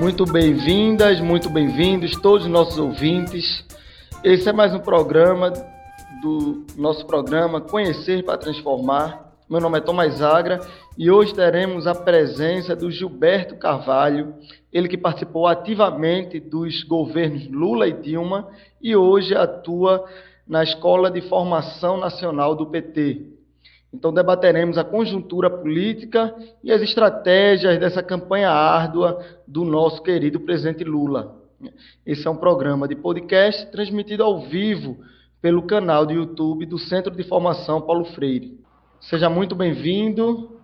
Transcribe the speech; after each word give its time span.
Muito 0.00 0.24
bem-vindas, 0.24 1.20
muito 1.20 1.48
bem-vindos, 1.48 2.16
todos 2.20 2.46
os 2.46 2.50
nossos 2.50 2.78
ouvintes. 2.78 3.64
Esse 4.24 4.48
é 4.48 4.52
mais 4.52 4.74
um 4.74 4.80
programa 4.80 5.52
do 6.20 6.66
nosso 6.76 7.06
programa 7.06 7.60
Conhecer 7.60 8.24
para 8.24 8.36
Transformar. 8.36 9.32
Meu 9.48 9.60
nome 9.60 9.78
é 9.78 9.80
Tomás 9.80 10.20
Agra 10.20 10.58
e 10.98 11.12
hoje 11.12 11.32
teremos 11.32 11.86
a 11.86 11.94
presença 11.94 12.74
do 12.74 12.90
Gilberto 12.90 13.56
Carvalho, 13.56 14.34
ele 14.72 14.88
que 14.88 14.98
participou 14.98 15.46
ativamente 15.46 16.40
dos 16.40 16.82
governos 16.82 17.46
Lula 17.46 17.86
e 17.86 17.92
Dilma 17.92 18.48
e 18.82 18.96
hoje 18.96 19.32
atua 19.32 20.04
na 20.46 20.64
Escola 20.64 21.08
de 21.08 21.20
Formação 21.20 21.98
Nacional 21.98 22.56
do 22.56 22.66
PT. 22.66 23.33
Então, 23.94 24.12
debateremos 24.12 24.76
a 24.76 24.82
conjuntura 24.82 25.48
política 25.48 26.34
e 26.64 26.72
as 26.72 26.82
estratégias 26.82 27.78
dessa 27.78 28.02
campanha 28.02 28.50
árdua 28.50 29.24
do 29.46 29.64
nosso 29.64 30.02
querido 30.02 30.40
presidente 30.40 30.82
Lula. 30.82 31.36
Esse 32.04 32.26
é 32.26 32.30
um 32.30 32.36
programa 32.36 32.88
de 32.88 32.96
podcast 32.96 33.70
transmitido 33.70 34.24
ao 34.24 34.40
vivo 34.40 34.98
pelo 35.40 35.62
canal 35.62 36.04
do 36.04 36.12
YouTube 36.12 36.66
do 36.66 36.76
Centro 36.76 37.14
de 37.14 37.22
Formação 37.22 37.80
Paulo 37.80 38.04
Freire. 38.06 38.58
Seja 39.00 39.30
muito 39.30 39.54
bem-vindo, 39.54 40.58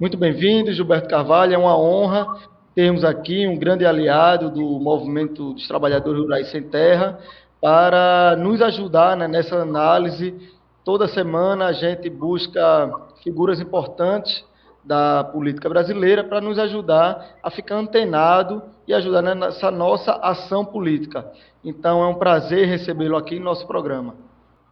muito 0.00 0.16
bem-vindo, 0.16 0.72
Gilberto 0.72 1.08
Carvalho. 1.08 1.52
É 1.52 1.58
uma 1.58 1.78
honra 1.78 2.26
termos 2.74 3.04
aqui 3.04 3.46
um 3.46 3.58
grande 3.58 3.84
aliado 3.84 4.50
do 4.50 4.80
Movimento 4.80 5.52
dos 5.52 5.68
Trabalhadores 5.68 6.22
Rurais 6.22 6.50
Sem 6.50 6.62
Terra 6.62 7.18
para 7.60 8.36
nos 8.36 8.60
ajudar 8.62 9.16
né, 9.16 9.28
nessa 9.28 9.56
análise 9.56 10.34
Toda 10.84 11.08
semana 11.08 11.68
a 11.68 11.72
gente 11.72 12.10
busca 12.10 12.92
figuras 13.22 13.58
importantes 13.58 14.44
da 14.84 15.24
política 15.24 15.66
brasileira 15.66 16.22
para 16.22 16.42
nos 16.42 16.58
ajudar 16.58 17.38
a 17.42 17.50
ficar 17.50 17.76
antenado 17.76 18.62
e 18.86 18.92
ajudar 18.92 19.22
nessa 19.22 19.70
nossa 19.70 20.12
ação 20.16 20.62
política. 20.62 21.24
Então 21.64 22.02
é 22.02 22.06
um 22.06 22.16
prazer 22.16 22.68
recebê-lo 22.68 23.16
aqui 23.16 23.38
no 23.38 23.46
nosso 23.46 23.66
programa. 23.66 24.14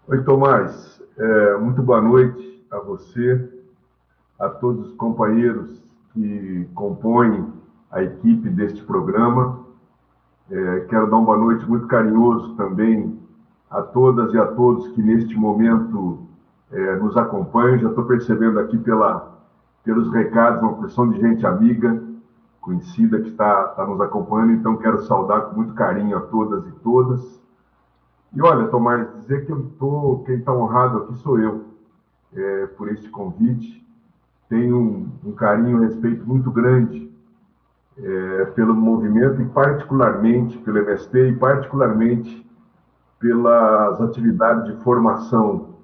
Oi, 0.06 0.22
Tomás. 0.22 1.00
É, 1.16 1.56
muito 1.56 1.83
boa 1.83 2.02
noite 2.02 2.62
a 2.70 2.78
você, 2.78 3.48
a 4.38 4.50
todos 4.50 4.88
os 4.88 4.94
companheiros 4.96 5.80
que 6.12 6.68
compõem 6.74 7.50
a 7.90 8.02
equipe 8.02 8.50
deste 8.50 8.83
programa. 8.83 9.64
É, 10.50 10.80
quero 10.90 11.08
dar 11.08 11.16
uma 11.16 11.24
boa 11.24 11.38
noite 11.38 11.64
muito 11.64 11.86
carinhoso 11.86 12.55
também 12.56 13.18
a 13.72 13.80
todas 13.80 14.32
e 14.34 14.38
a 14.38 14.46
todos 14.46 14.88
que 14.88 15.02
neste 15.02 15.34
momento 15.34 16.28
é, 16.70 16.96
nos 16.96 17.16
acompanham. 17.16 17.78
Já 17.78 17.88
estou 17.88 18.04
percebendo 18.04 18.60
aqui 18.60 18.76
pela, 18.78 19.32
pelos 19.82 20.12
recados 20.12 20.62
uma 20.62 20.74
porção 20.74 21.08
de 21.08 21.18
gente 21.18 21.44
amiga, 21.46 22.00
conhecida 22.60 23.20
que 23.20 23.30
está, 23.30 23.74
nos 23.88 24.00
acompanhando, 24.00 24.52
então 24.52 24.76
quero 24.76 25.02
saudar 25.02 25.40
com 25.46 25.56
muito 25.56 25.74
carinho 25.74 26.16
a 26.16 26.20
todas 26.20 26.66
e 26.66 26.72
todas. 26.82 27.42
E 28.34 28.40
olha, 28.40 28.68
Tomás, 28.68 29.08
dizer 29.20 29.46
que 29.46 29.52
eu 29.52 29.70
tô, 29.78 30.22
quem 30.26 30.36
está 30.36 30.52
honrado 30.52 30.98
aqui 30.98 31.14
sou 31.16 31.38
eu, 31.38 31.64
é, 32.34 32.66
por 32.66 32.90
este 32.90 33.08
convite. 33.08 33.82
Tenho 34.48 34.78
um, 34.78 35.08
um 35.24 35.32
carinho 35.32 35.78
um 35.78 35.80
respeito 35.80 36.26
muito 36.26 36.50
grande 36.50 37.10
é, 37.98 38.44
pelo 38.54 38.74
movimento 38.74 39.40
e 39.40 39.44
particularmente 39.46 40.58
pelo 40.58 40.78
MST 40.78 41.28
e 41.28 41.36
particularmente 41.36 42.41
pelas 43.22 44.00
atividades 44.00 44.64
de 44.64 44.82
formação, 44.82 45.76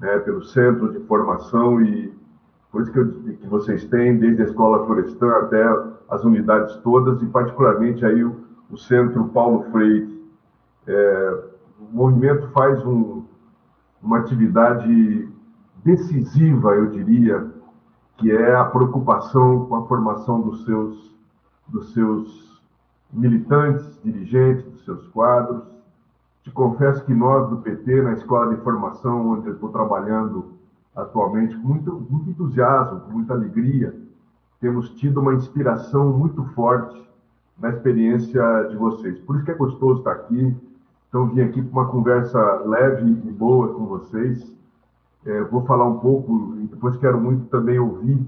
né, 0.00 0.18
pelo 0.18 0.42
centro 0.42 0.92
de 0.92 0.98
formação 1.06 1.80
e 1.80 2.12
por 2.72 2.82
isso 2.82 2.92
que, 2.92 2.98
eu, 2.98 3.10
que 3.10 3.46
vocês 3.46 3.84
têm, 3.86 4.18
desde 4.18 4.42
a 4.42 4.44
Escola 4.44 4.84
Florestan 4.86 5.30
até 5.38 5.64
as 6.08 6.24
unidades 6.24 6.76
todas, 6.78 7.20
e 7.22 7.26
particularmente 7.26 8.04
aí 8.04 8.24
o, 8.24 8.44
o 8.70 8.76
Centro 8.76 9.24
Paulo 9.28 9.64
Freire. 9.70 10.20
É, 10.86 11.44
o 11.80 11.96
movimento 11.96 12.48
faz 12.48 12.84
um, 12.84 13.24
uma 14.02 14.18
atividade 14.18 15.28
decisiva, 15.84 16.74
eu 16.74 16.86
diria, 16.90 17.50
que 18.18 18.30
é 18.30 18.54
a 18.54 18.64
preocupação 18.64 19.66
com 19.66 19.76
a 19.76 19.86
formação 19.86 20.40
dos 20.40 20.64
seus, 20.64 21.16
dos 21.68 21.92
seus 21.92 22.62
militantes, 23.12 23.98
dirigentes, 24.04 24.64
dos 24.64 24.84
seus 24.84 25.06
quadros, 25.08 25.64
te 26.50 26.52
confesso 26.52 27.04
que 27.04 27.14
nós 27.14 27.48
do 27.48 27.58
PT, 27.58 28.02
na 28.02 28.12
Escola 28.12 28.54
de 28.54 28.60
Formação, 28.62 29.30
onde 29.30 29.46
eu 29.46 29.54
estou 29.54 29.70
trabalhando 29.70 30.54
atualmente, 30.94 31.56
com 31.56 31.68
muito, 31.68 32.06
muito 32.10 32.30
entusiasmo, 32.30 33.00
com 33.00 33.12
muita 33.12 33.34
alegria, 33.34 33.94
temos 34.60 34.90
tido 34.90 35.20
uma 35.20 35.32
inspiração 35.32 36.12
muito 36.12 36.44
forte 36.46 37.08
na 37.58 37.70
experiência 37.70 38.42
de 38.68 38.76
vocês. 38.76 39.18
Por 39.20 39.36
isso 39.36 39.44
que 39.44 39.52
é 39.52 39.54
gostoso 39.54 40.00
estar 40.00 40.12
aqui. 40.12 40.56
Então, 41.08 41.28
vim 41.28 41.40
aqui 41.40 41.62
para 41.62 41.82
uma 41.82 41.88
conversa 41.88 42.38
leve 42.64 43.08
e 43.08 43.30
boa 43.30 43.72
com 43.72 43.86
vocês. 43.86 44.52
É, 45.24 45.42
vou 45.44 45.64
falar 45.64 45.86
um 45.86 46.00
pouco 46.00 46.56
e 46.58 46.66
depois 46.66 46.96
quero 46.96 47.20
muito 47.20 47.46
também 47.46 47.78
ouvir 47.78 48.20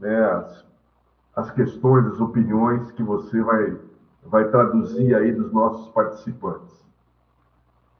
né, 0.00 0.24
as, 0.24 0.64
as 1.36 1.50
questões, 1.50 2.06
as 2.06 2.20
opiniões 2.20 2.90
que 2.92 3.02
você 3.02 3.42
vai, 3.42 3.76
vai 4.24 4.48
traduzir 4.48 5.14
aí 5.14 5.32
dos 5.32 5.52
nossos 5.52 5.88
participantes. 5.88 6.81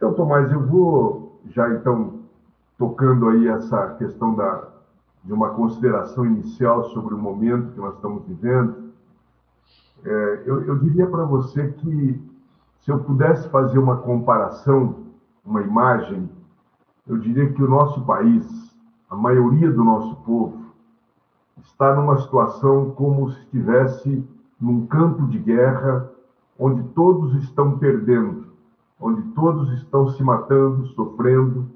Então, 0.03 0.15
Tomás, 0.15 0.51
eu 0.51 0.67
vou 0.67 1.41
já 1.47 1.73
então 1.75 2.23
tocando 2.77 3.29
aí 3.29 3.47
essa 3.47 3.95
questão 3.95 4.35
da, 4.35 4.65
de 5.23 5.33
uma 5.33 5.51
consideração 5.51 6.27
inicial 6.27 6.83
sobre 6.91 7.15
o 7.15 7.19
momento 7.19 7.73
que 7.73 7.79
nós 7.79 7.95
estamos 7.95 8.27
vivendo. 8.27 8.91
É, 10.05 10.43
eu, 10.45 10.61
eu 10.65 10.77
diria 10.81 11.07
para 11.07 11.25
você 11.25 11.69
que 11.69 12.21
se 12.81 12.91
eu 12.91 12.99
pudesse 12.99 13.49
fazer 13.49 13.79
uma 13.79 13.99
comparação, 13.99 15.05
uma 15.47 15.63
imagem, 15.63 16.29
eu 17.07 17.17
diria 17.17 17.53
que 17.53 17.63
o 17.63 17.71
nosso 17.71 18.05
país, 18.05 18.75
a 19.09 19.15
maioria 19.15 19.71
do 19.71 19.85
nosso 19.85 20.17
povo, 20.25 20.65
está 21.63 21.95
numa 21.95 22.19
situação 22.19 22.91
como 22.91 23.31
se 23.31 23.39
estivesse 23.39 24.29
num 24.61 24.85
campo 24.85 25.29
de 25.29 25.39
guerra 25.39 26.11
onde 26.59 26.83
todos 26.89 27.37
estão 27.45 27.79
perdendo 27.79 28.51
onde 29.03 29.23
todos 29.33 29.71
estão 29.73 30.09
se 30.09 30.23
matando, 30.23 30.87
sofrendo, 30.89 31.67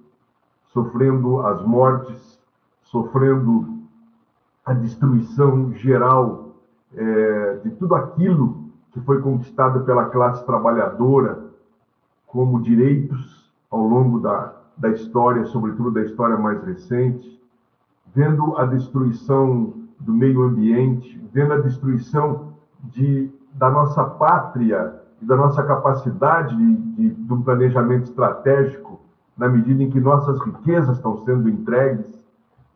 sofrendo 0.69 1.41
as 1.41 1.61
mortes, 1.63 2.41
sofrendo 2.83 3.81
a 4.65 4.73
destruição 4.73 5.73
geral 5.75 6.55
é, 6.95 7.57
de 7.65 7.71
tudo 7.73 7.97
aquilo 7.97 8.71
que 8.93 9.01
foi 9.01 9.21
conquistado 9.21 9.85
pela 9.85 10.07
classe 10.07 10.47
trabalhadora 10.47 11.45
como 12.27 12.63
direitos 12.63 13.53
ao 13.71 13.87
longo 13.87 14.21
da, 14.21 14.55
da 14.77 14.91
história, 14.91 15.45
sobretudo 15.47 15.91
da 15.91 16.03
história 16.03 16.37
mais 16.37 16.63
recente, 16.63 17.43
vendo 18.15 18.57
a 18.57 18.65
destruição 18.65 19.75
do 19.99 20.13
meio 20.13 20.43
ambiente, 20.43 21.21
vendo 21.33 21.55
a 21.55 21.59
destruição 21.59 22.55
de, 22.85 23.31
da 23.53 23.69
nossa 23.69 24.05
pátria 24.05 25.06
e 25.21 25.25
da 25.25 25.37
nossa 25.37 25.63
capacidade 25.63 26.57
de, 26.57 26.77
de, 26.77 27.09
do 27.11 27.41
planejamento 27.43 28.05
estratégico, 28.05 29.01
na 29.37 29.49
medida 29.49 29.83
em 29.83 29.91
que 29.91 30.01
nossas 30.01 30.39
riquezas 30.41 30.97
estão 30.97 31.25
sendo 31.25 31.49
entregues, 31.49 32.07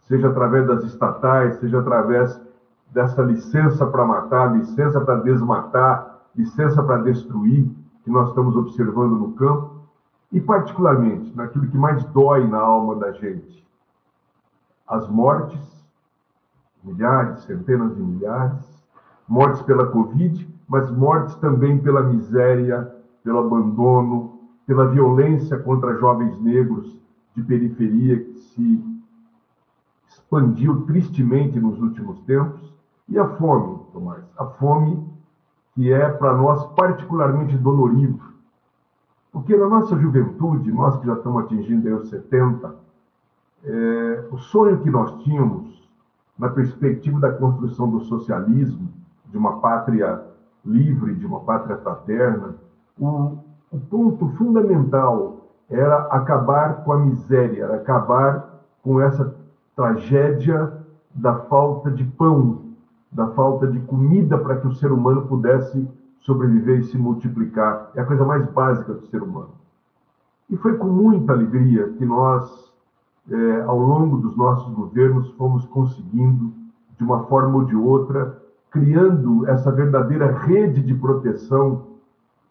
seja 0.01 0.29
através 0.29 0.67
das 0.67 0.85
estatais, 0.85 1.57
seja 1.57 1.81
através 1.81 2.41
dessa 2.93 3.23
licença 3.23 3.87
para 3.87 4.05
matar, 4.05 4.57
licença 4.57 5.01
para 5.01 5.17
desmatar, 5.17 6.21
licença 6.35 6.83
para 6.83 7.03
destruir, 7.03 7.71
que 8.03 8.11
nós 8.11 8.29
estamos 8.29 8.57
observando 8.57 9.17
no 9.17 9.33
campo, 9.33 9.81
e 10.33 10.41
particularmente 10.41 11.35
naquilo 11.37 11.69
que 11.69 11.77
mais 11.77 12.05
dói 12.07 12.47
na 12.47 12.59
alma 12.59 12.97
da 12.97 13.13
gente, 13.13 13.67
as 14.87 15.09
mortes, 15.09 15.61
milhares, 16.83 17.41
centenas 17.45 17.95
de 17.95 18.03
milhares, 18.03 18.85
mortes 19.29 19.63
pela 19.63 19.87
Covid, 19.87 20.49
mas 20.71 20.89
mortes 20.89 21.35
também 21.35 21.81
pela 21.81 22.01
miséria, 22.01 22.95
pelo 23.25 23.41
abandono, 23.41 24.39
pela 24.65 24.87
violência 24.87 25.59
contra 25.59 25.99
jovens 25.99 26.41
negros 26.41 26.97
de 27.35 27.43
periferia 27.43 28.23
que 28.23 28.39
se 28.39 28.85
expandiu 30.09 30.83
tristemente 30.83 31.59
nos 31.59 31.81
últimos 31.81 32.21
tempos, 32.21 32.73
e 33.09 33.19
a 33.19 33.27
fome, 33.27 33.81
Tomás, 33.93 34.23
a 34.39 34.47
fome 34.47 35.05
que 35.75 35.93
é 35.93 36.09
para 36.09 36.37
nós 36.37 36.65
particularmente 36.75 37.59
dolorido. 37.59 38.21
Porque 39.33 39.57
na 39.57 39.69
nossa 39.69 39.99
juventude, 39.99 40.71
nós 40.71 40.97
que 40.99 41.07
já 41.07 41.15
estamos 41.15 41.45
atingindo 41.45 41.97
os 41.97 42.09
70, 42.09 42.77
é, 43.65 44.29
o 44.31 44.39
sonho 44.39 44.79
que 44.79 44.91
nós 44.91 45.21
tínhamos 45.25 45.91
na 46.39 46.49
perspectiva 46.49 47.19
da 47.19 47.33
construção 47.33 47.91
do 47.91 48.01
socialismo, 48.03 48.89
de 49.27 49.37
uma 49.37 49.61
pátria 49.61 50.30
livre, 50.65 51.15
de 51.15 51.27
uma 51.27 51.41
pátria 51.41 51.77
fraterna, 51.79 52.55
o, 52.99 53.39
o 53.71 53.79
ponto 53.89 54.29
fundamental 54.37 55.49
era 55.69 56.07
acabar 56.07 56.85
com 56.85 56.93
a 56.93 56.99
miséria, 56.99 57.65
era 57.65 57.77
acabar 57.77 58.61
com 58.83 59.01
essa 59.01 59.35
tragédia 59.77 60.73
da 61.15 61.35
falta 61.35 61.91
de 61.91 62.05
pão, 62.05 62.63
da 63.11 63.29
falta 63.29 63.67
de 63.67 63.81
comida 63.81 64.39
para 64.39 64.57
que 64.57 64.67
o 64.67 64.75
ser 64.75 64.93
humano 64.93 65.27
pudesse 65.27 65.89
sobreviver 66.21 66.81
e 66.81 66.85
se 66.85 66.99
multiplicar. 66.99 67.91
É 67.95 68.01
a 68.01 68.05
coisa 68.05 68.25
mais 68.25 68.47
básica 68.51 68.93
do 68.93 69.07
ser 69.07 69.23
humano. 69.23 69.51
E 70.49 70.57
foi 70.57 70.77
com 70.77 70.87
muita 70.87 71.33
alegria 71.33 71.89
que 71.91 72.05
nós, 72.05 72.73
é, 73.31 73.63
ao 73.63 73.79
longo 73.79 74.17
dos 74.19 74.37
nossos 74.37 74.73
governos, 74.75 75.31
fomos 75.33 75.65
conseguindo, 75.67 76.53
de 76.97 77.05
uma 77.05 77.25
forma 77.25 77.59
ou 77.59 77.65
de 77.65 77.77
outra, 77.77 78.40
criando 78.71 79.49
essa 79.49 79.71
verdadeira 79.71 80.31
rede 80.31 80.83
de 80.83 80.95
proteção 80.95 81.87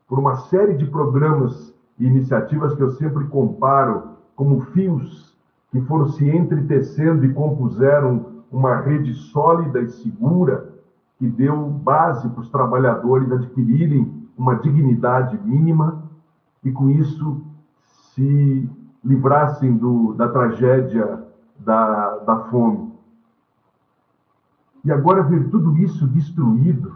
por 0.08 0.20
uma 0.20 0.36
série 0.36 0.76
de 0.76 0.86
programas 0.86 1.74
e 1.98 2.06
iniciativas 2.06 2.74
que 2.74 2.82
eu 2.82 2.92
sempre 2.92 3.26
comparo 3.28 4.10
como 4.36 4.62
fios 4.62 5.38
que 5.72 5.80
foram 5.82 6.08
se 6.10 6.28
entretecendo 6.28 7.26
e 7.26 7.34
compuseram 7.34 8.26
uma 8.52 8.76
rede 8.78 9.14
sólida 9.14 9.80
e 9.80 9.90
segura 9.90 10.70
que 11.18 11.28
deu 11.28 11.70
base 11.70 12.28
para 12.30 12.42
os 12.42 12.50
trabalhadores 12.50 13.32
adquirirem 13.32 14.28
uma 14.38 14.56
dignidade 14.56 15.38
mínima 15.44 16.04
e, 16.64 16.72
com 16.72 16.90
isso, 16.90 17.42
se 18.14 18.70
livrassem 19.04 19.78
do, 19.78 20.14
da 20.14 20.28
tragédia 20.30 21.24
da, 21.60 22.18
da 22.20 22.40
fome. 22.46 22.89
E 24.90 24.92
agora 24.92 25.22
ver 25.22 25.52
tudo 25.52 25.78
isso 25.78 26.08
destruído, 26.08 26.92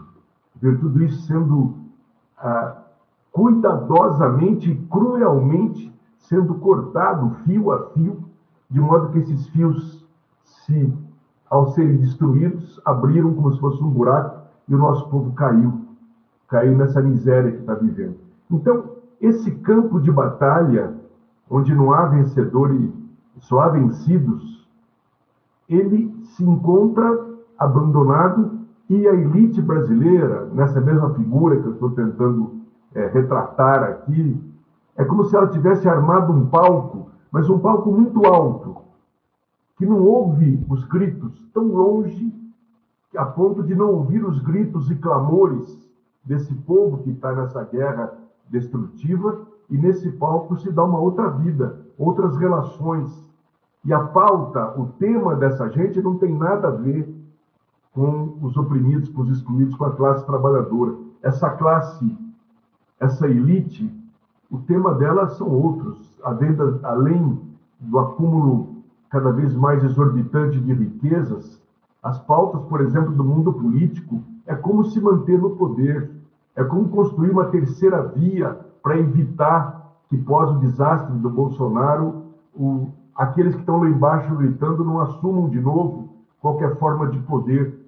ver 0.60 0.80
tudo 0.80 1.04
isso 1.04 1.28
sendo 1.28 1.76
ah, 2.40 2.78
cuidadosamente 3.32 4.72
e 4.72 4.76
cruelmente 4.88 5.94
sendo 6.18 6.56
cortado 6.56 7.36
fio 7.46 7.72
a 7.72 7.92
fio, 7.92 8.24
de 8.68 8.80
modo 8.80 9.10
que 9.10 9.20
esses 9.20 9.48
fios, 9.50 10.04
se 10.44 10.92
ao 11.48 11.68
serem 11.68 11.98
destruídos, 11.98 12.82
abriram 12.84 13.32
como 13.36 13.54
se 13.54 13.60
fosse 13.60 13.84
um 13.84 13.92
buraco 13.92 14.42
e 14.68 14.74
o 14.74 14.80
nosso 14.80 15.08
povo 15.10 15.32
caiu, 15.34 15.80
caiu 16.48 16.76
nessa 16.76 17.00
miséria 17.00 17.52
que 17.52 17.60
está 17.60 17.76
vivendo. 17.76 18.16
Então, 18.50 18.86
esse 19.22 19.52
campo 19.52 20.02
de 20.02 20.12
batalha, 20.12 20.96
onde 21.48 21.76
não 21.76 21.94
há 21.94 22.08
vencedor 22.08 22.74
e 22.74 22.92
só 23.38 23.60
há 23.60 23.70
vencidos, 23.70 24.68
ele 25.70 26.12
se 26.24 26.44
encontra 26.44 27.33
abandonado 27.58 28.60
e 28.90 29.08
a 29.08 29.14
elite 29.14 29.62
brasileira, 29.62 30.46
nessa 30.54 30.82
mesma 30.82 31.14
figura 31.14 31.60
que 31.60 31.68
eu 31.68 31.74
estou 31.74 31.92
tentando 31.92 32.62
é, 32.94 33.08
retratar 33.08 33.84
aqui, 33.84 34.40
é 34.96 35.04
como 35.04 35.24
se 35.26 35.36
ela 35.36 35.48
tivesse 35.48 35.88
armado 35.88 36.32
um 36.32 36.46
palco, 36.46 37.10
mas 37.32 37.50
um 37.50 37.60
palco 37.60 37.92
muito 37.92 38.26
alto, 38.26 38.78
que 39.78 39.86
não 39.86 40.00
ouve 40.04 40.64
os 40.70 40.84
gritos 40.86 41.44
tão 41.54 41.68
longe 41.68 42.32
a 43.16 43.26
ponto 43.26 43.64
de 43.64 43.76
não 43.76 43.92
ouvir 43.92 44.26
os 44.26 44.40
gritos 44.40 44.90
e 44.90 44.96
clamores 44.96 45.78
desse 46.24 46.54
povo 46.54 47.04
que 47.04 47.12
está 47.12 47.34
nessa 47.34 47.64
guerra 47.64 48.14
destrutiva, 48.50 49.46
e 49.70 49.78
nesse 49.78 50.12
palco 50.12 50.58
se 50.58 50.72
dá 50.72 50.84
uma 50.84 51.00
outra 51.00 51.30
vida, 51.30 51.80
outras 51.98 52.36
relações. 52.38 53.24
E 53.86 53.94
a 53.94 54.00
pauta, 54.00 54.80
o 54.80 54.88
tema 55.00 55.36
dessa 55.36 55.70
gente 55.70 56.02
não 56.02 56.18
tem 56.18 56.34
nada 56.34 56.68
a 56.68 56.72
ver 56.72 57.13
com 57.94 58.38
os 58.42 58.58
oprimidos, 58.58 59.10
com 59.10 59.22
os 59.22 59.30
excluídos, 59.30 59.76
com 59.76 59.86
a 59.86 59.96
classe 59.96 60.26
trabalhadora. 60.26 60.96
Essa 61.22 61.50
classe 61.52 62.18
essa 63.04 63.28
elite, 63.28 63.94
o 64.50 64.60
tema 64.60 64.94
dela 64.94 65.28
são 65.28 65.50
outros. 65.50 66.18
além 66.24 67.40
do 67.80 68.00
acúmulo 68.00 68.78
cada 69.10 69.32
vez 69.32 69.54
mais 69.54 69.84
exorbitante 69.84 70.60
de 70.60 70.74
riquezas, 70.74 71.62
as 72.02 72.18
pautas, 72.20 72.64
por 72.64 72.82
exemplo, 72.82 73.14
do 73.14 73.24
mundo 73.24 73.52
político 73.54 74.22
é 74.46 74.56
como 74.56 74.86
se 74.86 75.00
manter 75.02 75.40
no 75.40 75.52
poder, 75.52 76.12
é 76.56 76.64
como 76.64 76.90
construir 76.90 77.32
uma 77.32 77.46
terceira 77.46 78.02
via 78.04 78.58
para 78.82 78.98
evitar 78.98 79.94
que, 80.10 80.18
pós 80.18 80.52
o 80.52 80.60
desastre 80.60 81.18
do 81.18 81.30
Bolsonaro, 81.30 82.24
o, 82.56 82.88
aqueles 83.16 83.54
que 83.54 83.62
estão 83.62 83.80
lá 83.80 83.90
embaixo 83.90 84.36
gritando 84.36 84.84
não 84.84 85.02
assumam 85.02 85.50
de 85.50 85.60
novo 85.60 86.10
qualquer 86.42 86.78
forma 86.78 87.08
de 87.08 87.20
poder. 87.20 87.83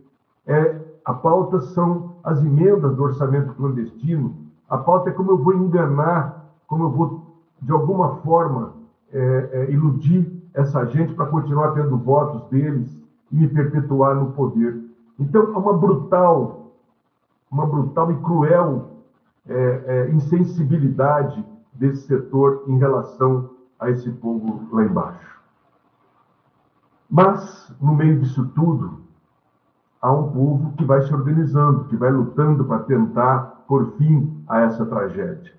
É, 0.47 0.81
a 1.03 1.13
pauta 1.13 1.59
são 1.59 2.15
as 2.23 2.43
emendas 2.43 2.95
do 2.95 3.03
orçamento 3.03 3.53
clandestino, 3.53 4.35
a 4.69 4.77
pauta 4.77 5.09
é 5.09 5.13
como 5.13 5.31
eu 5.31 5.37
vou 5.37 5.53
enganar, 5.53 6.45
como 6.67 6.83
eu 6.83 6.89
vou, 6.89 7.35
de 7.61 7.71
alguma 7.71 8.17
forma, 8.17 8.73
é, 9.11 9.49
é, 9.51 9.71
iludir 9.71 10.31
essa 10.53 10.85
gente 10.85 11.13
para 11.13 11.27
continuar 11.27 11.71
tendo 11.71 11.97
votos 11.97 12.49
deles 12.49 13.03
e 13.31 13.35
me 13.35 13.47
perpetuar 13.47 14.15
no 14.15 14.31
poder. 14.31 14.83
Então, 15.19 15.53
é 15.53 15.57
uma 15.57 15.73
brutal, 15.73 16.71
uma 17.51 17.65
brutal 17.65 18.11
e 18.11 18.15
cruel 18.17 18.89
é, 19.47 19.83
é 19.87 20.11
insensibilidade 20.11 21.45
desse 21.73 22.07
setor 22.07 22.63
em 22.67 22.77
relação 22.77 23.51
a 23.79 23.89
esse 23.89 24.09
povo 24.09 24.67
lá 24.71 24.83
embaixo. 24.83 25.39
Mas, 27.09 27.73
no 27.79 27.93
meio 27.93 28.19
disso 28.19 28.49
tudo, 28.55 29.04
há 30.05 30.11
um 30.11 30.31
povo 30.31 30.71
que 30.77 30.85
vai 30.85 31.01
se 31.01 31.11
organizando, 31.11 31.85
que 31.85 31.97
vai 31.97 32.11
lutando 32.11 32.63
para 32.63 32.83
tentar 32.83 33.63
por 33.67 33.93
fim 33.93 34.39
a 34.47 34.59
essa 34.59 34.85
tragédia. 34.85 35.51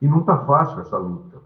E 0.00 0.08
não 0.08 0.20
está 0.20 0.38
fácil 0.38 0.80
essa 0.80 0.96
luta. 0.96 1.36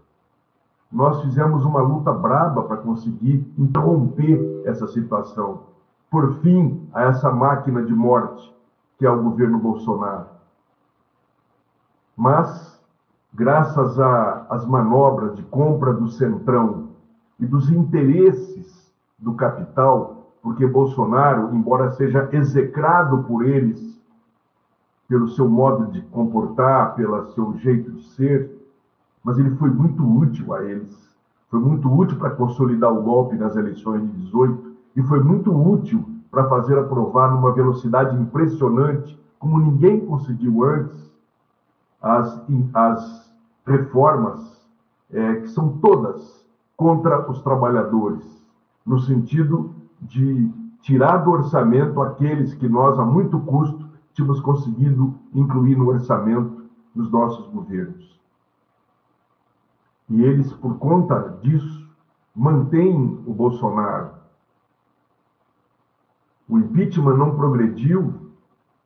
Nós 0.89 1.21
fizemos 1.21 1.65
uma 1.65 1.81
luta 1.81 2.13
braba 2.13 2.63
para 2.63 2.77
conseguir 2.77 3.45
interromper 3.57 4.63
essa 4.65 4.87
situação, 4.87 5.63
por 6.09 6.35
fim 6.35 6.87
a 6.93 7.03
essa 7.03 7.29
máquina 7.33 7.83
de 7.83 7.93
morte 7.93 8.55
que 8.97 9.05
é 9.05 9.09
o 9.09 9.21
governo 9.21 9.59
Bolsonaro. 9.59 10.27
Mas, 12.15 12.81
graças 13.33 13.99
às 13.99 14.65
manobras 14.65 15.35
de 15.35 15.43
compra 15.43 15.93
do 15.93 16.07
Centrão 16.07 16.91
e 17.37 17.45
dos 17.45 17.69
interesses 17.69 18.89
do 19.17 19.33
capital, 19.33 20.18
porque 20.41 20.65
Bolsonaro, 20.65 21.53
embora 21.53 21.91
seja 21.91 22.29
execrado 22.31 23.23
por 23.23 23.45
eles 23.45 23.99
pelo 25.07 25.27
seu 25.27 25.49
modo 25.49 25.91
de 25.91 26.01
comportar, 26.03 26.93
pelo 26.93 27.31
seu 27.31 27.57
jeito 27.57 27.91
de 27.91 28.03
ser, 28.09 28.55
mas 29.23 29.39
ele 29.39 29.49
foi 29.55 29.69
muito 29.69 30.03
útil 30.03 30.53
a 30.53 30.63
eles. 30.63 31.09
Foi 31.49 31.59
muito 31.59 31.91
útil 31.91 32.17
para 32.19 32.29
consolidar 32.29 32.93
o 32.93 33.01
golpe 33.01 33.35
nas 33.35 33.55
eleições 33.55 34.03
de 34.03 34.21
18 34.21 34.71
e 34.95 35.01
foi 35.01 35.19
muito 35.19 35.51
útil 35.51 36.07
para 36.29 36.47
fazer 36.47 36.77
aprovar 36.77 37.31
numa 37.31 37.51
velocidade 37.51 38.15
impressionante, 38.15 39.19
como 39.39 39.59
ninguém 39.59 40.05
conseguiu 40.05 40.63
antes, 40.63 41.09
as, 41.99 42.45
as 42.73 43.33
reformas 43.65 44.61
é, 45.11 45.35
que 45.37 45.47
são 45.47 45.79
todas 45.79 46.45
contra 46.77 47.29
os 47.29 47.41
trabalhadores, 47.41 48.23
no 48.85 48.99
sentido 48.99 49.73
de 50.01 50.49
tirar 50.81 51.17
do 51.17 51.31
orçamento 51.31 52.01
aqueles 52.01 52.53
que 52.53 52.67
nós, 52.67 52.97
a 52.97 53.05
muito 53.05 53.39
custo, 53.41 53.87
tínhamos 54.13 54.39
conseguido 54.39 55.15
incluir 55.33 55.75
no 55.75 55.87
orçamento 55.87 56.63
dos 56.95 57.11
nossos 57.11 57.47
governos. 57.47 58.19
E 60.09 60.23
eles, 60.23 60.51
por 60.53 60.77
conta 60.77 61.37
disso, 61.41 61.87
mantêm 62.35 63.21
o 63.25 63.33
Bolsonaro. 63.33 64.11
O 66.47 66.57
impeachment 66.57 67.15
não 67.15 67.35
progrediu, 67.35 68.31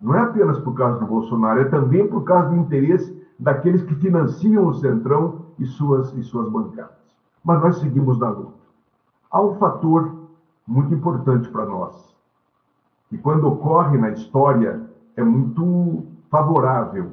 não 0.02 0.16
é 0.16 0.20
apenas 0.20 0.60
por 0.60 0.74
causa 0.74 1.00
do 1.00 1.06
Bolsonaro, 1.06 1.62
é 1.62 1.66
também 1.66 2.06
por 2.08 2.24
causa 2.24 2.50
do 2.50 2.58
interesse 2.58 3.24
daqueles 3.40 3.84
que 3.84 3.96
financiam 3.96 4.68
o 4.68 4.74
Centrão 4.74 5.46
e 5.58 5.66
suas, 5.66 6.14
e 6.14 6.24
suas 6.24 6.50
bancadas. 6.50 6.98
Mas 7.44 7.62
nós 7.62 7.78
seguimos 7.78 8.20
na 8.20 8.30
luta. 8.30 8.64
Há 9.32 9.42
um 9.42 9.56
fator 9.56 10.23
muito 10.68 10.94
importante 10.94 11.50
para 11.50 11.66
nós, 11.66 12.16
que 13.10 13.18
quando 13.18 13.48
ocorre 13.48 13.98
na 13.98 14.10
história 14.10 14.82
é 15.16 15.24
muito 15.24 16.06
favorável 16.30 17.12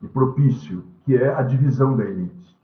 e 0.00 0.06
propício, 0.06 0.84
que 1.04 1.16
é 1.16 1.34
a 1.34 1.42
divisão 1.42 1.96
da 1.96 2.04
elite. 2.04 2.56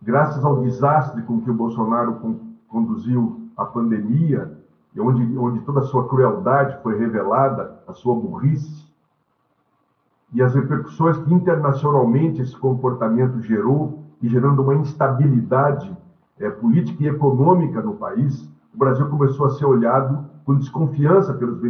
Graças 0.00 0.44
ao 0.44 0.62
desastre 0.62 1.22
com 1.22 1.40
que 1.40 1.50
o 1.50 1.54
Bolsonaro 1.54 2.40
conduziu 2.68 3.50
a 3.56 3.64
pandemia, 3.64 4.56
e 4.94 5.00
onde, 5.00 5.36
onde 5.36 5.60
toda 5.60 5.80
a 5.80 5.84
sua 5.84 6.08
crueldade 6.08 6.80
foi 6.82 6.96
revelada, 6.98 7.82
a 7.86 7.92
sua 7.92 8.14
burrice, 8.14 8.86
e 10.32 10.42
as 10.42 10.54
repercussões 10.54 11.18
que 11.18 11.34
internacionalmente 11.34 12.40
esse 12.40 12.56
comportamento 12.56 13.40
gerou, 13.42 14.04
e 14.22 14.28
gerando 14.28 14.62
uma 14.62 14.74
instabilidade 14.74 15.94
é, 16.40 16.50
política 16.50 17.02
e 17.02 17.08
econômica 17.08 17.82
no 17.82 17.94
país, 17.94 18.48
o 18.74 18.78
Brasil 18.78 19.08
começou 19.08 19.46
a 19.46 19.50
ser 19.50 19.66
olhado 19.66 20.24
com 20.44 20.54
desconfiança 20.56 21.34
pelos 21.34 21.60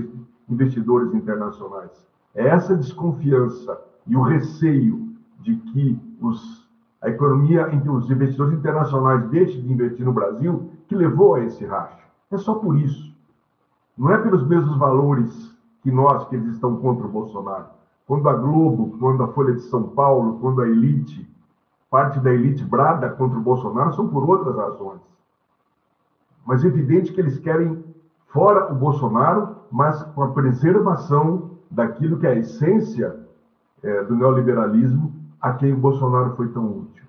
investidores 0.49 1.15
internacionais. 1.15 2.07
É 2.35 2.49
essa 2.49 2.77
desconfiança 2.77 3.81
e 4.07 4.17
o 4.17 4.23
receio 4.23 5.09
de 5.41 5.57
que 5.57 6.01
os, 6.21 6.69
a 7.01 7.09
economia, 7.09 7.69
que 7.69 7.89
os 7.89 8.11
investidores 8.11 8.55
internacionais 8.55 9.29
deixem 9.31 9.63
de 9.63 9.73
investir 9.73 10.05
no 10.05 10.13
Brasil, 10.13 10.71
que 10.87 10.95
levou 10.95 11.35
a 11.35 11.41
esse 11.41 11.65
racho. 11.65 12.07
É 12.31 12.37
só 12.37 12.55
por 12.55 12.77
isso. 12.77 13.17
Não 13.97 14.11
é 14.11 14.19
pelos 14.19 14.47
mesmos 14.47 14.77
valores 14.77 15.57
que 15.83 15.91
nós, 15.91 16.29
que 16.29 16.37
eles 16.37 16.55
estão 16.55 16.77
contra 16.77 17.07
o 17.07 17.11
Bolsonaro, 17.11 17.67
quando 18.07 18.29
a 18.29 18.35
Globo, 18.35 18.97
quando 18.99 19.23
a 19.23 19.29
Folha 19.29 19.55
de 19.55 19.63
São 19.63 19.83
Paulo, 19.83 20.39
quando 20.41 20.63
a 20.63 20.69
elite, 20.69 21.29
parte 21.91 22.21
da 22.21 22.33
elite 22.33 22.65
brada 22.65 23.09
contra 23.11 23.39
o 23.39 23.43
Bolsonaro, 23.43 23.95
são 23.95 24.09
por 24.09 24.29
outras 24.29 24.57
razões. 24.57 25.01
Mas 26.45 26.65
é 26.65 26.69
evidente 26.69 27.13
que 27.13 27.21
eles 27.21 27.39
querem 27.39 27.83
fora 28.29 28.73
o 28.73 28.77
Bolsonaro, 28.77 29.57
mas 29.71 30.03
com 30.15 30.23
a 30.23 30.29
preservação 30.29 31.51
daquilo 31.71 32.19
que 32.19 32.27
é 32.27 32.31
a 32.31 32.39
essência 32.39 33.17
é, 33.83 34.03
do 34.05 34.17
neoliberalismo 34.17 35.15
a 35.41 35.53
quem 35.53 35.73
o 35.73 35.77
Bolsonaro 35.77 36.35
foi 36.37 36.49
tão 36.49 36.67
útil. 36.67 37.05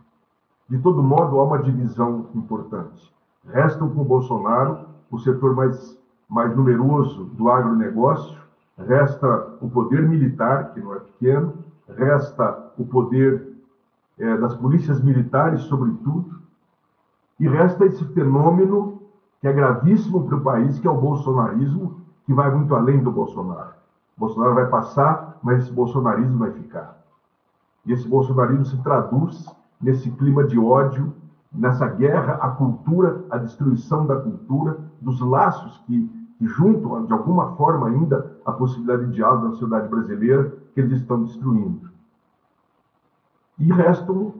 De 0.69 0.77
todo 0.79 1.01
modo, 1.01 1.39
há 1.39 1.43
uma 1.43 1.59
divisão 1.59 2.27
importante. 2.35 3.11
Restam 3.47 3.89
com 3.89 4.01
o 4.01 4.05
Bolsonaro 4.05 4.87
o 5.09 5.17
setor 5.17 5.55
mais, 5.55 5.97
mais 6.29 6.55
numeroso 6.55 7.25
do 7.33 7.49
agronegócio, 7.49 8.37
resta 8.77 9.47
o 9.59 9.69
poder 9.69 10.07
militar, 10.07 10.73
que 10.73 10.79
não 10.79 10.93
é 10.93 10.99
pequeno, 10.99 11.53
resta 11.97 12.71
o 12.77 12.85
poder 12.85 13.48
é, 14.19 14.37
das 14.37 14.55
polícias 14.55 15.01
militares, 15.01 15.61
sobretudo, 15.61 16.39
e 17.39 17.47
resta 17.47 17.85
esse 17.85 18.03
fenômeno 18.13 19.01
que 19.39 19.47
é 19.47 19.53
gravíssimo 19.53 20.27
para 20.27 20.35
o 20.35 20.41
país, 20.41 20.77
que 20.77 20.87
é 20.87 20.91
o 20.91 20.99
bolsonarismo, 20.99 22.01
que 22.25 22.33
vai 22.33 22.53
muito 22.53 22.75
além 22.75 23.01
do 23.01 23.11
Bolsonaro. 23.11 23.71
O 24.17 24.19
Bolsonaro 24.19 24.55
vai 24.55 24.67
passar, 24.67 25.39
mas 25.41 25.63
esse 25.63 25.71
bolsonarismo 25.71 26.37
vai 26.37 26.51
ficar. 26.51 27.01
E 27.85 27.93
esse 27.93 28.07
bolsonarismo 28.07 28.65
se 28.65 28.77
traduz 28.83 29.47
nesse 29.81 30.11
clima 30.11 30.43
de 30.43 30.59
ódio, 30.59 31.13
nessa 31.51 31.87
guerra 31.87 32.33
à 32.33 32.49
cultura, 32.49 33.23
à 33.29 33.37
destruição 33.37 34.05
da 34.05 34.17
cultura, 34.17 34.77
dos 34.99 35.21
laços 35.21 35.81
que, 35.87 36.07
que 36.37 36.45
juntam, 36.45 37.05
de 37.05 37.13
alguma 37.13 37.55
forma 37.55 37.87
ainda, 37.87 38.35
a 38.45 38.51
possibilidade 38.51 39.05
de 39.05 39.13
diálogo 39.13 39.45
na 39.45 39.51
sociedade 39.51 39.87
brasileira, 39.87 40.53
que 40.73 40.81
eles 40.81 40.99
estão 40.99 41.23
destruindo. 41.23 41.89
E 43.59 43.71
restam, 43.73 44.33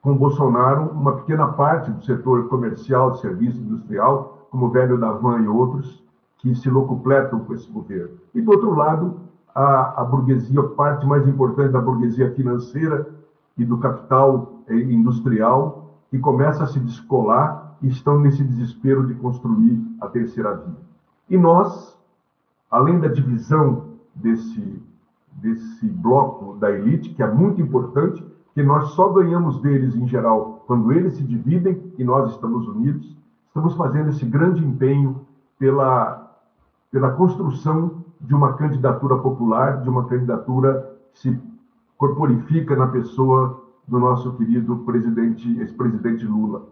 com 0.00 0.16
Bolsonaro, 0.16 0.90
uma 0.92 1.16
pequena 1.16 1.48
parte 1.48 1.90
do 1.90 2.04
setor 2.04 2.48
comercial, 2.48 3.12
de 3.12 3.20
serviço 3.20 3.60
industrial, 3.60 4.46
como 4.50 4.66
o 4.66 4.70
velho 4.70 4.98
Davan 4.98 5.40
e 5.40 5.48
outros, 5.48 6.02
que 6.38 6.54
se 6.54 6.70
locupletam 6.70 7.40
com 7.40 7.54
esse 7.54 7.70
governo. 7.70 8.16
E, 8.34 8.40
do 8.40 8.50
outro 8.50 8.74
lado, 8.74 9.20
a, 9.54 10.02
a 10.02 10.04
burguesia, 10.04 10.62
parte 10.62 11.06
mais 11.06 11.26
importante 11.26 11.72
da 11.72 11.80
burguesia 11.80 12.32
financeira 12.34 13.08
e 13.56 13.64
do 13.64 13.78
capital 13.78 14.60
eh, 14.68 14.74
industrial, 14.74 15.98
que 16.10 16.18
começa 16.18 16.64
a 16.64 16.66
se 16.66 16.78
descolar 16.80 17.76
e 17.80 17.88
estão 17.88 18.18
nesse 18.20 18.42
desespero 18.44 19.06
de 19.06 19.14
construir 19.14 19.80
a 20.00 20.06
terceira 20.08 20.54
via. 20.54 20.76
E 21.28 21.36
nós, 21.36 21.98
além 22.70 23.00
da 23.00 23.08
divisão 23.08 23.92
desse, 24.14 24.82
desse 25.32 25.86
bloco 25.86 26.56
da 26.58 26.70
elite, 26.70 27.10
que 27.10 27.22
é 27.22 27.30
muito 27.30 27.60
importante, 27.60 28.24
que 28.54 28.62
nós 28.62 28.90
só 28.90 29.08
ganhamos 29.08 29.60
deles 29.60 29.94
em 29.94 30.06
geral 30.06 30.62
quando 30.66 30.92
eles 30.92 31.14
se 31.14 31.22
dividem 31.22 31.92
e 31.96 32.04
nós 32.04 32.32
estamos 32.32 32.68
unidos, 32.68 33.16
estamos 33.46 33.74
fazendo 33.74 34.10
esse 34.10 34.24
grande 34.24 34.64
empenho 34.64 35.26
pela, 35.58 36.36
pela 36.90 37.12
construção 37.12 38.04
de 38.20 38.34
uma 38.34 38.54
candidatura 38.54 39.16
popular, 39.18 39.80
de 39.80 39.88
uma 39.88 40.06
candidatura 40.06 40.96
que 41.12 41.18
se 41.18 41.40
corporifica 41.96 42.76
na 42.76 42.86
pessoa 42.86 43.62
do 43.86 43.98
nosso 43.98 44.32
querido 44.34 44.78
presidente, 44.78 45.58
ex-presidente 45.58 46.24
Lula. 46.26 46.66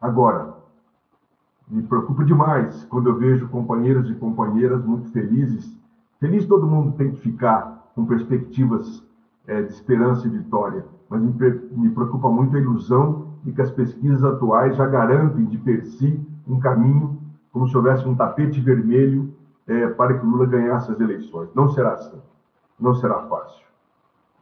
Agora, 0.00 0.54
me 1.68 1.82
preocupa 1.82 2.24
demais 2.24 2.84
quando 2.84 3.08
eu 3.08 3.16
vejo 3.16 3.48
companheiros 3.48 4.08
e 4.10 4.14
companheiras 4.14 4.84
muito 4.84 5.10
felizes. 5.10 5.76
Feliz 6.18 6.46
todo 6.46 6.66
mundo 6.66 6.92
tem 6.96 7.10
que 7.10 7.20
ficar 7.20 7.90
com 7.94 8.06
perspectivas 8.06 9.06
é, 9.48 9.62
de 9.62 9.72
esperança 9.72 10.26
e 10.26 10.30
vitória, 10.30 10.84
mas 11.08 11.20
me, 11.22 11.32
me 11.72 11.90
preocupa 11.90 12.28
muito 12.28 12.54
a 12.54 12.60
ilusão 12.60 13.28
de 13.42 13.52
que 13.52 13.62
as 13.62 13.70
pesquisas 13.70 14.22
atuais 14.22 14.76
já 14.76 14.86
garantem 14.86 15.46
de 15.46 15.56
per 15.56 15.84
si 15.86 16.20
um 16.46 16.60
caminho, 16.60 17.18
como 17.50 17.66
se 17.66 17.76
houvesse 17.76 18.06
um 18.06 18.14
tapete 18.14 18.60
vermelho 18.60 19.32
é, 19.66 19.86
para 19.88 20.18
que 20.18 20.26
Lula 20.26 20.46
ganhasse 20.46 20.92
as 20.92 21.00
eleições. 21.00 21.48
Não 21.54 21.68
será 21.70 21.94
assim. 21.94 22.18
Não 22.78 22.94
será 22.94 23.20
fácil. 23.22 23.66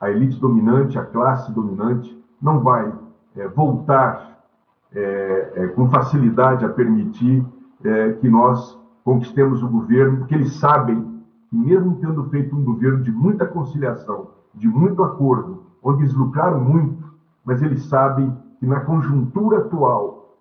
A 0.00 0.10
elite 0.10 0.38
dominante, 0.40 0.98
a 0.98 1.04
classe 1.04 1.52
dominante, 1.52 2.16
não 2.42 2.60
vai 2.60 2.92
é, 3.36 3.48
voltar 3.48 4.44
é, 4.92 5.52
é 5.54 5.66
com 5.68 5.88
facilidade 5.88 6.64
a 6.64 6.68
permitir 6.68 7.44
é, 7.84 8.12
que 8.12 8.28
nós 8.28 8.78
conquistemos 9.04 9.62
o 9.62 9.68
governo, 9.68 10.18
porque 10.18 10.34
eles 10.34 10.54
sabem 10.54 11.22
que, 11.48 11.56
mesmo 11.56 11.96
tendo 12.00 12.24
feito 12.28 12.56
um 12.56 12.64
governo 12.64 13.02
de 13.02 13.10
muita 13.10 13.46
conciliação, 13.46 14.35
de 14.56 14.68
muito 14.68 15.02
acordo, 15.02 15.64
onde 15.82 16.02
eles 16.02 16.14
lucraram 16.14 16.60
muito, 16.60 17.04
mas 17.44 17.62
eles 17.62 17.84
sabem 17.84 18.36
que 18.58 18.66
na 18.66 18.80
conjuntura 18.80 19.58
atual 19.58 20.34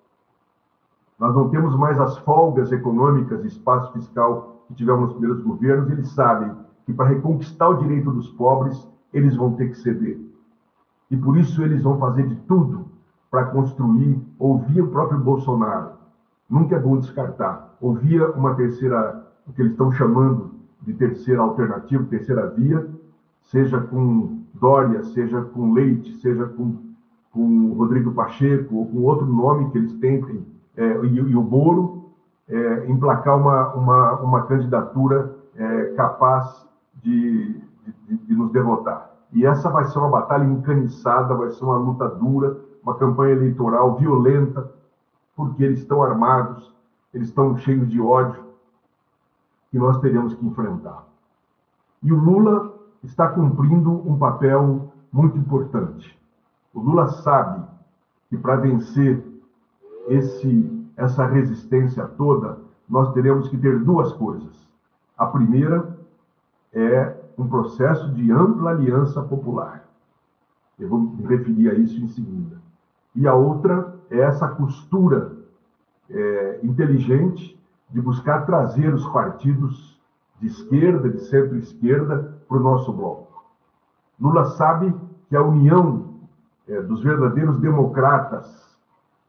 nós 1.20 1.34
não 1.34 1.50
temos 1.50 1.76
mais 1.78 2.00
as 2.00 2.18
folgas 2.20 2.72
econômicas, 2.72 3.46
espaço 3.46 3.94
fiscal 3.94 4.64
que 4.68 4.74
tivemos 4.74 5.02
nos 5.02 5.14
primeiros 5.14 5.42
governos, 5.44 5.90
eles 5.90 6.10
sabem 6.10 6.52
que 6.86 6.94
para 6.94 7.08
reconquistar 7.08 7.70
o 7.70 7.78
direito 7.78 8.12
dos 8.12 8.30
pobres, 8.32 8.90
eles 9.14 9.36
vão 9.36 9.54
ter 9.54 9.70
que 9.70 9.78
ceder. 9.78 10.20
E 11.10 11.16
por 11.16 11.38
isso 11.38 11.62
eles 11.64 11.84
vão 11.84 11.98
fazer 12.00 12.28
de 12.28 12.36
tudo 12.42 12.86
para 13.32 13.46
construir, 13.46 14.20
ouvir 14.38 14.82
o 14.82 14.88
próprio 14.88 15.20
Bolsonaro. 15.20 15.92
Nunca 16.50 16.76
é 16.76 16.80
bom 16.80 16.98
descartar. 16.98 17.76
Ouvia 17.80 18.30
uma 18.32 18.56
terceira, 18.56 19.26
o 19.48 19.54
que 19.54 19.62
eles 19.62 19.72
estão 19.72 19.92
chamando 19.92 20.52
de 20.82 20.94
terceira 20.94 21.42
alternativa, 21.42 22.04
terceira 22.06 22.48
via, 22.52 22.88
seja 23.46 23.80
com 23.80 24.40
Dória, 24.54 25.04
seja 25.04 25.42
com 25.42 25.74
Leite, 25.74 26.14
seja 26.16 26.46
com, 26.46 26.78
com 27.32 27.74
Rodrigo 27.74 28.12
Pacheco, 28.12 28.76
ou 28.76 28.86
com 28.86 29.02
outro 29.04 29.26
nome 29.26 29.70
que 29.72 29.78
eles 29.78 29.94
tentem, 29.94 30.46
é, 30.76 31.06
e, 31.06 31.16
e 31.16 31.36
o 31.36 31.42
Boro 31.42 32.06
é, 32.48 32.90
emplacar 32.90 33.38
uma, 33.38 33.74
uma, 33.74 34.14
uma 34.22 34.42
candidatura 34.44 35.36
é, 35.56 35.86
capaz 35.96 36.66
de, 37.02 37.62
de, 38.08 38.18
de, 38.18 38.36
nos 38.36 38.52
derrotar. 38.52 39.10
E 39.32 39.46
essa 39.46 39.70
vai 39.70 39.86
ser 39.86 40.00
uma 40.00 40.10
batalha 40.10 40.46
encaniçada, 40.46 41.36
vai 41.36 41.50
ser 41.50 41.64
uma 41.64 41.78
luta 41.78 42.08
dura, 42.08 42.58
uma 42.82 42.96
campanha 42.96 43.34
eleitoral 43.34 43.96
violenta, 43.96 44.72
porque 45.36 45.64
eles 45.64 45.80
estão 45.80 46.02
armados, 46.02 46.74
eles 47.14 47.28
estão 47.28 47.56
cheios 47.58 47.90
de 47.90 48.00
ódio, 48.00 48.44
que 49.72 49.78
nós 49.78 49.98
teremos 50.00 50.34
que 50.34 50.46
enfrentar. 50.46 51.04
E 52.02 52.14
o 52.14 52.18
Lula 52.18 52.75
está 53.06 53.30
cumprindo 53.30 53.92
um 54.10 54.18
papel 54.18 54.92
muito 55.12 55.38
importante. 55.38 56.18
O 56.74 56.82
Lula 56.82 57.08
sabe 57.08 57.66
que 58.30 58.38
para 58.38 58.58
vencer 58.58 59.24
esse 60.08 60.76
essa 60.98 61.26
resistência 61.26 62.06
toda, 62.06 62.58
nós 62.88 63.12
teremos 63.14 63.50
que 63.50 63.58
ter 63.58 63.80
duas 63.80 64.14
coisas. 64.14 64.66
A 65.18 65.26
primeira 65.26 65.98
é 66.74 67.16
um 67.38 67.48
processo 67.48 68.10
de 68.14 68.32
ampla 68.32 68.72
aliança 68.72 69.22
popular. 69.22 69.84
Eu 70.80 70.90
vou 70.90 71.00
me 71.00 71.26
referir 71.26 71.70
a 71.70 71.74
isso 71.74 72.00
em 72.02 72.08
seguida. 72.08 72.58
E 73.16 73.28
a 73.28 73.34
outra 73.34 73.96
é 74.10 74.20
essa 74.20 74.48
costura 74.48 75.34
é, 76.10 76.60
inteligente 76.64 77.60
de 77.90 78.02
buscar 78.02 78.46
trazer 78.46 78.94
os 78.94 79.06
partidos 79.08 80.00
de 80.40 80.48
esquerda, 80.48 81.10
de 81.10 81.20
centro-esquerda, 81.26 82.35
para 82.48 82.58
o 82.58 82.62
nosso 82.62 82.92
bloco. 82.94 83.44
Lula 84.20 84.46
sabe 84.46 84.96
que 85.30 85.36
a 85.36 85.42
união 85.42 86.16
é, 86.68 86.82
dos 86.82 87.04
verdadeiros 87.04 87.60
democratas 87.60 88.66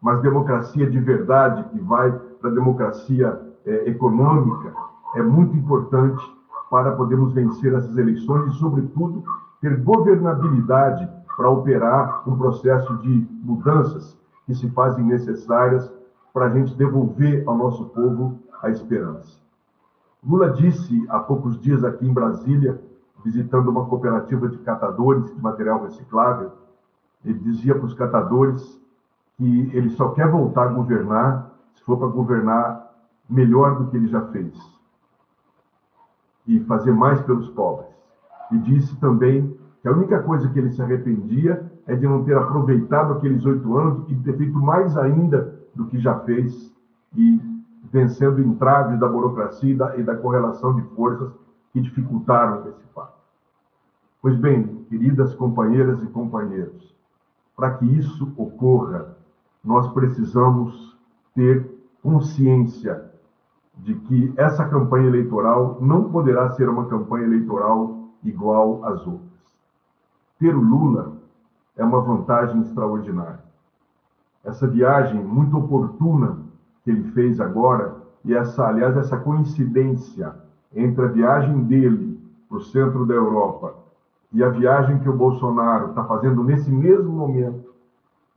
mas 0.01 0.21
democracia 0.21 0.89
de 0.89 1.01
verdade, 1.01 1.65
que 1.71 1.81
vai 1.81 2.13
para 2.41 2.51
a 2.51 2.55
democracia 2.55 3.41
é, 3.65 3.91
econômica, 3.91 4.73
é 5.15 5.23
muito 5.23 5.57
importante 5.57 6.23
para 6.71 6.93
podermos 6.93 7.33
vencer 7.33 7.75
essas 7.75 7.97
eleições 7.97 8.53
e, 8.53 8.59
sobretudo, 8.59 9.25
ter 9.61 9.81
governabilidade 9.83 11.09
para 11.37 11.51
operar 11.51 12.23
um 12.29 12.37
processo 12.37 12.97
de 12.99 13.27
mudanças 13.43 14.17
que 14.47 14.55
se 14.55 14.69
fazem 14.71 15.05
necessárias 15.05 15.93
para 16.33 16.47
a 16.47 16.51
gente 16.51 16.75
devolver 16.75 17.43
ao 17.47 17.57
nosso 17.57 17.87
povo 17.87 18.39
a 18.63 18.71
esperança. 18.71 19.41
Lula 20.25 20.51
disse 20.51 21.05
há 21.09 21.19
poucos 21.19 21.61
dias 21.61 21.85
aqui 21.85 22.07
em 22.07 22.13
Brasília, 22.13 22.81
visitando 23.27 23.69
uma 23.69 23.87
cooperativa 23.87 24.49
de 24.49 24.57
catadores 24.59 25.35
de 25.35 25.43
material 25.43 25.83
reciclável, 25.83 26.53
ele 27.25 27.41
dizia 27.41 27.75
para 27.75 27.85
os 27.85 27.93
catadores 27.93 28.81
que 29.37 29.71
ele 29.75 29.91
só 29.91 30.11
quer 30.11 30.31
voltar 30.31 30.69
a 30.69 30.73
governar 30.73 31.51
se 31.75 31.83
for 31.83 31.99
para 31.99 32.07
governar 32.07 32.89
melhor 33.29 33.79
do 33.79 33.91
que 33.91 33.97
ele 33.97 34.07
já 34.07 34.23
fez 34.29 34.55
e 36.47 36.61
fazer 36.61 36.93
mais 36.93 37.21
pelos 37.23 37.49
pobres. 37.51 37.91
E 38.53 38.59
disse 38.59 38.95
também 39.01 39.59
que 39.83 39.89
a 39.89 39.93
única 39.93 40.23
coisa 40.23 40.49
que 40.49 40.59
ele 40.61 40.71
se 40.71 40.81
arrependia 40.81 41.69
é 41.85 41.97
de 41.97 42.07
não 42.07 42.23
ter 42.23 42.39
aproveitado 42.39 43.15
aqueles 43.15 43.45
oito 43.45 43.77
anos 43.77 44.09
e 44.09 44.15
ter 44.15 44.37
feito 44.37 44.57
mais 44.57 44.97
ainda 44.97 45.59
do 45.75 45.87
que 45.87 45.99
já 45.99 46.21
fez 46.21 46.73
e 47.17 47.41
vencendo 47.91 48.41
entraves 48.41 49.01
da 49.01 49.09
burocracia 49.09 49.73
e 49.73 49.77
da, 49.77 49.97
e 49.97 50.05
da 50.05 50.15
correlação 50.15 50.77
de 50.77 50.83
forças 50.95 51.33
que 51.73 51.81
dificultaram 51.81 52.69
esse 52.69 52.85
fato. 52.95 53.16
Pois 54.23 54.37
bem, 54.37 54.85
queridas 54.89 55.35
companheiras 55.35 56.03
e 56.03 56.07
companheiros, 56.07 56.95
para 57.57 57.75
que 57.75 57.87
isso 57.87 58.33
ocorra, 58.37 59.17
nós 59.65 59.93
precisamos 59.93 60.97
ter 61.35 61.69
consciência 62.03 63.11
de 63.79 63.95
que 63.95 64.33
essa 64.37 64.67
campanha 64.69 65.09
eleitoral 65.09 65.79
não 65.81 66.11
poderá 66.11 66.51
ser 66.51 66.69
uma 66.69 66.87
campanha 66.87 67.27
eleitoral 67.27 68.09
igual 68.23 68.85
às 68.85 69.07
outras. 69.07 69.27
Ter 70.39 70.55
o 70.55 70.61
Lula 70.61 71.19
é 71.77 71.85
uma 71.85 72.01
vantagem 72.01 72.61
extraordinária. 72.63 73.45
Essa 74.45 74.67
viagem 74.67 75.23
muito 75.23 75.59
oportuna 75.59 76.39
que 76.83 76.91
ele 76.91 77.11
fez 77.11 77.41
agora, 77.41 77.97
e 78.25 78.35
essa, 78.35 78.67
aliás, 78.67 78.97
essa 78.97 79.17
coincidência 79.19 80.35
entre 80.75 81.05
a 81.05 81.09
viagem 81.09 81.65
dele 81.65 82.21
para 82.49 82.59
o 82.59 82.63
centro 82.63 83.05
da 83.05 83.15
Europa 83.15 83.76
e 84.37 84.45
a 84.45 84.51
viagem 84.51 84.99
que 84.99 85.09
o 85.09 85.17
Bolsonaro 85.17 85.89
está 85.89 86.05
fazendo 86.05 86.45
nesse 86.45 86.71
mesmo 86.71 87.11
momento 87.11 87.73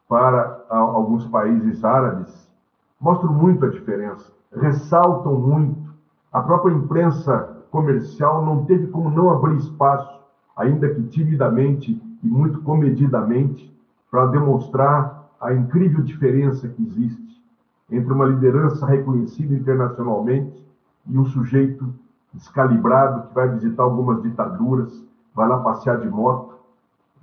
para 0.08 0.66
alguns 0.70 1.26
países 1.28 1.84
árabes, 1.84 2.50
mostram 2.98 3.34
muito 3.34 3.66
a 3.66 3.70
diferença, 3.70 4.32
ressaltam 4.56 5.34
muito. 5.36 5.94
A 6.32 6.42
própria 6.42 6.72
imprensa 6.74 7.58
comercial 7.70 8.46
não 8.46 8.64
teve 8.64 8.88
como 8.88 9.10
não 9.10 9.30
abrir 9.30 9.58
espaço, 9.58 10.22
ainda 10.56 10.88
que 10.88 11.04
timidamente 11.04 12.02
e 12.24 12.28
muito 12.28 12.62
comedidamente, 12.62 13.70
para 14.10 14.28
demonstrar 14.28 15.30
a 15.40 15.54
incrível 15.54 16.02
diferença 16.02 16.70
que 16.70 16.82
existe 16.82 17.44
entre 17.92 18.14
uma 18.14 18.24
liderança 18.24 18.86
reconhecida 18.86 19.54
internacionalmente 19.54 20.66
e 21.08 21.18
um 21.18 21.26
sujeito 21.26 21.94
descalibrado 22.34 23.28
que 23.28 23.36
vai 23.36 23.50
visitar 23.50 23.84
algumas 23.84 24.22
ditaduras, 24.22 25.09
vai 25.40 25.48
lá 25.48 25.60
passear 25.60 26.02
de 26.02 26.10
moto, 26.10 26.54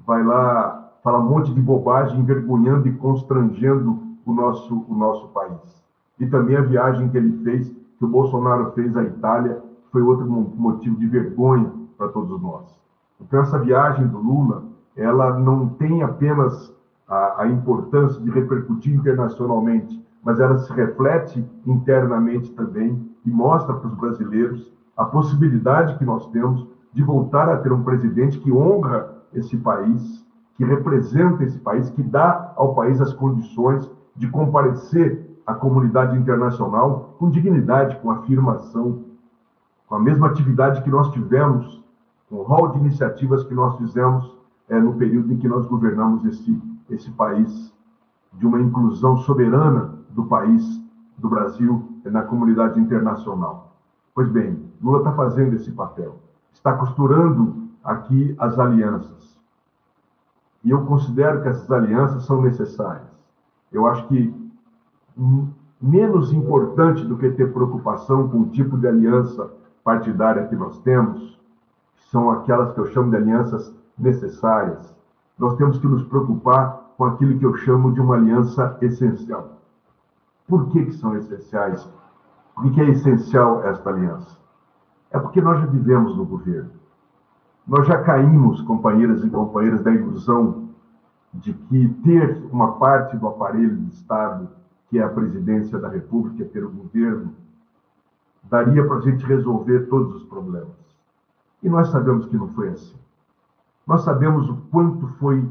vai 0.07 0.25
lá 0.25 0.91
falar 1.05 1.19
um 1.19 1.29
monte 1.29 1.53
de 1.53 1.61
bobagem, 1.61 2.19
envergonhando 2.19 2.89
e 2.89 2.95
constrangendo 2.95 4.01
o 4.25 4.33
nosso, 4.33 4.87
o 4.89 4.95
nosso 4.95 5.29
país. 5.29 5.85
E 6.19 6.27
também 6.27 6.57
a 6.57 6.63
viagem 6.63 7.11
que 7.11 7.19
ele 7.19 7.45
fez, 7.45 7.69
que 7.69 8.05
o 8.07 8.09
Bolsonaro 8.09 8.73
fez 8.73 8.97
à 8.97 9.03
Itália, 9.03 9.63
foi 9.93 10.01
outro 10.01 10.27
motivo 10.27 10.97
de 10.97 11.07
vergonha 11.07 11.71
para 11.99 12.09
todos 12.09 12.41
nós. 12.41 12.75
Então, 13.21 13.39
essa 13.39 13.59
viagem 13.59 14.07
do 14.07 14.19
Lula, 14.19 14.65
ela 14.97 15.39
não 15.39 15.69
tem 15.69 16.03
apenas 16.03 16.75
a, 17.07 17.43
a 17.43 17.49
importância 17.49 18.19
de 18.23 18.31
repercutir 18.31 18.95
internacionalmente, 18.95 20.03
mas 20.25 20.41
ela 20.41 20.57
se 20.57 20.73
reflete 20.73 21.45
internamente 21.67 22.51
também 22.53 22.99
e 23.27 23.31
mostra 23.31 23.75
para 23.75 23.89
os 23.89 23.95
brasileiros 23.95 24.73
a 24.97 25.05
possibilidade 25.05 25.99
que 25.99 26.05
nós 26.07 26.27
temos 26.31 26.67
de 26.97 27.03
voltar 27.03 27.47
a 27.51 27.59
ter 27.59 27.71
um 27.75 27.83
presidente 27.83 28.39
que 28.39 28.51
honra 28.51 29.19
esse 29.35 29.55
país, 29.59 30.25
que 30.57 30.65
representa 30.65 31.45
esse 31.45 31.59
país, 31.59 31.91
que 31.91 32.03
dá 32.03 32.55
ao 32.57 32.75
país 32.75 33.03
as 33.03 33.13
condições 33.13 33.87
de 34.17 34.27
comparecer 34.29 35.39
à 35.47 35.53
comunidade 35.53 36.17
internacional 36.17 37.15
com 37.19 37.29
dignidade, 37.29 37.99
com 37.99 38.11
afirmação, 38.11 39.05
com 39.87 39.95
a 39.95 39.99
mesma 39.99 40.29
atividade 40.29 40.81
que 40.81 40.89
nós 40.89 41.11
tivemos, 41.11 41.85
com 42.31 42.37
o 42.37 42.43
rol 42.43 42.69
de 42.69 42.79
iniciativas 42.79 43.45
que 43.45 43.53
nós 43.53 43.77
fizemos 43.77 44.35
é, 44.67 44.81
no 44.81 44.95
período 44.95 45.35
em 45.35 45.37
que 45.37 45.47
nós 45.47 45.67
governamos 45.67 46.25
esse, 46.25 46.59
esse 46.89 47.11
país, 47.11 47.75
de 48.33 48.47
uma 48.47 48.59
inclusão 48.59 49.19
soberana 49.19 49.99
do 50.09 50.25
país, 50.25 50.83
do 51.19 51.29
Brasil, 51.29 52.01
na 52.07 52.23
comunidade 52.23 52.81
internacional. 52.81 53.77
Pois 54.15 54.31
bem, 54.31 54.65
Lula 54.83 55.01
está 55.01 55.13
fazendo 55.13 55.57
esse 55.57 55.71
papel, 55.73 56.17
está 56.57 56.73
costurando 56.73 57.69
aqui 57.85 58.35
as 58.39 58.59
alianças. 58.59 59.39
E 60.65 60.71
eu 60.71 60.85
considero 60.85 61.43
que 61.43 61.49
essas 61.49 61.71
alianças 61.71 62.25
são 62.25 62.43
necessárias. 62.43 63.07
Eu 63.71 63.87
acho 63.87 64.07
que 64.09 64.35
menos 65.81 66.33
importante 66.33 67.05
do 67.05 67.17
que 67.17 67.31
ter 67.31 67.53
preocupação 67.53 68.29
com 68.29 68.41
o 68.41 68.49
tipo 68.49 68.77
de 68.77 68.89
aliança 68.89 69.51
partidária 69.85 70.47
que 70.49 70.57
nós 70.57 70.81
temos, 70.81 71.39
são 72.11 72.31
aquelas 72.31 72.73
que 72.73 72.81
eu 72.81 72.87
chamo 72.87 73.11
de 73.11 73.17
alianças 73.17 73.73
necessárias. 73.97 74.95
Nós 75.39 75.55
temos 75.57 75.79
que 75.79 75.87
nos 75.87 76.03
preocupar 76.05 76.95
com 76.97 77.05
aquilo 77.05 77.39
que 77.39 77.47
eu 77.47 77.55
chamo 77.55 77.93
de 77.93 78.01
uma 78.01 78.17
aliança 78.17 78.77
essencial. 78.81 79.61
Por 80.49 80.69
que, 80.69 80.87
que 80.87 80.93
são 80.93 81.17
essenciais? 81.17 81.89
Por 82.55 82.73
que 82.73 82.81
é 82.81 82.91
essencial 82.91 83.63
esta 83.65 83.91
aliança? 83.91 84.46
É 85.11 85.19
porque 85.19 85.41
nós 85.41 85.61
já 85.61 85.67
vivemos 85.67 86.17
no 86.17 86.25
governo. 86.25 86.71
Nós 87.67 87.87
já 87.87 88.03
caímos, 88.03 88.61
companheiras 88.63 89.25
e 89.25 89.31
companheiros, 89.31 89.83
da 89.83 89.91
ilusão 89.91 90.69
de 91.35 91.53
que 91.53 91.89
ter 92.05 92.45
uma 92.51 92.73
parte 92.73 93.17
do 93.17 93.27
aparelho 93.27 93.77
do 93.77 93.89
Estado, 93.89 94.49
que 94.89 94.99
é 94.99 95.03
a 95.03 95.09
presidência 95.09 95.79
da 95.79 95.89
República, 95.89 96.45
ter 96.45 96.65
o 96.65 96.71
governo, 96.71 97.35
daria 98.45 98.87
para 98.87 98.99
a 98.99 99.01
gente 99.01 99.25
resolver 99.27 99.89
todos 99.89 100.15
os 100.15 100.25
problemas. 100.25 100.77
E 101.63 101.69
nós 101.69 101.89
sabemos 101.89 102.27
que 102.27 102.37
não 102.37 102.49
foi 102.49 102.69
assim. 102.69 102.97
Nós 103.87 104.03
sabemos 104.03 104.49
o 104.49 104.57
quanto 104.71 105.07
foi, 105.19 105.49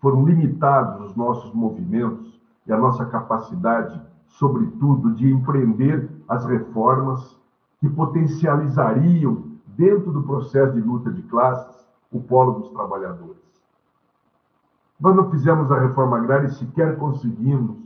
foram 0.00 0.24
limitados 0.24 1.10
os 1.10 1.16
nossos 1.16 1.52
movimentos 1.54 2.40
e 2.66 2.72
a 2.72 2.78
nossa 2.78 3.04
capacidade, 3.06 4.00
sobretudo, 4.26 5.12
de 5.12 5.30
empreender 5.30 6.08
as 6.28 6.44
reformas 6.46 7.38
que 7.82 7.90
potencializariam, 7.90 9.50
dentro 9.66 10.12
do 10.12 10.22
processo 10.22 10.72
de 10.72 10.80
luta 10.80 11.10
de 11.10 11.20
classes, 11.22 11.84
o 12.12 12.20
polo 12.20 12.60
dos 12.60 12.70
trabalhadores. 12.70 13.42
Nós 15.00 15.16
não 15.16 15.28
fizemos 15.32 15.72
a 15.72 15.80
reforma 15.80 16.16
agrária 16.16 16.46
e 16.46 16.52
sequer 16.52 16.96
conseguimos 16.96 17.76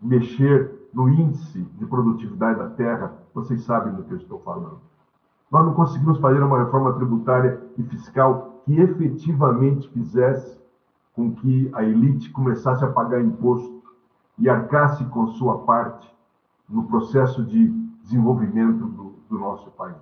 mexer 0.00 0.88
no 0.94 1.08
índice 1.08 1.60
de 1.76 1.84
produtividade 1.86 2.60
da 2.60 2.68
terra, 2.68 3.12
vocês 3.34 3.64
sabem 3.64 3.94
do 3.94 4.04
que 4.04 4.12
eu 4.12 4.18
estou 4.18 4.38
falando. 4.38 4.78
Nós 5.50 5.66
não 5.66 5.74
conseguimos 5.74 6.20
fazer 6.20 6.40
uma 6.40 6.62
reforma 6.62 6.92
tributária 6.92 7.60
e 7.76 7.82
fiscal 7.82 8.62
que 8.64 8.78
efetivamente 8.80 9.88
fizesse 9.88 10.56
com 11.16 11.34
que 11.34 11.68
a 11.74 11.82
elite 11.82 12.30
começasse 12.30 12.84
a 12.84 12.92
pagar 12.92 13.20
imposto 13.20 13.82
e 14.38 14.48
arcasse 14.48 15.04
com 15.06 15.26
sua 15.26 15.58
parte 15.58 16.08
no 16.68 16.84
processo 16.84 17.44
de 17.44 17.81
desenvolvimento 18.02 18.86
do, 18.86 19.14
do 19.28 19.38
nosso 19.38 19.70
país. 19.70 19.96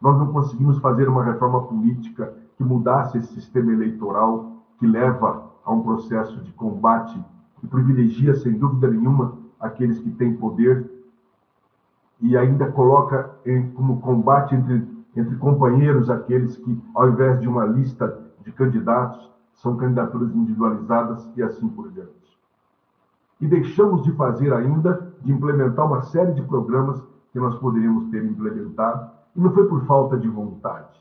Nós 0.00 0.18
não 0.18 0.32
conseguimos 0.32 0.78
fazer 0.78 1.08
uma 1.08 1.22
reforma 1.22 1.62
política 1.62 2.32
que 2.56 2.64
mudasse 2.64 3.18
esse 3.18 3.34
sistema 3.34 3.72
eleitoral 3.72 4.52
que 4.78 4.86
leva 4.86 5.50
a 5.64 5.72
um 5.72 5.82
processo 5.82 6.40
de 6.40 6.52
combate 6.52 7.22
que 7.60 7.66
privilegia, 7.66 8.34
sem 8.34 8.54
dúvida 8.54 8.88
nenhuma, 8.88 9.38
aqueles 9.60 10.00
que 10.00 10.10
têm 10.10 10.34
poder 10.34 10.90
e 12.20 12.36
ainda 12.36 12.70
coloca 12.70 13.30
em, 13.44 13.70
como 13.70 14.00
combate 14.00 14.54
entre, 14.54 14.86
entre 15.16 15.36
companheiros 15.36 16.10
aqueles 16.10 16.56
que, 16.56 16.82
ao 16.94 17.10
invés 17.10 17.40
de 17.40 17.48
uma 17.48 17.64
lista 17.64 18.18
de 18.42 18.52
candidatos, 18.52 19.30
são 19.54 19.76
candidaturas 19.76 20.34
individualizadas 20.34 21.30
e 21.36 21.42
assim 21.42 21.68
por 21.68 21.90
diante. 21.90 22.10
E 23.40 23.46
deixamos 23.46 24.02
de 24.02 24.12
fazer 24.12 24.52
ainda, 24.52 25.09
de 25.22 25.32
implementar 25.32 25.86
uma 25.86 26.02
série 26.02 26.32
de 26.32 26.42
programas 26.42 27.02
que 27.32 27.38
nós 27.38 27.54
poderíamos 27.56 28.10
ter 28.10 28.24
implementado, 28.24 29.10
e 29.36 29.40
não 29.40 29.52
foi 29.52 29.66
por 29.66 29.84
falta 29.86 30.16
de 30.16 30.28
vontade. 30.28 31.00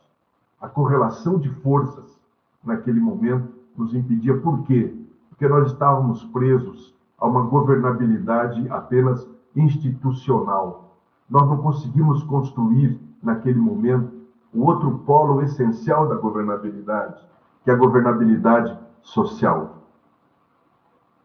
A 0.62 0.68
correlação 0.68 1.40
de 1.40 1.50
forças 1.62 2.20
naquele 2.64 3.00
momento 3.00 3.48
nos 3.76 3.94
impedia. 3.94 4.38
Por 4.38 4.64
quê? 4.64 4.94
Porque 5.30 5.48
nós 5.48 5.72
estávamos 5.72 6.24
presos 6.26 6.94
a 7.18 7.28
uma 7.28 7.44
governabilidade 7.44 8.70
apenas 8.70 9.28
institucional. 9.56 10.96
Nós 11.30 11.48
não 11.48 11.58
conseguimos 11.58 12.24
construir, 12.24 13.00
naquele 13.22 13.60
momento, 13.60 14.12
o 14.54 14.64
outro 14.64 15.00
polo 15.00 15.42
essencial 15.42 16.08
da 16.08 16.16
governabilidade, 16.16 17.24
que 17.64 17.72
é 17.72 17.74
a 17.74 17.78
governabilidade 17.78 18.78
social. 19.02 19.78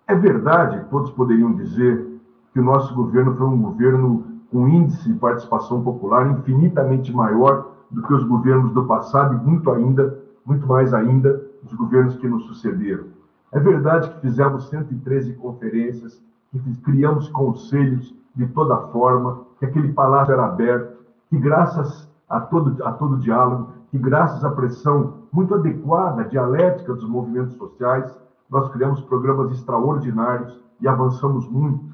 É 0.07 0.15
verdade, 0.15 0.85
todos 0.91 1.11
poderiam 1.13 1.55
dizer, 1.55 2.14
que 2.55 2.61
o 2.61 2.65
nosso 2.65 2.95
governo 2.95 3.35
foi 3.35 3.49
um 3.49 3.61
governo 3.61 4.25
com 4.51 4.69
índice 4.69 5.13
de 5.13 5.19
participação 5.19 5.83
popular 5.83 6.31
infinitamente 6.31 7.13
maior 7.13 7.73
do 7.91 8.01
que 8.01 8.15
os 8.15 8.23
governos 8.23 8.73
do 8.73 8.85
passado 8.85 9.35
e 9.35 9.45
muito 9.45 9.69
ainda, 9.73 10.17
muito 10.47 10.65
mais 10.65 10.95
ainda, 10.95 11.45
os 11.65 11.73
governos 11.75 12.17
que 12.17 12.29
nos 12.29 12.47
sucederam. 12.47 13.07
É 13.51 13.59
verdade 13.59 14.09
que 14.09 14.21
fizemos 14.21 14.69
113 14.69 15.33
conferências, 15.35 16.23
que 16.53 16.77
criamos 16.83 17.29
conselhos 17.29 18.15
de 18.37 18.47
toda 18.47 18.77
forma, 18.93 19.41
que 19.59 19.67
aquele 19.67 19.93
palácio 19.93 20.33
era 20.33 20.47
aberto, 20.47 20.97
que 21.29 21.39
graças 21.39 22.09
a 22.29 22.39
todo, 22.39 22.85
a 22.85 22.93
todo 22.93 23.19
diálogo, 23.19 23.71
que 23.91 23.99
graças 23.99 24.45
à 24.45 24.51
pressão 24.51 25.25
muito 25.33 25.55
adequada, 25.57 26.25
dialética 26.25 26.95
dos 26.95 27.09
movimentos 27.09 27.55
sociais, 27.55 28.17
nós 28.49 28.69
criamos 28.71 29.01
programas 29.01 29.51
extraordinários 29.51 30.63
e 30.81 30.87
avançamos 30.87 31.49
muito 31.49 31.94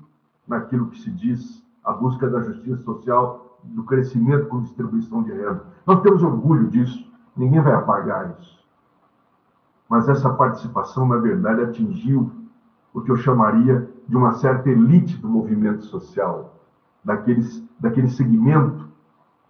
naquilo 0.51 0.89
que 0.89 0.99
se 0.99 1.11
diz 1.11 1.65
a 1.85 1.93
busca 1.93 2.29
da 2.29 2.43
justiça 2.43 2.83
social, 2.83 3.59
do 3.63 3.85
crescimento 3.85 4.49
com 4.49 4.63
distribuição 4.63 5.23
de 5.23 5.31
renda. 5.31 5.65
Nós 5.87 6.01
temos 6.03 6.23
orgulho 6.23 6.69
disso, 6.69 7.07
ninguém 7.37 7.61
vai 7.61 7.73
apagar 7.73 8.35
isso. 8.39 8.59
Mas 9.89 10.09
essa 10.09 10.31
participação, 10.31 11.07
na 11.07 11.17
verdade, 11.17 11.63
atingiu 11.63 12.31
o 12.93 13.01
que 13.01 13.11
eu 13.11 13.17
chamaria 13.17 13.89
de 14.09 14.17
uma 14.17 14.33
certa 14.33 14.69
elite 14.69 15.17
do 15.19 15.29
movimento 15.29 15.85
social, 15.85 16.61
daqueles, 17.05 17.63
daquele 17.79 18.09
segmento, 18.09 18.89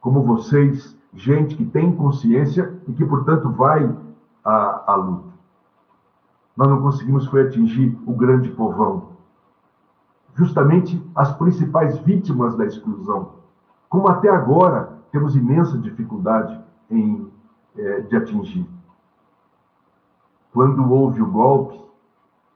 como 0.01 0.23
vocês, 0.23 0.97
gente 1.15 1.57
que 1.57 1.65
tem 1.65 1.95
consciência 1.97 2.79
e 2.87 2.93
que, 2.93 3.05
portanto, 3.05 3.51
vai 3.51 3.91
à, 4.45 4.93
à 4.93 4.95
luta. 4.97 5.31
Nós 6.57 6.69
não 6.69 6.83
conseguimos 6.83 7.27
foi 7.27 7.47
atingir 7.47 7.99
o 8.07 8.13
grande 8.13 8.51
povão, 8.51 9.10
justamente 10.41 11.07
as 11.15 11.37
principais 11.37 11.99
vítimas 11.99 12.57
da 12.57 12.65
exclusão, 12.65 13.33
como 13.91 14.09
até 14.09 14.31
agora 14.31 14.99
temos 15.13 15.37
imensa 15.37 15.77
dificuldade 15.77 16.59
em, 16.91 17.31
é, 17.77 18.01
de 18.01 18.17
atingir. 18.17 18.67
Quando 20.51 20.91
houve 20.91 21.21
o 21.21 21.31
golpe, 21.31 21.79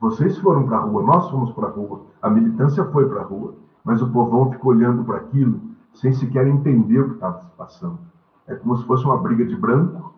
vocês 0.00 0.38
foram 0.38 0.66
para 0.66 0.78
a 0.78 0.80
rua, 0.80 1.02
nós 1.02 1.30
fomos 1.30 1.52
para 1.52 1.68
a 1.68 1.70
rua, 1.70 2.06
a 2.22 2.30
militância 2.30 2.86
foi 2.86 3.06
para 3.06 3.20
a 3.20 3.24
rua, 3.24 3.54
mas 3.84 4.00
o 4.00 4.10
povão 4.10 4.50
ficou 4.50 4.72
olhando 4.72 5.04
para 5.04 5.18
aquilo 5.18 5.60
sem 5.92 6.10
sequer 6.10 6.46
entender 6.46 7.00
o 7.00 7.08
que 7.10 7.14
estava 7.16 7.38
se 7.42 7.50
passando. 7.50 7.98
É 8.46 8.54
como 8.54 8.78
se 8.78 8.86
fosse 8.86 9.04
uma 9.04 9.18
briga 9.18 9.44
de 9.44 9.56
branco, 9.56 10.14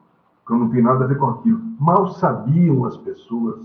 que 0.47 0.55
não 0.55 0.71
tem 0.71 0.83
nada 0.83 1.05
a 1.05 1.09
ver 1.09 1.19
com 1.19 1.27
aquilo. 1.27 1.61
Mal 1.81 2.07
sabiam 2.11 2.85
as 2.85 2.97
pessoas, 2.97 3.61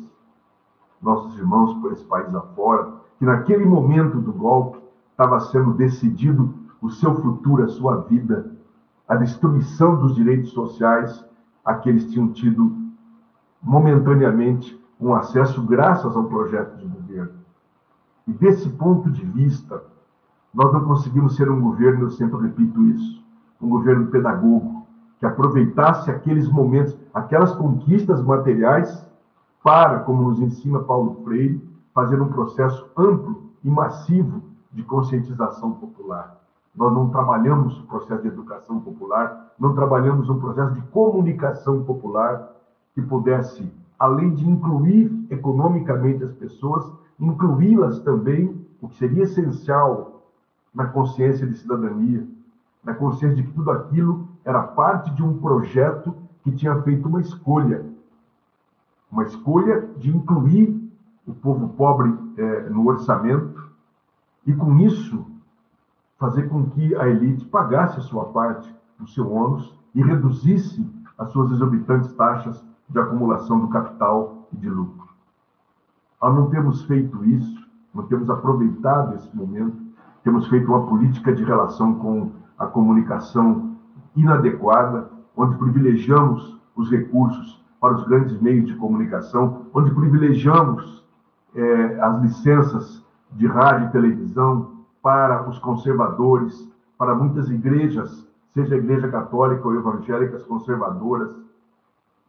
nossos 0.99 1.37
irmãos 1.37 1.75
por 1.75 1.91
esse 1.91 2.03
país 2.05 2.33
afora, 2.33 3.00
que 3.21 3.25
naquele 3.25 3.63
momento 3.63 4.19
do 4.19 4.33
golpe 4.33 4.79
estava 5.11 5.39
sendo 5.39 5.75
decidido 5.75 6.55
o 6.81 6.89
seu 6.89 7.13
futuro, 7.21 7.63
a 7.63 7.67
sua 7.67 7.97
vida, 7.97 8.51
a 9.07 9.13
destruição 9.13 9.95
dos 9.95 10.15
direitos 10.15 10.49
sociais 10.49 11.23
a 11.63 11.75
que 11.75 11.87
eles 11.87 12.11
tinham 12.11 12.29
tido 12.29 12.75
momentaneamente 13.61 14.75
um 14.99 15.13
acesso 15.13 15.61
graças 15.61 16.15
ao 16.15 16.23
projeto 16.23 16.75
de 16.77 16.87
governo. 16.87 17.33
E 18.27 18.33
desse 18.33 18.67
ponto 18.69 19.11
de 19.11 19.23
vista, 19.23 19.83
nós 20.51 20.73
não 20.73 20.83
conseguimos 20.83 21.35
ser 21.35 21.47
um 21.47 21.61
governo, 21.61 22.05
eu 22.05 22.09
sempre 22.09 22.41
repito 22.41 22.83
isso, 22.87 23.23
um 23.61 23.69
governo 23.69 24.07
pedagogo, 24.07 24.87
que 25.19 25.27
aproveitasse 25.27 26.09
aqueles 26.09 26.49
momentos, 26.49 26.97
aquelas 27.13 27.53
conquistas 27.53 28.19
materiais 28.23 29.07
para, 29.63 29.99
como 29.99 30.27
nos 30.27 30.41
ensina 30.41 30.79
Paulo 30.79 31.21
Freire, 31.23 31.69
fazer 31.93 32.21
um 32.21 32.29
processo 32.29 32.89
amplo 32.97 33.51
e 33.63 33.69
massivo 33.69 34.41
de 34.71 34.83
conscientização 34.83 35.71
popular. 35.73 36.37
Nós 36.75 36.93
não 36.93 37.09
trabalhamos 37.09 37.77
o 37.79 37.83
processo 37.83 38.21
de 38.21 38.29
educação 38.29 38.79
popular, 38.79 39.53
não 39.59 39.75
trabalhamos 39.75 40.29
um 40.29 40.39
processo 40.39 40.73
de 40.73 40.81
comunicação 40.83 41.83
popular 41.83 42.49
que 42.95 43.01
pudesse, 43.01 43.71
além 43.99 44.33
de 44.33 44.47
incluir 44.49 45.11
economicamente 45.29 46.23
as 46.23 46.31
pessoas, 46.33 46.89
incluí-las 47.19 47.99
também, 47.99 48.65
o 48.81 48.87
que 48.87 48.95
seria 48.95 49.23
essencial 49.23 50.23
na 50.73 50.85
consciência 50.85 51.45
de 51.45 51.57
cidadania, 51.57 52.25
na 52.83 52.93
consciência 52.93 53.35
de 53.35 53.43
que 53.43 53.53
tudo 53.53 53.69
aquilo 53.69 54.27
era 54.43 54.63
parte 54.63 55.11
de 55.11 55.21
um 55.21 55.37
projeto 55.37 56.15
que 56.43 56.51
tinha 56.51 56.81
feito 56.81 57.07
uma 57.07 57.21
escolha, 57.21 57.85
uma 59.11 59.23
escolha 59.23 59.87
de 59.97 60.09
incluir 60.09 60.80
o 61.31 61.35
povo 61.35 61.69
pobre 61.69 62.13
é, 62.37 62.69
no 62.69 62.85
orçamento 62.87 63.71
e, 64.45 64.53
com 64.53 64.77
isso, 64.79 65.25
fazer 66.19 66.49
com 66.49 66.69
que 66.69 66.93
a 66.95 67.07
elite 67.07 67.45
pagasse 67.45 67.97
a 67.99 68.01
sua 68.01 68.25
parte 68.25 68.73
do 68.99 69.07
seu 69.07 69.31
ônus 69.31 69.73
e 69.95 70.01
reduzisse 70.01 70.85
as 71.17 71.31
suas 71.31 71.51
exorbitantes 71.51 72.13
taxas 72.13 72.63
de 72.89 72.99
acumulação 72.99 73.59
do 73.61 73.69
capital 73.69 74.47
e 74.51 74.57
de 74.57 74.69
lucro. 74.69 75.07
Ao 76.19 76.33
não 76.33 76.49
termos 76.49 76.83
feito 76.83 77.23
isso, 77.23 77.65
não 77.93 78.03
temos 78.03 78.29
aproveitado 78.29 79.15
esse 79.15 79.35
momento, 79.35 79.77
temos 80.23 80.47
feito 80.47 80.67
uma 80.67 80.85
política 80.85 81.33
de 81.33 81.43
relação 81.43 81.95
com 81.95 82.31
a 82.59 82.67
comunicação 82.67 83.77
inadequada, 84.15 85.09
onde 85.35 85.55
privilegiamos 85.55 86.59
os 86.75 86.91
recursos 86.91 87.63
para 87.79 87.95
os 87.95 88.03
grandes 88.03 88.39
meios 88.41 88.67
de 88.67 88.75
comunicação, 88.75 89.65
onde 89.73 89.91
privilegiamos 89.91 91.01
é, 91.55 91.99
as 91.99 92.21
licenças 92.21 93.03
de 93.31 93.47
rádio 93.47 93.87
e 93.87 93.91
televisão 93.91 94.81
para 95.01 95.49
os 95.49 95.57
conservadores, 95.59 96.69
para 96.97 97.15
muitas 97.15 97.49
igrejas, 97.49 98.27
seja 98.53 98.75
a 98.75 98.77
igreja 98.77 99.09
católica 99.09 99.67
ou 99.67 99.75
evangélicas 99.75 100.43
conservadoras, 100.43 101.35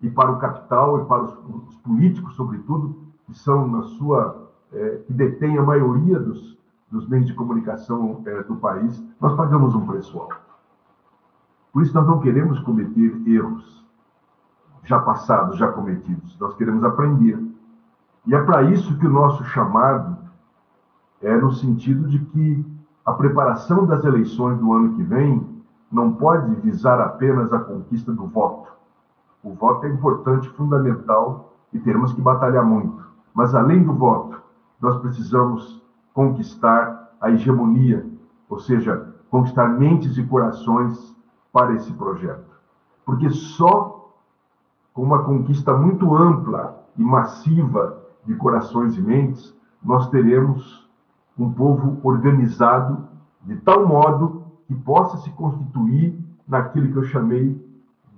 e 0.00 0.10
para 0.10 0.32
o 0.32 0.38
capital 0.38 1.02
e 1.02 1.04
para 1.04 1.22
os, 1.22 1.38
os 1.68 1.76
políticos, 1.76 2.34
sobretudo, 2.34 2.96
que 3.26 3.34
são 3.34 3.68
na 3.68 3.82
sua 3.82 4.50
é, 4.72 5.02
que 5.06 5.12
detêm 5.12 5.58
a 5.58 5.62
maioria 5.62 6.18
dos, 6.18 6.58
dos 6.90 7.08
meios 7.08 7.26
de 7.26 7.34
comunicação 7.34 8.22
é, 8.26 8.42
do 8.42 8.56
país, 8.56 9.02
nós 9.20 9.36
pagamos 9.36 9.74
um 9.74 9.86
preço 9.86 10.18
alto. 10.18 10.40
Por 11.72 11.82
isso 11.82 11.94
nós 11.94 12.06
não 12.06 12.20
queremos 12.20 12.58
cometer 12.60 13.22
erros 13.26 13.82
já 14.84 14.98
passados, 14.98 15.56
já 15.56 15.68
cometidos. 15.68 16.38
Nós 16.38 16.54
queremos 16.56 16.84
aprender. 16.84 17.38
E 18.26 18.34
é 18.34 18.40
para 18.40 18.62
isso 18.62 18.96
que 18.98 19.06
o 19.06 19.10
nosso 19.10 19.44
chamado 19.44 20.16
é 21.20 21.36
no 21.36 21.52
sentido 21.52 22.08
de 22.08 22.18
que 22.18 22.64
a 23.04 23.12
preparação 23.12 23.84
das 23.84 24.04
eleições 24.04 24.58
do 24.58 24.72
ano 24.72 24.94
que 24.94 25.02
vem 25.02 25.44
não 25.90 26.12
pode 26.12 26.54
visar 26.56 27.00
apenas 27.00 27.52
a 27.52 27.58
conquista 27.58 28.12
do 28.12 28.26
voto. 28.26 28.72
O 29.42 29.54
voto 29.54 29.86
é 29.86 29.88
importante, 29.90 30.48
fundamental 30.50 31.52
e 31.72 31.78
teremos 31.80 32.12
que 32.12 32.20
batalhar 32.20 32.64
muito. 32.64 33.04
Mas 33.34 33.54
além 33.54 33.82
do 33.82 33.92
voto, 33.92 34.40
nós 34.80 34.98
precisamos 35.00 35.82
conquistar 36.14 37.12
a 37.20 37.30
hegemonia, 37.30 38.06
ou 38.48 38.58
seja, 38.58 39.14
conquistar 39.30 39.68
mentes 39.68 40.16
e 40.16 40.24
corações 40.24 41.16
para 41.52 41.74
esse 41.74 41.92
projeto. 41.92 42.52
Porque 43.04 43.30
só 43.30 44.12
com 44.94 45.02
uma 45.02 45.24
conquista 45.24 45.76
muito 45.76 46.14
ampla 46.14 46.84
e 46.96 47.02
massiva 47.02 48.01
de 48.24 48.34
corações 48.34 48.96
e 48.96 49.00
mentes, 49.00 49.54
nós 49.82 50.08
teremos 50.10 50.88
um 51.38 51.52
povo 51.52 51.98
organizado 52.02 53.08
de 53.42 53.56
tal 53.56 53.86
modo 53.86 54.44
que 54.66 54.74
possa 54.74 55.16
se 55.18 55.30
constituir 55.30 56.16
naquilo 56.46 56.92
que 56.92 56.98
eu 56.98 57.04
chamei 57.04 57.60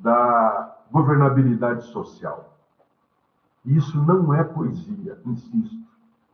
da 0.02 0.76
governabilidade 0.90 1.84
social. 1.86 2.54
Isso 3.64 4.00
não 4.02 4.34
é 4.34 4.44
poesia, 4.44 5.18
insisto. 5.24 5.84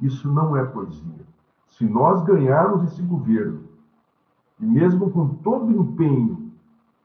Isso 0.01 0.33
não 0.33 0.57
é 0.57 0.65
poesia. 0.65 1.25
Se 1.69 1.85
nós 1.85 2.23
ganharmos 2.25 2.83
esse 2.85 3.03
governo, 3.03 3.63
e 4.59 4.67
mesmo 4.67 5.11
com 5.11 5.29
todo 5.37 5.71
empenho, 5.71 6.51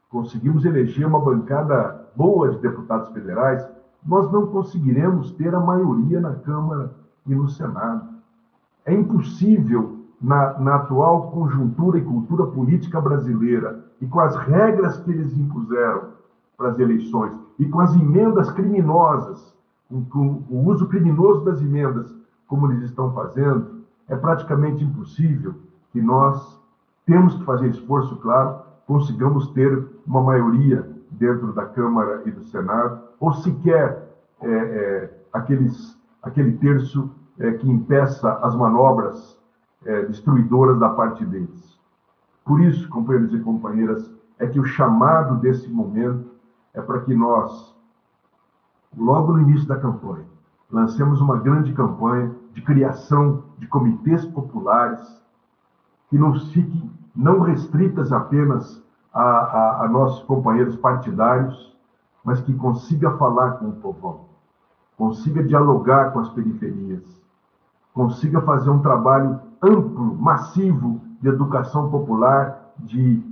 conseguimos 0.09 0.65
eleger 0.65 1.05
uma 1.05 1.19
bancada 1.19 2.09
boa 2.15 2.49
de 2.49 2.59
deputados 2.59 3.09
federais, 3.09 3.65
nós 4.05 4.31
não 4.31 4.47
conseguiremos 4.47 5.31
ter 5.31 5.53
a 5.55 5.59
maioria 5.59 6.21
na 6.21 6.35
Câmara 6.35 6.93
e 7.25 7.33
no 7.33 7.49
Senado. 7.49 8.07
É 8.85 8.93
impossível, 8.93 9.99
na, 10.21 10.59
na, 10.59 10.75
atual 10.75 11.31
conjuntura 11.31 11.97
e 11.97 12.03
cultura 12.03 12.45
política 12.45 13.01
brasileira, 13.01 13.83
e 13.99 14.05
com 14.05 14.19
as 14.19 14.35
regras 14.35 14.97
que 14.99 15.11
eles 15.11 15.35
impuseram 15.35 16.09
para 16.55 16.69
as 16.69 16.79
eleições, 16.79 17.33
e 17.57 17.65
com 17.65 17.79
as 17.79 17.93
emendas 17.95 18.51
criminosas, 18.51 19.53
com, 20.09 20.43
o 20.49 20.65
uso 20.67 20.87
criminoso 20.87 21.43
das 21.43 21.61
emendas, 21.61 22.15
como 22.47 22.71
eles 22.71 22.83
estão 22.83 23.11
fazendo, 23.11 23.83
é 24.07 24.15
praticamente 24.15 24.83
impossível 24.83 25.55
que 25.91 26.01
nós 26.01 26.59
temos 27.05 27.35
que 27.35 27.43
fazer 27.43 27.67
esforço, 27.69 28.15
claro, 28.17 28.59
consigamos 28.85 29.47
ter 29.49 29.87
uma 30.05 30.21
maioria 30.21 30.94
dentro 31.11 31.53
da 31.53 31.65
Câmara 31.65 32.21
e 32.25 32.31
do 32.31 32.43
Senado, 32.43 33.01
ou 33.19 33.31
sequer 33.33 34.07
é, 34.41 34.49
é, 34.49 35.19
aqueles, 35.31 35.97
aquele 36.21 36.53
terço 36.57 37.09
é, 37.39 37.51
que 37.53 37.69
impeça 37.69 38.33
as 38.41 38.55
manobras 38.55 39.39
é, 39.85 40.03
destruidoras 40.03 40.79
da 40.79 40.89
parte 40.89 41.25
deles. 41.25 41.79
Por 42.43 42.61
isso, 42.61 42.87
companheiros 42.89 43.33
e 43.33 43.39
companheiras, 43.39 44.11
é 44.37 44.47
que 44.47 44.59
o 44.59 44.65
chamado 44.65 45.35
desse 45.37 45.69
momento 45.69 46.31
é 46.73 46.81
para 46.81 46.99
que 47.01 47.13
nós, 47.13 47.75
logo 48.95 49.33
no 49.33 49.41
início 49.41 49.67
da 49.67 49.77
campanha, 49.77 50.25
lancemos 50.69 51.21
uma 51.21 51.37
grande 51.37 51.73
campanha 51.73 52.35
de 52.51 52.61
criação 52.61 53.43
de 53.57 53.67
comitês 53.67 54.25
populares 54.25 55.23
que 56.09 56.17
não 56.17 56.33
fiquem 56.33 56.91
não 57.15 57.39
restritas 57.39 58.11
apenas 58.11 58.83
a, 59.15 59.21
a, 59.21 59.85
a 59.85 59.87
nossos 59.87 60.21
companheiros 60.23 60.75
partidários, 60.75 61.73
mas 62.21 62.41
que 62.41 62.53
consiga 62.53 63.15
falar 63.17 63.51
com 63.51 63.69
o 63.69 63.73
povão, 63.73 64.25
consiga 64.97 65.41
dialogar 65.41 66.11
com 66.11 66.19
as 66.19 66.29
periferias, 66.29 67.01
consiga 67.93 68.41
fazer 68.41 68.69
um 68.69 68.81
trabalho 68.81 69.39
amplo, 69.63 70.15
massivo 70.15 70.99
de 71.21 71.29
educação 71.29 71.89
popular, 71.89 72.73
de, 72.77 73.23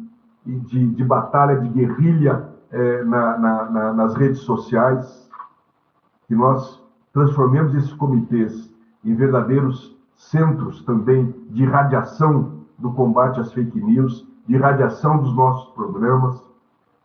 de, 0.45 0.87
de 0.87 1.03
batalha, 1.03 1.59
de 1.59 1.67
guerrilha 1.67 2.49
é, 2.71 3.03
na, 3.03 3.37
na, 3.37 3.69
na, 3.69 3.93
nas 3.93 4.15
redes 4.15 4.39
sociais, 4.39 5.29
que 6.27 6.33
nós 6.33 6.81
transformemos 7.11 7.75
esses 7.75 7.93
comitês 7.93 8.73
em 9.03 9.13
verdadeiros 9.13 9.93
centros 10.15 10.81
também 10.83 11.35
de 11.49 11.65
radiação 11.65 12.63
do 12.77 12.93
combate 12.93 13.39
às 13.41 13.51
fake 13.51 13.81
news, 13.81 14.25
de 14.47 14.57
radiação 14.57 15.17
dos 15.17 15.35
nossos 15.35 15.73
programas, 15.73 16.41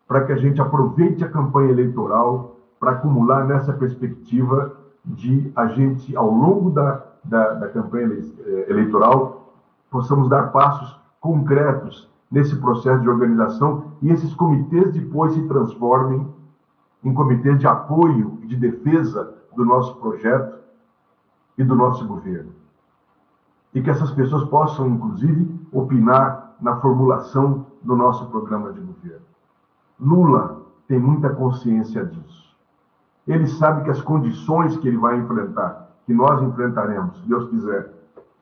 para 0.06 0.24
que 0.24 0.32
a 0.32 0.36
gente 0.36 0.60
aproveite 0.60 1.24
a 1.24 1.28
campanha 1.28 1.70
eleitoral 1.70 2.56
para 2.80 2.92
acumular 2.92 3.46
nessa 3.46 3.72
perspectiva 3.72 4.76
de 5.04 5.52
a 5.54 5.66
gente, 5.66 6.16
ao 6.16 6.30
longo 6.30 6.70
da, 6.70 7.04
da, 7.24 7.54
da 7.54 7.68
campanha 7.68 8.06
eh, 8.06 8.66
eleitoral, 8.68 9.52
possamos 9.90 10.28
dar 10.28 10.50
passos 10.52 10.98
concretos 11.20 12.08
nesse 12.30 12.56
processo 12.56 13.00
de 13.00 13.08
organização 13.08 13.92
e 14.02 14.10
esses 14.10 14.34
comitês 14.34 14.92
depois 14.92 15.32
se 15.32 15.46
transformem 15.48 16.26
em 17.02 17.14
comitês 17.14 17.58
de 17.58 17.66
apoio 17.66 18.38
e 18.42 18.46
de 18.46 18.56
defesa 18.56 19.34
do 19.54 19.64
nosso 19.64 19.96
projeto 19.96 20.58
e 21.56 21.64
do 21.64 21.74
nosso 21.74 22.06
governo. 22.06 22.52
E 23.74 23.80
que 23.80 23.90
essas 23.90 24.10
pessoas 24.10 24.44
possam, 24.48 24.88
inclusive, 24.88 25.48
opinar 25.72 26.47
na 26.60 26.76
formulação 26.76 27.66
do 27.82 27.96
nosso 27.96 28.26
programa 28.26 28.72
de 28.72 28.80
governo. 28.80 29.26
Lula 30.00 30.62
tem 30.86 30.98
muita 30.98 31.30
consciência 31.30 32.04
disso. 32.04 32.56
Ele 33.26 33.46
sabe 33.46 33.84
que 33.84 33.90
as 33.90 34.00
condições 34.00 34.76
que 34.76 34.88
ele 34.88 34.96
vai 34.96 35.18
enfrentar, 35.18 35.90
que 36.06 36.14
nós 36.14 36.42
enfrentaremos, 36.42 37.18
se 37.18 37.28
Deus 37.28 37.48
quiser, 37.50 37.92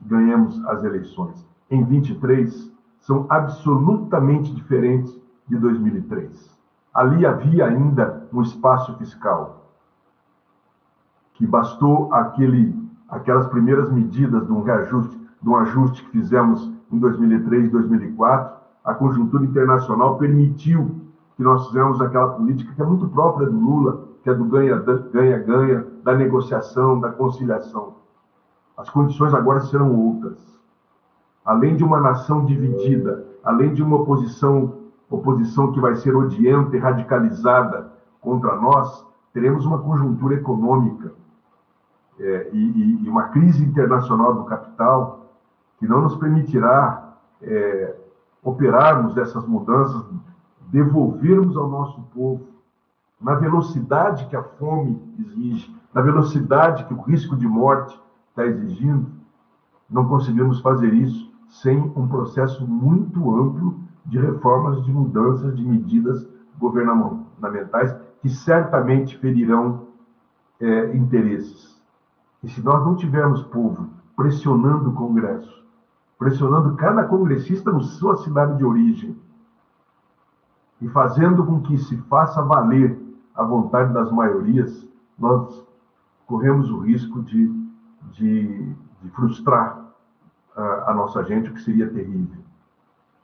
ganhemos 0.01 0.65
as 0.67 0.85
eleições 0.85 1.45
em 1.71 1.83
23, 1.85 2.73
são 3.01 3.27
absolutamente 3.29 4.55
diferentes 4.55 5.19
de 5.49 5.57
2003. 5.57 6.57
Ali 6.95 7.27
havia 7.27 7.67
ainda 7.67 8.27
um 8.33 8.43
espaço 8.43 8.97
fiscal 8.97 9.71
que 11.35 11.47
bastou 11.47 12.13
aquele, 12.15 12.75
aquelas 13.09 13.47
primeiras 13.49 13.91
medidas 13.93 14.47
de 14.47 14.53
um 14.53 14.63
reajuste, 14.63 15.19
de 15.43 15.49
um 15.49 15.57
ajuste 15.57 16.03
que 16.05 16.11
fizemos 16.11 16.73
em 16.91 16.99
2003 16.99 17.67
e 17.67 17.69
2004, 17.69 18.57
a 18.85 18.95
conjuntura 18.95 19.45
internacional 19.45 20.17
permitiu 20.17 21.03
que 21.37 21.43
nós 21.43 21.67
fizemos 21.67 22.01
aquela 22.01 22.29
política 22.29 22.73
que 22.75 22.81
é 22.81 22.85
muito 22.85 23.09
própria 23.09 23.49
do 23.49 23.59
Lula, 23.59 24.09
que 24.23 24.31
é 24.31 24.35
do 24.35 24.45
ganha-ganha, 24.45 25.87
da 26.03 26.15
negociação, 26.15 26.99
da 27.01 27.11
conciliação. 27.11 27.95
As 28.77 28.89
condições 28.91 29.35
agora 29.35 29.61
serão 29.61 29.95
outras. 29.95 30.39
Além 31.45 31.77
de 31.77 31.85
uma 31.85 32.01
nação 32.01 32.45
dividida, 32.45 33.27
além 33.45 33.73
de 33.73 33.83
uma 33.83 33.97
oposição, 33.97 34.79
oposição 35.09 35.73
que 35.73 35.81
vai 35.81 35.95
ser 35.97 36.17
odienta 36.17 36.77
e 36.77 36.81
radicalizada 36.81 37.93
contra 38.21 38.57
nós, 38.57 39.07
teremos 39.33 39.65
uma 39.65 39.79
conjuntura 39.79 40.35
econômica 40.35 41.13
é, 42.19 42.51
e, 42.53 43.05
e, 43.05 43.09
uma 43.09 43.25
crise 43.25 43.63
internacional 43.63 44.35
do 44.35 44.45
capital 44.45 45.26
que 45.79 45.87
não 45.87 46.03
nos 46.03 46.17
permitirá 46.17 47.17
é, 47.43 47.97
operarmos 48.43 49.17
essas 49.17 49.47
mudanças 49.47 50.05
devolvermos 50.69 51.57
ao 51.57 51.69
nosso 51.69 52.01
povo, 52.15 52.47
na 53.21 53.35
velocidade 53.35 54.27
que 54.27 54.37
a 54.37 54.43
fome 54.43 55.01
exige, 55.19 55.75
na 55.95 56.01
velocidade 56.01 56.85
que 56.85 56.95
o 56.95 57.01
risco 57.03 57.37
de 57.37 57.47
morte 57.47 57.99
está 58.31 58.45
exigindo, 58.45 59.07
não 59.89 60.07
conseguimos 60.09 60.61
fazer 60.61 60.93
isso 60.93 61.33
sem 61.49 61.81
um 61.97 62.07
processo 62.09 62.67
muito 62.67 63.35
amplo 63.35 63.79
de 64.05 64.19
reformas, 64.19 64.85
de 64.85 64.93
mudanças, 64.93 65.57
de 65.57 65.65
medidas 65.65 66.27
governamentais 66.59 67.97
que 68.21 68.29
certamente 68.29 69.17
ferirão 69.19 69.87
é, 70.61 70.97
interesses. 70.97 71.81
E 72.43 72.49
se 72.49 72.63
nós 72.63 72.85
não 72.85 72.97
tivermos 72.97 73.43
povo 73.45 73.89
pressionando 74.17 74.91
o 74.91 74.95
Congresso, 74.95 75.66
pressionando 76.19 76.77
cada 76.77 77.05
congressista 77.05 77.71
na 77.71 77.81
sua 77.81 78.17
cidade 78.17 78.57
de 78.57 78.65
origem, 78.65 79.17
e 80.81 80.89
fazendo 80.89 81.45
com 81.45 81.63
que 81.63 81.79
se 81.79 81.97
faça 82.03 82.43
valer 82.43 82.99
a 83.35 83.43
vontade 83.43 83.93
das 83.93 84.11
maiorias, 84.11 84.87
nós 85.19 85.67
corremos 86.27 86.71
o 86.71 86.81
risco 86.81 87.23
de, 87.23 87.49
de, 88.13 88.75
de 89.03 89.11
frustrar 89.11 89.87
a, 90.55 90.91
a, 90.91 90.95
nossa 90.95 91.23
gente, 91.23 91.51
o 91.51 91.55
que 91.55 91.63
seria 91.63 91.89
terrível. 91.91 92.43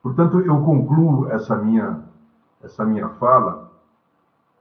Portanto, 0.02 0.40
eu 0.40 0.62
concluo 0.62 1.28
essa 1.30 1.56
minha, 1.56 2.00
essa 2.62 2.84
minha 2.84 3.08
fala 3.10 3.70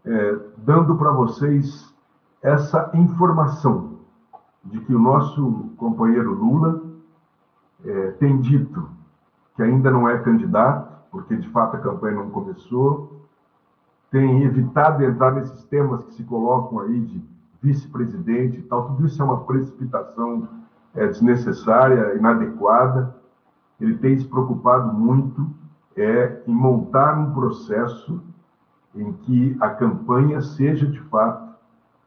é, 0.06 0.40
dando 0.58 0.96
para 0.96 1.12
vocês 1.12 1.94
essa 2.42 2.92
informação 2.94 4.00
de 4.64 4.80
que 4.82 4.94
o 4.94 5.00
nosso 5.00 5.72
companheiro 5.78 6.34
Lula 6.34 6.81
é, 7.86 8.12
tem 8.12 8.40
dito 8.40 8.90
que 9.56 9.64
ainda 9.64 9.92
não 9.92 10.08
é 10.08 10.18
candidato, 10.20 10.92
porque 11.12 11.36
de 11.36 11.48
fato 11.50 11.76
a 11.76 11.80
campanha 11.80 12.18
não 12.18 12.30
começou, 12.30 13.28
tem 14.10 14.44
evitado 14.44 15.04
entrar 15.04 15.32
nesses 15.32 15.64
temas 15.66 16.04
que 16.04 16.14
se 16.14 16.24
colocam 16.24 16.80
aí 16.80 17.00
de 17.02 17.24
vice-presidente 17.62 18.60
e 18.60 18.64
tal, 18.64 18.88
tudo 18.88 19.06
isso 19.06 19.22
é 19.22 19.26
uma 19.26 19.42
precipitação 19.42 20.48
é, 20.96 21.08
desnecessária, 21.08 22.16
inadequada. 22.16 23.16
Ele 23.80 23.98
tem 23.98 24.18
se 24.18 24.26
preocupado 24.26 24.94
muito 24.94 25.48
é, 25.96 26.42
em 26.48 26.54
montar 26.54 27.18
um 27.18 27.34
processo 27.34 28.22
em 28.96 29.14
que 29.14 29.58
a 29.62 29.70
campanha 29.70 30.42
seja 30.42 30.86
de 30.86 31.00
fato 31.02 31.52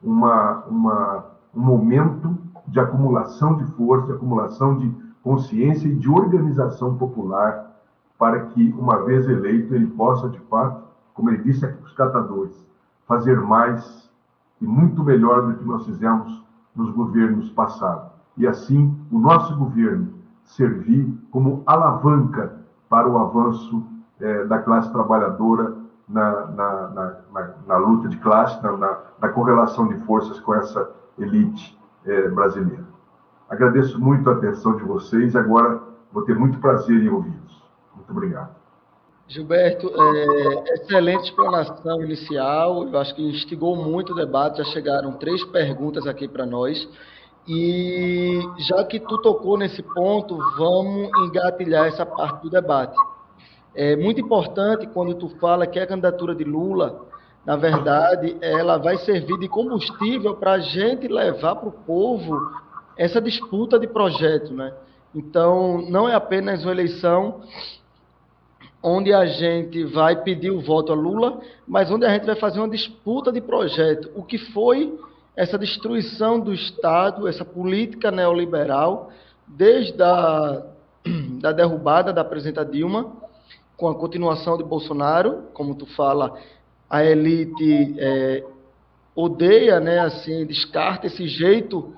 uma, 0.02 0.64
uma, 0.66 1.24
um 1.54 1.60
momento 1.60 2.36
de 2.66 2.78
acumulação 2.78 3.56
de 3.56 3.64
força, 3.72 4.08
de 4.08 4.12
acumulação 4.12 4.76
de 4.76 5.03
consciência 5.24 5.88
e 5.88 5.94
de 5.94 6.08
organização 6.08 6.96
popular 6.96 7.72
para 8.18 8.40
que, 8.46 8.74
uma 8.78 9.02
vez 9.04 9.26
eleito, 9.26 9.74
ele 9.74 9.86
possa, 9.86 10.28
de 10.28 10.38
fato, 10.40 10.84
como 11.14 11.30
ele 11.30 11.42
disse 11.42 11.64
aqui 11.64 11.78
para 11.78 11.86
os 11.86 11.94
catadores, 11.94 12.66
fazer 13.08 13.40
mais 13.40 14.10
e 14.60 14.66
muito 14.66 15.02
melhor 15.02 15.46
do 15.46 15.54
que 15.58 15.64
nós 15.64 15.84
fizemos 15.86 16.44
nos 16.76 16.90
governos 16.90 17.50
passados. 17.50 18.12
E 18.36 18.46
assim, 18.46 18.94
o 19.10 19.18
nosso 19.18 19.56
governo 19.56 20.12
servir 20.44 21.12
como 21.30 21.62
alavanca 21.66 22.60
para 22.88 23.08
o 23.08 23.18
avanço 23.18 23.82
é, 24.20 24.44
da 24.44 24.58
classe 24.58 24.92
trabalhadora 24.92 25.76
na, 26.08 26.46
na, 26.46 26.88
na, 27.32 27.50
na, 27.66 27.76
luta 27.76 28.08
de 28.08 28.16
classe, 28.18 28.62
na, 28.62 29.28
correlação 29.30 29.88
de 29.88 29.96
forças 30.04 30.38
com 30.40 30.54
essa 30.54 30.90
elite 31.18 31.78
é, 32.04 32.28
brasileira. 32.28 32.93
Agradeço 33.54 34.00
muito 34.00 34.28
a 34.28 34.32
atenção 34.32 34.76
de 34.76 34.82
vocês 34.82 35.32
e 35.32 35.38
agora 35.38 35.80
vou 36.12 36.24
ter 36.24 36.34
muito 36.34 36.58
prazer 36.58 37.00
em 37.00 37.08
ouvi-los. 37.08 37.62
Muito 37.94 38.10
obrigado. 38.10 38.52
Gilberto, 39.28 39.88
é, 39.88 40.74
excelente 40.74 41.24
explanação 41.26 42.02
inicial. 42.02 42.88
Eu 42.88 42.98
acho 42.98 43.14
que 43.14 43.22
instigou 43.22 43.76
muito 43.76 44.12
o 44.12 44.16
debate. 44.16 44.58
Já 44.58 44.64
chegaram 44.64 45.12
três 45.12 45.44
perguntas 45.44 46.04
aqui 46.04 46.26
para 46.26 46.44
nós. 46.44 46.88
E 47.46 48.40
já 48.58 48.82
que 48.84 48.98
tu 48.98 49.18
tocou 49.18 49.56
nesse 49.56 49.82
ponto, 49.84 50.36
vamos 50.58 51.10
engatilhar 51.28 51.86
essa 51.86 52.04
parte 52.04 52.42
do 52.42 52.50
debate. 52.50 52.96
É 53.72 53.94
muito 53.94 54.20
importante 54.20 54.88
quando 54.88 55.14
tu 55.14 55.28
fala 55.38 55.64
que 55.64 55.78
a 55.78 55.86
candidatura 55.86 56.34
de 56.34 56.42
Lula, 56.42 57.06
na 57.46 57.54
verdade, 57.54 58.36
ela 58.40 58.78
vai 58.78 58.96
servir 58.98 59.38
de 59.38 59.48
combustível 59.48 60.34
para 60.34 60.54
a 60.54 60.58
gente 60.58 61.06
levar 61.06 61.54
para 61.54 61.68
o 61.68 61.72
povo 61.72 62.63
essa 62.96 63.20
disputa 63.20 63.78
de 63.78 63.86
projeto, 63.86 64.52
né? 64.52 64.72
Então, 65.14 65.84
não 65.88 66.08
é 66.08 66.14
apenas 66.14 66.64
uma 66.64 66.72
eleição 66.72 67.40
onde 68.82 69.12
a 69.14 69.24
gente 69.24 69.84
vai 69.84 70.22
pedir 70.22 70.50
o 70.50 70.60
voto 70.60 70.92
a 70.92 70.94
Lula, 70.94 71.40
mas 71.66 71.90
onde 71.90 72.04
a 72.04 72.10
gente 72.10 72.26
vai 72.26 72.36
fazer 72.36 72.58
uma 72.58 72.68
disputa 72.68 73.32
de 73.32 73.40
projeto. 73.40 74.10
O 74.14 74.22
que 74.22 74.36
foi 74.36 74.98
essa 75.34 75.58
destruição 75.58 76.38
do 76.38 76.52
Estado, 76.52 77.26
essa 77.26 77.44
política 77.44 78.10
neoliberal, 78.10 79.10
desde 79.46 80.02
a 80.02 80.62
da 81.40 81.52
derrubada 81.52 82.12
da 82.12 82.24
presidenta 82.24 82.64
Dilma, 82.64 83.12
com 83.76 83.88
a 83.88 83.94
continuação 83.94 84.56
de 84.56 84.64
Bolsonaro, 84.64 85.44
como 85.52 85.74
tu 85.74 85.86
fala, 85.86 86.38
a 86.88 87.04
elite 87.04 87.94
é, 87.98 88.44
odeia, 89.14 89.80
né, 89.80 89.98
assim, 90.00 90.46
descarta 90.46 91.06
esse 91.06 91.26
jeito 91.26 91.94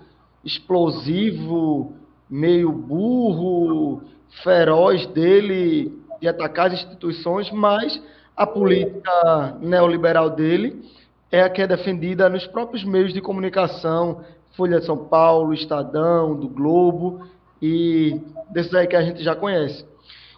explosivo, 0.46 1.92
meio 2.30 2.70
burro, 2.70 4.02
feroz 4.44 5.04
dele 5.08 5.92
de 6.20 6.28
atacar 6.28 6.68
as 6.68 6.74
instituições, 6.74 7.50
mas 7.50 8.00
a 8.36 8.46
política 8.46 9.56
neoliberal 9.60 10.30
dele 10.30 10.82
é 11.30 11.42
a 11.42 11.50
que 11.50 11.60
é 11.60 11.66
defendida 11.66 12.28
nos 12.28 12.46
próprios 12.46 12.84
meios 12.84 13.12
de 13.12 13.20
comunicação, 13.20 14.20
Folha 14.56 14.78
de 14.78 14.86
São 14.86 14.96
Paulo, 14.96 15.52
Estadão, 15.52 16.34
do 16.34 16.48
Globo 16.48 17.26
e 17.60 18.18
desses 18.50 18.72
aí 18.74 18.86
que 18.86 18.96
a 18.96 19.02
gente 19.02 19.22
já 19.22 19.34
conhece. 19.34 19.84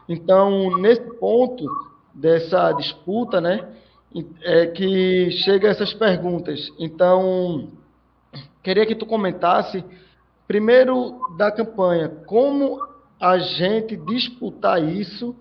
Então, 0.09 0.79
nesse 0.79 1.03
ponto 1.19 1.65
dessa 2.15 2.73
disputa, 2.73 3.41
né, 3.41 3.69
é 4.43 4.67
que 4.67 5.31
chega 5.31 5.69
essas 5.69 5.93
perguntas. 5.93 6.73
Então, 6.79 7.69
queria 8.69 8.85
que 8.85 8.95
tu 8.95 9.07
comentasse 9.07 9.83
primeiro 10.47 11.19
da 11.39 11.51
campanha, 11.51 12.11
como 12.27 12.79
a 13.19 13.39
gente 13.39 13.97
disputar 13.97 14.83
isso. 14.83 15.35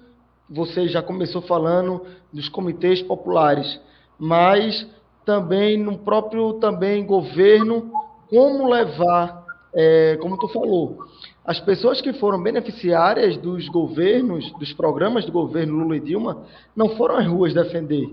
Você 0.50 0.88
já 0.88 1.02
começou 1.02 1.42
falando 1.42 2.06
dos 2.32 2.48
comitês 2.48 3.02
populares, 3.02 3.82
mas 4.18 4.88
também 5.26 5.78
no 5.78 5.98
próprio 5.98 6.54
também 6.54 7.06
governo, 7.06 7.92
como 8.30 8.70
levar, 8.70 9.46
é, 9.76 10.18
como 10.22 10.40
tu 10.40 10.48
falou, 10.48 11.00
as 11.44 11.60
pessoas 11.60 12.00
que 12.00 12.13
foram 12.13 12.42
beneficiárias 12.42 13.36
dos 13.36 13.68
governos, 13.68 14.50
dos 14.54 14.72
programas 14.72 15.26
do 15.26 15.34
governo 15.34 15.80
Lula 15.80 15.98
e 15.98 16.00
Dilma, 16.00 16.46
não 16.74 16.96
foram 16.96 17.18
às 17.18 17.28
ruas 17.28 17.54
defender. 17.54 18.10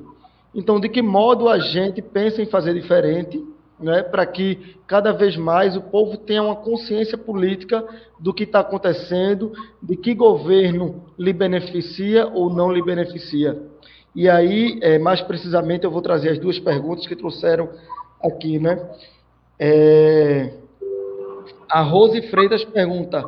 Então, 0.52 0.80
de 0.80 0.88
que 0.88 1.00
modo 1.00 1.48
a 1.48 1.60
gente 1.60 2.02
pensa 2.02 2.42
em 2.42 2.46
fazer 2.46 2.74
diferente, 2.74 3.53
né, 3.84 4.02
para 4.02 4.24
que 4.24 4.76
cada 4.86 5.12
vez 5.12 5.36
mais 5.36 5.76
o 5.76 5.82
povo 5.82 6.16
tenha 6.16 6.42
uma 6.42 6.56
consciência 6.56 7.18
política 7.18 7.86
do 8.18 8.32
que 8.32 8.44
está 8.44 8.60
acontecendo, 8.60 9.52
de 9.82 9.94
que 9.94 10.14
governo 10.14 11.04
lhe 11.18 11.34
beneficia 11.34 12.26
ou 12.26 12.48
não 12.48 12.72
lhe 12.72 12.82
beneficia. 12.82 13.60
E 14.16 14.26
aí, 14.28 14.78
é, 14.80 14.98
mais 14.98 15.20
precisamente, 15.20 15.84
eu 15.84 15.90
vou 15.90 16.00
trazer 16.00 16.30
as 16.30 16.38
duas 16.38 16.58
perguntas 16.58 17.06
que 17.06 17.14
trouxeram 17.14 17.68
aqui, 18.22 18.58
né? 18.58 18.88
É, 19.58 20.54
a 21.68 21.82
Rose 21.82 22.22
Freitas 22.30 22.64
pergunta: 22.64 23.22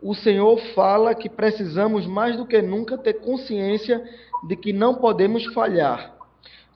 o 0.00 0.14
senhor 0.14 0.60
fala 0.76 1.12
que 1.12 1.28
precisamos 1.28 2.06
mais 2.06 2.36
do 2.36 2.46
que 2.46 2.62
nunca 2.62 2.96
ter 2.96 3.14
consciência 3.14 4.00
de 4.46 4.54
que 4.54 4.72
não 4.72 4.94
podemos 4.94 5.44
falhar. 5.52 6.18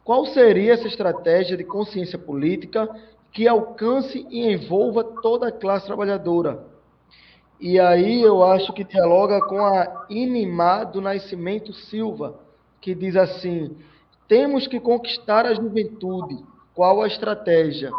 Qual 0.05 0.27
seria 0.27 0.73
essa 0.73 0.89
estratégia 0.89 1.57
de 1.57 1.63
consciência 1.63 2.19
política 2.19 2.89
que 3.33 3.49
alcance 3.49 4.27
e 4.31 4.53
envolva 4.53 5.03
toda 5.03 5.49
a 5.49 5.53
classe 5.53 5.87
trabalhadora? 5.87 6.67
E 7.61 7.79
aí 7.79 8.21
eu 8.21 8.43
acho 8.43 8.73
que 8.73 8.85
dialoga 8.85 9.41
com 9.41 9.65
a 9.65 10.07
Inimar 10.11 10.91
do 10.91 11.01
Nascimento 11.01 11.73
Silva, 11.73 12.41
que 12.81 12.95
diz 12.95 13.17
assim: 13.17 13.77
temos 14.29 14.67
que 14.67 14.81
conquistar 14.81 15.47
a 15.47 15.55
juventude. 15.55 16.39
Qual 16.75 17.03
a 17.03 17.07
estratégia? 17.07 17.91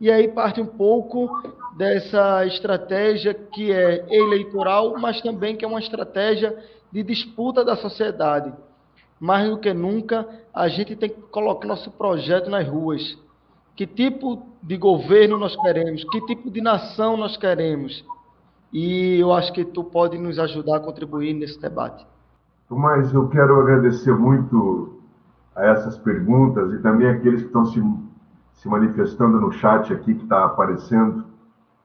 E 0.00 0.10
aí 0.10 0.28
parte 0.28 0.60
um 0.60 0.66
pouco 0.66 1.28
dessa 1.76 2.44
estratégia 2.46 3.32
que 3.32 3.72
é 3.72 4.06
eleitoral, 4.14 4.98
mas 4.98 5.20
também 5.20 5.56
que 5.56 5.64
é 5.64 5.68
uma 5.68 5.80
estratégia 5.80 6.56
de 6.92 7.02
disputa 7.02 7.64
da 7.64 7.76
sociedade. 7.76 8.52
Mais 9.18 9.48
do 9.48 9.58
que 9.58 9.72
nunca, 9.72 10.28
a 10.52 10.68
gente 10.68 10.94
tem 10.94 11.08
que 11.08 11.20
colocar 11.22 11.66
nosso 11.66 11.90
projeto 11.90 12.50
nas 12.50 12.68
ruas. 12.68 13.16
Que 13.76 13.86
tipo 13.86 14.46
de 14.62 14.76
governo 14.76 15.36
nós 15.36 15.56
queremos? 15.56 16.04
Que 16.04 16.20
tipo 16.26 16.50
de 16.50 16.60
nação 16.60 17.16
nós 17.16 17.36
queremos? 17.36 18.04
E 18.72 19.18
eu 19.18 19.32
acho 19.32 19.52
que 19.52 19.64
tu 19.64 19.82
pode 19.84 20.18
nos 20.18 20.38
ajudar 20.38 20.76
a 20.76 20.80
contribuir 20.80 21.34
nesse 21.34 21.60
debate. 21.60 22.06
Tomás, 22.68 23.12
eu 23.12 23.28
quero 23.28 23.60
agradecer 23.60 24.12
muito 24.12 25.00
a 25.54 25.66
essas 25.66 25.98
perguntas 25.98 26.72
e 26.72 26.78
também 26.78 27.08
aqueles 27.08 27.42
que 27.42 27.46
estão 27.46 27.66
se, 27.66 27.82
se 28.54 28.68
manifestando 28.68 29.40
no 29.40 29.52
chat 29.52 29.92
aqui 29.92 30.14
que 30.14 30.22
está 30.22 30.44
aparecendo. 30.44 31.24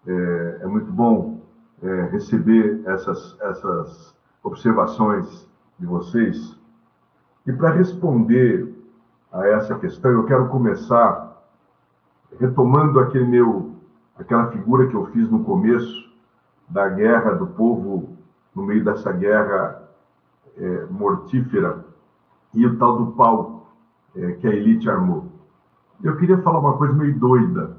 É, 0.07 0.59
é, 0.61 0.67
muito 0.67 0.91
bom 0.91 1.41
é, 1.83 2.09
receber 2.11 2.81
essas, 2.85 3.37
essas 3.41 4.15
observações 4.43 5.47
de 5.77 5.85
vocês. 5.85 6.57
E 7.45 7.53
para 7.53 7.71
responder 7.71 8.73
a 9.31 9.45
essa 9.47 9.77
questão, 9.77 10.11
eu 10.11 10.25
quero 10.25 10.47
começar 10.49 11.28
retomando 12.39 12.99
aquele 12.99 13.25
meu, 13.25 13.75
aquela 14.17 14.47
figura 14.47 14.87
que 14.87 14.95
eu 14.95 15.05
fiz 15.07 15.29
no 15.29 15.43
começo 15.43 16.09
da 16.67 16.87
guerra 16.87 17.31
do 17.31 17.47
povo 17.47 18.17
no 18.55 18.63
meio 18.63 18.83
dessa 18.83 19.11
guerra 19.11 19.89
é, 20.57 20.85
mortífera 20.89 21.85
e 22.53 22.65
o 22.65 22.77
tal 22.77 22.97
do 22.97 23.11
palco 23.11 23.67
é, 24.15 24.31
que 24.33 24.47
a 24.47 24.53
elite 24.53 24.89
armou. 24.89 25.25
Eu 26.01 26.15
queria 26.15 26.37
falar 26.39 26.59
uma 26.59 26.77
coisa 26.77 26.93
meio 26.93 27.17
doida, 27.19 27.77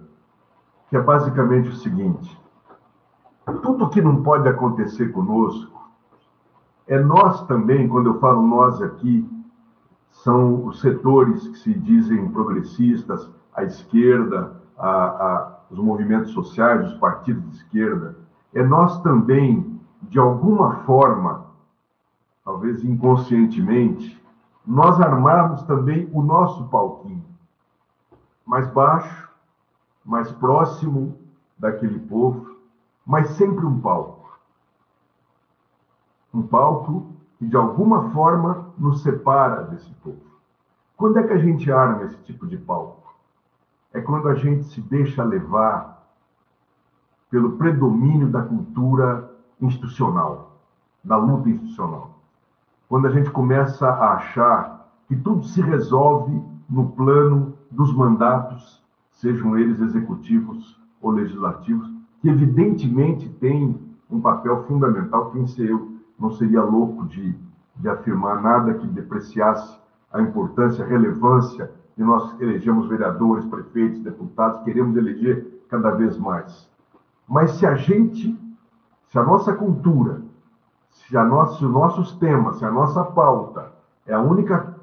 que 0.88 0.96
é 0.96 1.00
basicamente 1.00 1.70
o 1.70 1.76
seguinte: 1.76 2.38
tudo 3.62 3.88
que 3.88 4.02
não 4.02 4.22
pode 4.22 4.48
acontecer 4.48 5.08
conosco 5.08 5.80
é 6.86 6.98
nós 6.98 7.46
também, 7.46 7.88
quando 7.88 8.08
eu 8.08 8.20
falo 8.20 8.46
nós 8.46 8.82
aqui, 8.82 9.28
são 10.10 10.66
os 10.66 10.80
setores 10.80 11.46
que 11.48 11.58
se 11.58 11.72
dizem 11.72 12.28
progressistas, 12.30 13.30
a 13.54 13.64
esquerda, 13.64 14.60
a, 14.78 14.88
a, 14.88 15.58
os 15.70 15.78
movimentos 15.78 16.32
sociais, 16.32 16.92
os 16.92 16.98
partidos 16.98 17.42
de 17.50 17.56
esquerda, 17.56 18.16
é 18.54 18.62
nós 18.62 19.00
também, 19.02 19.80
de 20.02 20.18
alguma 20.18 20.76
forma, 20.84 21.46
talvez 22.44 22.82
inconscientemente, 22.84 24.20
nós 24.66 25.00
armarmos 25.00 25.62
também 25.64 26.08
o 26.12 26.22
nosso 26.22 26.68
palquinho, 26.68 27.24
mais 28.44 28.66
baixo, 28.68 29.28
mais 30.04 30.30
próximo 30.32 31.18
daquele 31.58 31.98
povo, 32.00 32.56
mas 33.06 33.30
sempre 33.30 33.64
um 33.64 33.80
palco. 33.80 34.38
Um 36.32 36.42
palco 36.42 37.12
que 37.38 37.46
de 37.46 37.56
alguma 37.56 38.10
forma 38.10 38.72
nos 38.78 39.02
separa 39.02 39.64
desse 39.64 39.90
povo. 39.94 40.22
Quando 40.96 41.18
é 41.18 41.22
que 41.22 41.32
a 41.32 41.38
gente 41.38 41.70
arma 41.72 42.04
esse 42.04 42.16
tipo 42.18 42.46
de 42.46 42.56
palco? 42.58 42.99
É 43.92 44.00
quando 44.00 44.28
a 44.28 44.34
gente 44.34 44.64
se 44.64 44.80
deixa 44.80 45.22
levar 45.24 46.06
pelo 47.30 47.52
predomínio 47.52 48.28
da 48.28 48.42
cultura 48.42 49.30
institucional, 49.60 50.58
da 51.04 51.16
luta 51.16 51.48
institucional 51.48 52.20
quando 52.90 53.06
a 53.06 53.10
gente 53.10 53.30
começa 53.30 53.88
a 53.88 54.14
achar 54.14 54.90
que 55.06 55.14
tudo 55.14 55.44
se 55.44 55.60
resolve 55.60 56.42
no 56.68 56.88
plano 56.90 57.54
dos 57.70 57.94
mandatos, 57.94 58.82
sejam 59.12 59.56
eles 59.56 59.80
executivos 59.80 60.76
ou 61.00 61.12
legislativos, 61.12 61.88
que 62.20 62.28
evidentemente 62.28 63.28
têm 63.28 63.80
um 64.10 64.20
papel 64.20 64.64
fundamental. 64.64 65.30
Quem 65.30 65.46
ser 65.46 65.70
eu 65.70 65.92
não 66.18 66.32
seria 66.32 66.64
louco 66.64 67.06
de, 67.06 67.32
de 67.76 67.88
afirmar 67.88 68.42
nada 68.42 68.74
que 68.74 68.88
depreciasse 68.88 69.78
a 70.12 70.20
importância, 70.20 70.84
a 70.84 70.88
relevância 70.88 71.70
de 72.00 72.04
nós 72.04 72.40
elegemos 72.40 72.88
vereadores, 72.88 73.44
prefeitos, 73.44 74.00
deputados, 74.00 74.62
queremos 74.62 74.96
eleger 74.96 75.62
cada 75.68 75.90
vez 75.90 76.16
mais. 76.16 76.66
Mas 77.28 77.50
se 77.58 77.66
a 77.66 77.74
gente, 77.74 78.34
se 79.04 79.18
a 79.18 79.22
nossa 79.22 79.52
cultura, 79.52 80.22
se, 80.88 81.14
a 81.14 81.22
nossa, 81.22 81.58
se 81.58 81.64
os 81.66 81.70
nossos 81.70 82.14
temas, 82.14 82.56
se 82.56 82.64
a 82.64 82.70
nossa 82.70 83.04
pauta 83.04 83.70
é, 84.06 84.14
a 84.14 84.18
única, 84.18 84.74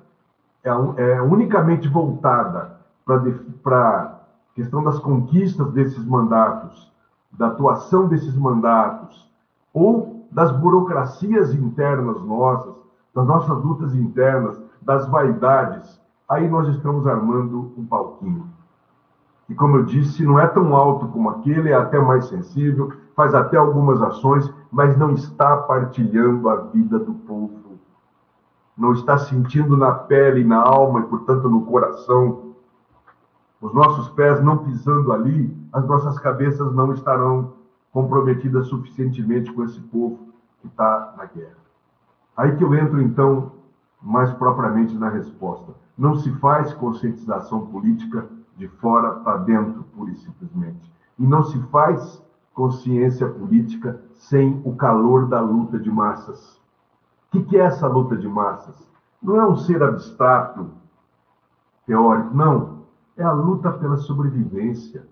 é, 0.64 0.70
é 0.70 1.20
unicamente 1.20 1.88
voltada 1.88 2.78
para 3.04 3.20
a 3.74 4.54
questão 4.54 4.84
das 4.84 5.00
conquistas 5.00 5.72
desses 5.72 6.06
mandatos, 6.06 6.94
da 7.32 7.48
atuação 7.48 8.08
desses 8.08 8.38
mandatos, 8.38 9.28
ou 9.74 10.28
das 10.32 10.52
burocracias 10.52 11.52
internas 11.52 12.22
nossas, 12.22 12.76
das 13.16 13.26
nossas 13.26 13.58
lutas 13.64 13.96
internas, 13.96 14.62
das 14.84 15.08
vaidades, 15.10 16.00
aí 16.30 16.48
nós 16.48 16.68
estamos 16.70 17.08
armando 17.08 17.74
um 17.78 17.86
palquinho. 17.86 18.50
E 19.50 19.56
como 19.56 19.78
eu 19.78 19.86
disse, 19.86 20.26
não 20.26 20.38
é 20.38 20.46
tão 20.46 20.76
alto 20.76 21.08
como 21.08 21.30
aquele, 21.30 21.70
é 21.70 21.74
até 21.74 22.00
mais 22.00 22.26
sensível, 22.26 22.92
faz 23.16 23.34
até 23.34 23.56
algumas 23.56 24.02
ações, 24.02 24.54
mas 24.70 24.98
não 24.98 25.12
está 25.12 25.56
partilhando 25.58 26.50
a 26.50 26.58
vida 26.58 27.00
do 27.00 27.14
povo. 27.14 27.80
Não 28.78 28.92
está 28.92 29.18
sentindo 29.18 29.76
na 29.78 29.92
pele, 29.92 30.44
na 30.44 30.62
alma 30.62 31.00
e, 31.00 31.04
portanto, 31.04 31.50
no 31.50 31.66
coração. 31.66 32.54
Os 33.60 33.74
nossos 33.74 34.10
pés 34.10 34.44
não 34.44 34.58
pisando 34.58 35.12
ali, 35.12 35.56
as 35.74 35.84
nossas 35.88 36.20
cabeças 36.20 36.72
não 36.74 36.94
estarão 36.94 37.54
comprometidas 37.92 38.68
suficientemente 38.68 39.52
com 39.52 39.64
esse 39.64 39.80
povo 39.80 40.20
que 40.62 40.68
está 40.68 41.16
na 41.18 41.26
guerra. 41.26 41.58
Aí 42.36 42.56
que 42.56 42.64
eu 42.64 42.76
entro, 42.76 43.02
então, 43.02 43.54
mais 44.00 44.32
propriamente 44.34 44.96
na 44.96 45.10
resposta. 45.10 45.74
Não 45.98 46.16
se 46.16 46.32
faz 46.34 46.74
conscientização 46.74 47.68
política 47.68 48.28
de 48.56 48.68
fora 48.68 49.12
para 49.16 49.38
dentro, 49.38 49.84
pura 49.96 50.12
e 50.12 50.16
simplesmente. 50.16 50.92
E 51.18 51.26
não 51.26 51.44
se 51.44 51.60
faz 51.64 52.22
consciência 52.54 53.28
política 53.28 54.02
sem 54.14 54.62
o 54.64 54.76
calor 54.76 55.28
da 55.28 55.40
luta 55.40 55.80
de 55.80 55.92
massas. 55.92 56.60
O 57.34 57.44
que 57.44 57.58
é 57.58 57.62
essa 57.62 57.88
luta 57.88 58.16
de 58.16 58.28
massas? 58.28 58.76
Não 59.22 59.36
é 59.36 59.48
um 59.48 59.56
ser 59.56 59.82
abstrato, 59.84 60.70
teórico, 61.86 62.36
não. 62.36 62.78
É 63.16 63.24
a 63.24 63.32
luta 63.32 63.72
pela 63.72 63.98
sobrevivência, 63.98 65.08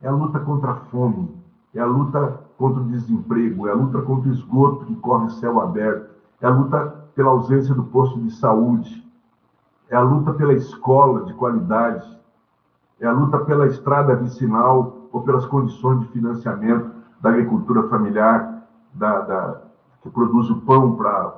é 0.00 0.06
a 0.06 0.12
luta 0.12 0.38
contra 0.38 0.72
a 0.72 0.76
fome, 0.76 1.28
é 1.74 1.80
a 1.80 1.86
luta 1.86 2.40
contra 2.56 2.82
o 2.82 2.86
desemprego, 2.86 3.66
é 3.66 3.72
a 3.72 3.74
luta 3.74 4.02
contra 4.02 4.28
o 4.28 4.32
esgoto 4.32 4.86
que 4.86 4.94
corre 4.96 5.30
céu 5.30 5.60
aberto, 5.60 6.14
é 6.40 6.46
a 6.46 6.50
luta 6.50 7.08
pela 7.14 7.30
ausência 7.30 7.74
do 7.74 7.84
posto 7.84 8.20
de 8.20 8.30
saúde, 8.30 9.07
é 9.90 9.96
a 9.96 10.00
luta 10.00 10.32
pela 10.34 10.52
escola 10.52 11.24
de 11.24 11.34
qualidade, 11.34 12.18
é 13.00 13.06
a 13.06 13.12
luta 13.12 13.38
pela 13.38 13.66
estrada 13.66 14.14
vicinal 14.16 15.08
ou 15.12 15.22
pelas 15.22 15.46
condições 15.46 16.00
de 16.00 16.08
financiamento 16.08 16.90
da 17.20 17.30
agricultura 17.30 17.88
familiar, 17.88 18.62
da, 18.94 19.20
da 19.20 19.60
que 20.02 20.10
produz 20.10 20.50
o 20.50 20.60
pão 20.60 20.94
para 20.96 21.34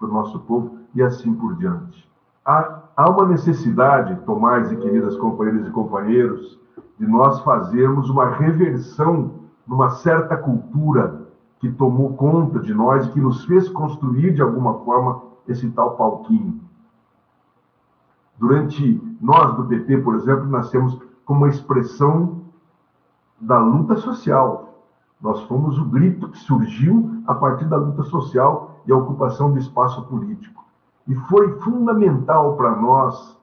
o 0.00 0.06
nosso 0.06 0.38
povo 0.40 0.78
e 0.94 1.02
assim 1.02 1.32
por 1.34 1.56
diante. 1.56 2.08
Há, 2.44 2.82
há 2.96 3.10
uma 3.10 3.26
necessidade, 3.26 4.16
Tomás 4.24 4.70
e 4.70 4.76
queridas 4.76 5.16
companheiras 5.16 5.66
e 5.66 5.70
companheiros, 5.70 6.58
de 6.98 7.06
nós 7.06 7.40
fazermos 7.40 8.08
uma 8.10 8.30
reversão 8.30 9.32
numa 9.66 9.90
certa 9.90 10.36
cultura 10.36 11.26
que 11.58 11.70
tomou 11.72 12.14
conta 12.14 12.58
de 12.60 12.72
nós 12.72 13.06
e 13.06 13.10
que 13.10 13.20
nos 13.20 13.44
fez 13.44 13.68
construir 13.68 14.34
de 14.34 14.42
alguma 14.42 14.74
forma 14.80 15.22
esse 15.48 15.68
tal 15.70 15.96
palquinho. 15.96 16.60
Durante 18.38 19.00
nós 19.20 19.56
do 19.56 19.64
PT, 19.64 19.98
por 19.98 20.14
exemplo, 20.16 20.46
nascemos 20.46 20.98
como 21.24 21.40
uma 21.40 21.48
expressão 21.48 22.42
da 23.40 23.58
luta 23.58 23.96
social. 23.96 24.84
Nós 25.20 25.42
fomos 25.42 25.78
o 25.78 25.84
grito 25.84 26.28
que 26.28 26.38
surgiu 26.38 27.22
a 27.26 27.34
partir 27.34 27.64
da 27.64 27.76
luta 27.76 28.02
social 28.04 28.80
e 28.86 28.92
a 28.92 28.96
ocupação 28.96 29.52
do 29.52 29.58
espaço 29.58 30.02
político. 30.06 30.64
E 31.08 31.14
foi 31.14 31.58
fundamental 31.60 32.56
para 32.56 32.76
nós 32.76 33.38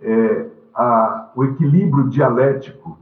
é, 0.00 0.48
a, 0.74 1.30
o 1.34 1.44
equilíbrio 1.44 2.08
dialético 2.08 2.98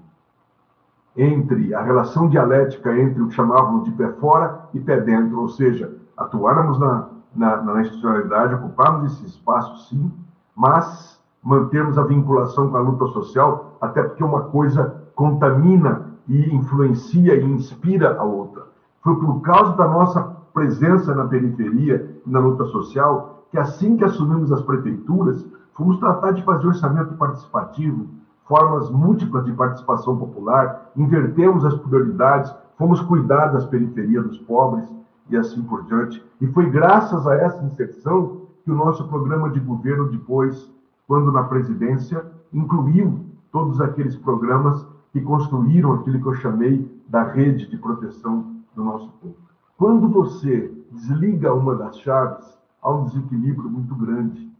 entre 1.16 1.74
a 1.74 1.82
relação 1.82 2.28
dialética 2.28 2.96
entre 2.96 3.20
o 3.20 3.28
que 3.28 3.34
chamávamos 3.34 3.84
de 3.84 3.92
pé 3.92 4.12
fora 4.12 4.68
e 4.72 4.80
pé 4.80 5.00
dentro, 5.00 5.40
ou 5.40 5.48
seja, 5.48 5.94
atuáramos 6.16 6.78
na, 6.78 7.08
na, 7.34 7.56
na 7.62 7.80
institucionalidade, 7.80 8.54
ocupávamos 8.54 9.12
esse 9.12 9.26
espaço, 9.26 9.88
sim, 9.88 10.10
mas 10.56 11.20
mantermos 11.42 11.96
a 11.96 12.02
vinculação 12.02 12.70
com 12.70 12.76
a 12.76 12.80
luta 12.80 13.06
social, 13.06 13.76
até 13.80 14.02
porque 14.02 14.22
uma 14.22 14.42
coisa 14.42 15.02
contamina 15.14 16.10
e 16.28 16.54
influencia 16.54 17.34
e 17.34 17.44
inspira 17.44 18.16
a 18.18 18.22
outra. 18.22 18.64
Foi 19.02 19.16
por 19.16 19.40
causa 19.40 19.76
da 19.76 19.88
nossa 19.88 20.22
presença 20.52 21.14
na 21.14 21.26
periferia 21.26 22.20
e 22.26 22.30
na 22.30 22.38
luta 22.38 22.64
social 22.66 23.44
que, 23.50 23.58
assim 23.58 23.96
que 23.96 24.04
assumimos 24.04 24.52
as 24.52 24.62
prefeituras, 24.62 25.44
fomos 25.74 25.98
tratar 25.98 26.32
de 26.32 26.42
fazer 26.44 26.66
orçamento 26.66 27.14
participativo, 27.14 28.06
formas 28.44 28.90
múltiplas 28.90 29.44
de 29.44 29.52
participação 29.52 30.16
popular, 30.16 30.90
invertemos 30.96 31.64
as 31.64 31.74
prioridades, 31.74 32.54
fomos 32.76 33.00
cuidar 33.00 33.46
das 33.46 33.64
periferias 33.66 34.24
dos 34.24 34.38
pobres 34.38 34.88
e 35.28 35.36
assim 35.36 35.62
por 35.62 35.84
diante. 35.84 36.22
E 36.40 36.46
foi 36.48 36.68
graças 36.68 37.26
a 37.26 37.34
essa 37.34 37.64
inserção 37.64 38.42
que 38.64 38.70
o 38.70 38.74
nosso 38.74 39.06
programa 39.08 39.50
de 39.50 39.60
governo 39.60 40.08
depois, 40.08 40.70
quando 41.06 41.32
na 41.32 41.44
presidência, 41.44 42.24
incluiu 42.52 43.24
todos 43.50 43.80
aqueles 43.80 44.16
programas 44.16 44.86
que 45.12 45.20
construíram 45.20 45.92
aquilo 45.94 46.20
que 46.20 46.26
eu 46.26 46.34
chamei 46.34 47.02
da 47.08 47.22
rede 47.22 47.68
de 47.68 47.76
proteção 47.76 48.56
do 48.74 48.84
nosso 48.84 49.08
povo. 49.20 49.36
Quando 49.76 50.08
você 50.08 50.72
desliga 50.92 51.54
uma 51.54 51.74
das 51.74 51.98
chaves, 51.98 52.58
há 52.82 52.90
um 52.90 53.04
desequilíbrio 53.04 53.68
muito 53.68 53.94
grande. 53.94 54.50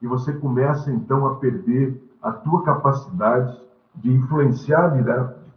E 0.00 0.06
você 0.06 0.32
começa 0.32 0.90
então 0.90 1.26
a 1.26 1.36
perder 1.36 2.02
a 2.22 2.32
tua 2.32 2.62
capacidade 2.62 3.60
de 3.94 4.12
influenciar 4.12 4.88
de, 4.88 5.02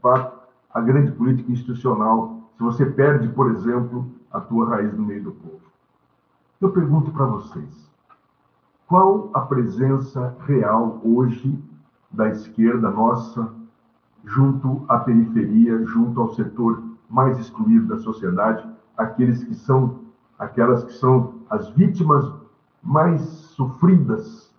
fato 0.01 0.36
a 0.74 0.82
grande 0.82 1.12
política 1.12 1.51
institucional 1.51 2.49
se 2.58 2.64
você 2.64 2.86
perde, 2.86 3.28
por 3.30 3.49
exemplo, 3.51 4.06
a 4.32 4.39
tua 4.39 4.70
raiz 4.70 4.93
no 4.93 5.06
meio 5.06 5.24
do 5.24 5.32
povo. 5.32 5.55
Eu 6.62 6.72
pergunto 6.72 7.12
para 7.12 7.26
vocês, 7.26 7.91
qual 8.88 9.30
a 9.34 9.41
presença 9.41 10.36
real 10.47 11.01
hoje 11.03 11.62
da 12.10 12.30
esquerda 12.30 12.89
nossa 12.89 13.51
junto 14.24 14.86
à 14.88 14.99
periferia, 14.99 15.86
junto 15.86 16.22
ao 16.22 16.34
setor 16.34 16.82
mais 17.10 17.38
excluído 17.38 17.88
da 17.88 17.97
sociedade, 17.97 18.66
aqueles 18.97 19.43
que 19.43 19.53
são 19.53 19.99
aquelas 20.39 20.84
que 20.84 20.93
são 20.93 21.36
as 21.49 21.70
vítimas 21.70 22.34
mais 22.82 23.22
sofridas 23.22 24.53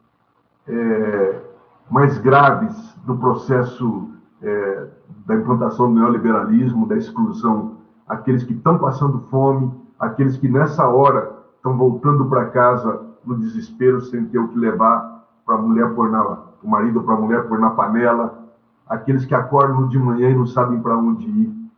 é, 0.69 1.43
mais 1.91 2.19
graves 2.19 2.95
do 3.07 3.17
processo 3.17 4.11
é, 4.43 4.89
da 5.25 5.35
implantação 5.35 5.93
do 5.93 6.01
neoliberalismo, 6.01 6.87
da 6.87 6.97
exclusão, 6.97 7.79
aqueles 8.07 8.43
que 8.45 8.53
estão 8.53 8.79
passando 8.79 9.21
fome, 9.31 9.73
aqueles 9.99 10.37
que 10.37 10.49
nessa 10.49 10.87
hora 10.89 11.36
estão 11.67 11.77
voltando 11.77 12.27
para 12.27 12.51
casa 12.51 13.05
no 13.25 13.37
desespero 13.37 14.01
sem 14.01 14.25
ter 14.27 14.39
o 14.39 14.49
que 14.49 14.59
levar 14.59 15.27
para 15.45 15.57
a 15.57 15.59
mulher 15.59 15.93
pôr 15.95 16.09
na, 16.11 16.23
o 16.63 16.69
marido 16.69 17.03
para 17.03 17.15
a 17.15 17.21
mulher 17.21 17.49
pôr 17.49 17.59
na 17.59 17.71
panela, 17.71 18.47
aqueles 18.89 19.25
que 19.25 19.35
acordam 19.35 19.89
de 19.89 19.99
manhã 19.99 20.31
e 20.31 20.37
não 20.37 20.47
sabem 20.47 20.81
para 20.81 20.97
onde 20.97 21.27
ir. 21.27 21.71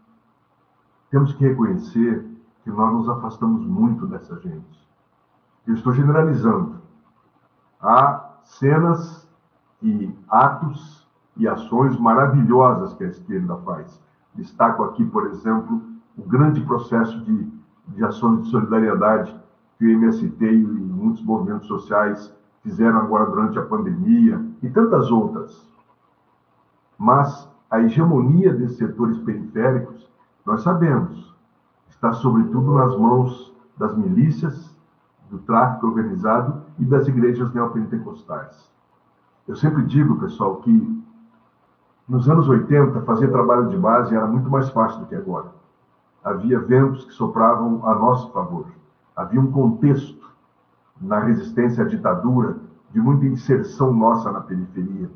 Temos 1.11 1.33
que 1.33 1.47
reconhecer 1.47 2.23
que 2.63 2.71
nós 2.71 2.93
nos 2.93 3.09
afastamos 3.09 3.65
muito 3.65 4.07
dessa 4.07 4.39
gente. 4.41 4.89
Eu 5.67 5.75
estou 5.75 5.95
generalizando. 5.95 6.77
Há 7.81 8.41
cenas 8.45 9.27
e 9.83 10.15
atos 10.29 11.09
e 11.37 11.49
ações 11.49 11.99
maravilhosas 11.99 12.93
que 12.93 13.05
a 13.05 13.09
esquerda 13.09 13.57
faz. 13.59 14.03
Destaco 14.35 14.85
aqui, 14.85 15.05
por 15.07 15.27
exemplo, 15.29 15.81
o 16.17 16.23
grande 16.23 16.61
processo 16.61 17.19
de, 17.21 17.51
de 17.89 18.05
ações 18.05 18.43
de 18.43 18.51
solidariedade 18.51 19.48
que 19.79 19.87
o 19.87 19.91
MST 19.91 20.45
e 20.45 20.59
muitos 20.59 21.23
movimentos 21.23 21.69
sociais 21.69 22.35
fizeram 22.63 22.99
agora 22.99 23.27
durante 23.27 23.59
a 23.59 23.65
pandemia 23.65 24.45
e 24.63 24.69
tantas 24.69 25.11
outras. 25.11 25.67
Mas 26.99 27.49
a 27.71 27.81
hegemonia 27.81 28.53
desses 28.53 28.77
setores 28.77 29.19
periféricos, 29.19 30.11
nós 30.45 30.63
sabemos, 30.63 31.35
está 31.89 32.13
sobretudo 32.13 32.75
nas 32.75 32.97
mãos 32.99 33.55
das 33.77 33.97
milícias, 33.97 34.77
do 35.31 35.39
tráfico 35.39 35.87
organizado 35.87 36.63
e 36.79 36.85
das 36.85 37.07
igrejas 37.07 37.53
neopentecostais. 37.53 38.69
Eu 39.47 39.55
sempre 39.55 39.85
digo, 39.85 40.19
pessoal, 40.19 40.57
que 40.57 41.05
nos 42.09 42.29
anos 42.29 42.49
80 42.49 43.03
fazer 43.03 43.29
trabalho 43.29 43.69
de 43.69 43.77
base 43.77 44.15
era 44.15 44.27
muito 44.27 44.49
mais 44.51 44.71
fácil 44.71 45.01
do 45.01 45.07
que 45.07 45.15
agora. 45.15 45.53
Havia 46.25 46.59
ventos 46.59 47.05
que 47.05 47.13
sopravam 47.13 47.87
a 47.87 47.95
nosso 47.95 48.33
favor. 48.33 48.67
Havia 49.19 49.41
um 49.41 49.51
contexto 49.51 50.31
na 51.01 51.19
resistência 51.19 51.83
à 51.83 51.89
ditadura 51.89 52.57
de 52.93 53.01
muita 53.01 53.27
inserção 53.27 53.93
nossa 53.93 54.31
na 54.31 54.41
periferia. 54.41 55.11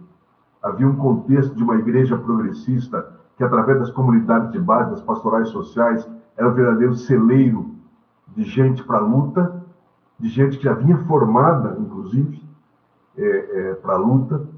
Havia 0.61 0.89
um 0.89 0.97
contexto 0.97 1.55
de 1.55 1.63
uma 1.63 1.77
igreja 1.77 2.19
progressista 2.19 3.13
que, 3.37 3.45
através 3.45 3.79
das 3.79 3.91
comunidades 3.91 4.51
de 4.51 4.59
base, 4.59 4.91
das 4.91 5.03
pastorais 5.03 5.51
sociais, 5.51 6.05
era 6.37 6.49
um 6.49 6.53
verdadeiro 6.53 6.97
celeiro 6.97 7.77
de 8.35 8.43
gente 8.43 8.83
para 8.83 8.99
a 8.99 9.03
luta, 9.03 9.63
de 10.19 10.29
gente 10.29 10.59
que 10.59 10.65
já 10.65 10.75
vinha 10.75 10.99
formada, 11.07 11.77
inclusive, 11.79 12.43
é, 13.17 13.23
é, 13.25 13.75
para 13.75 13.95
a 13.95 13.99
luta 13.99 14.49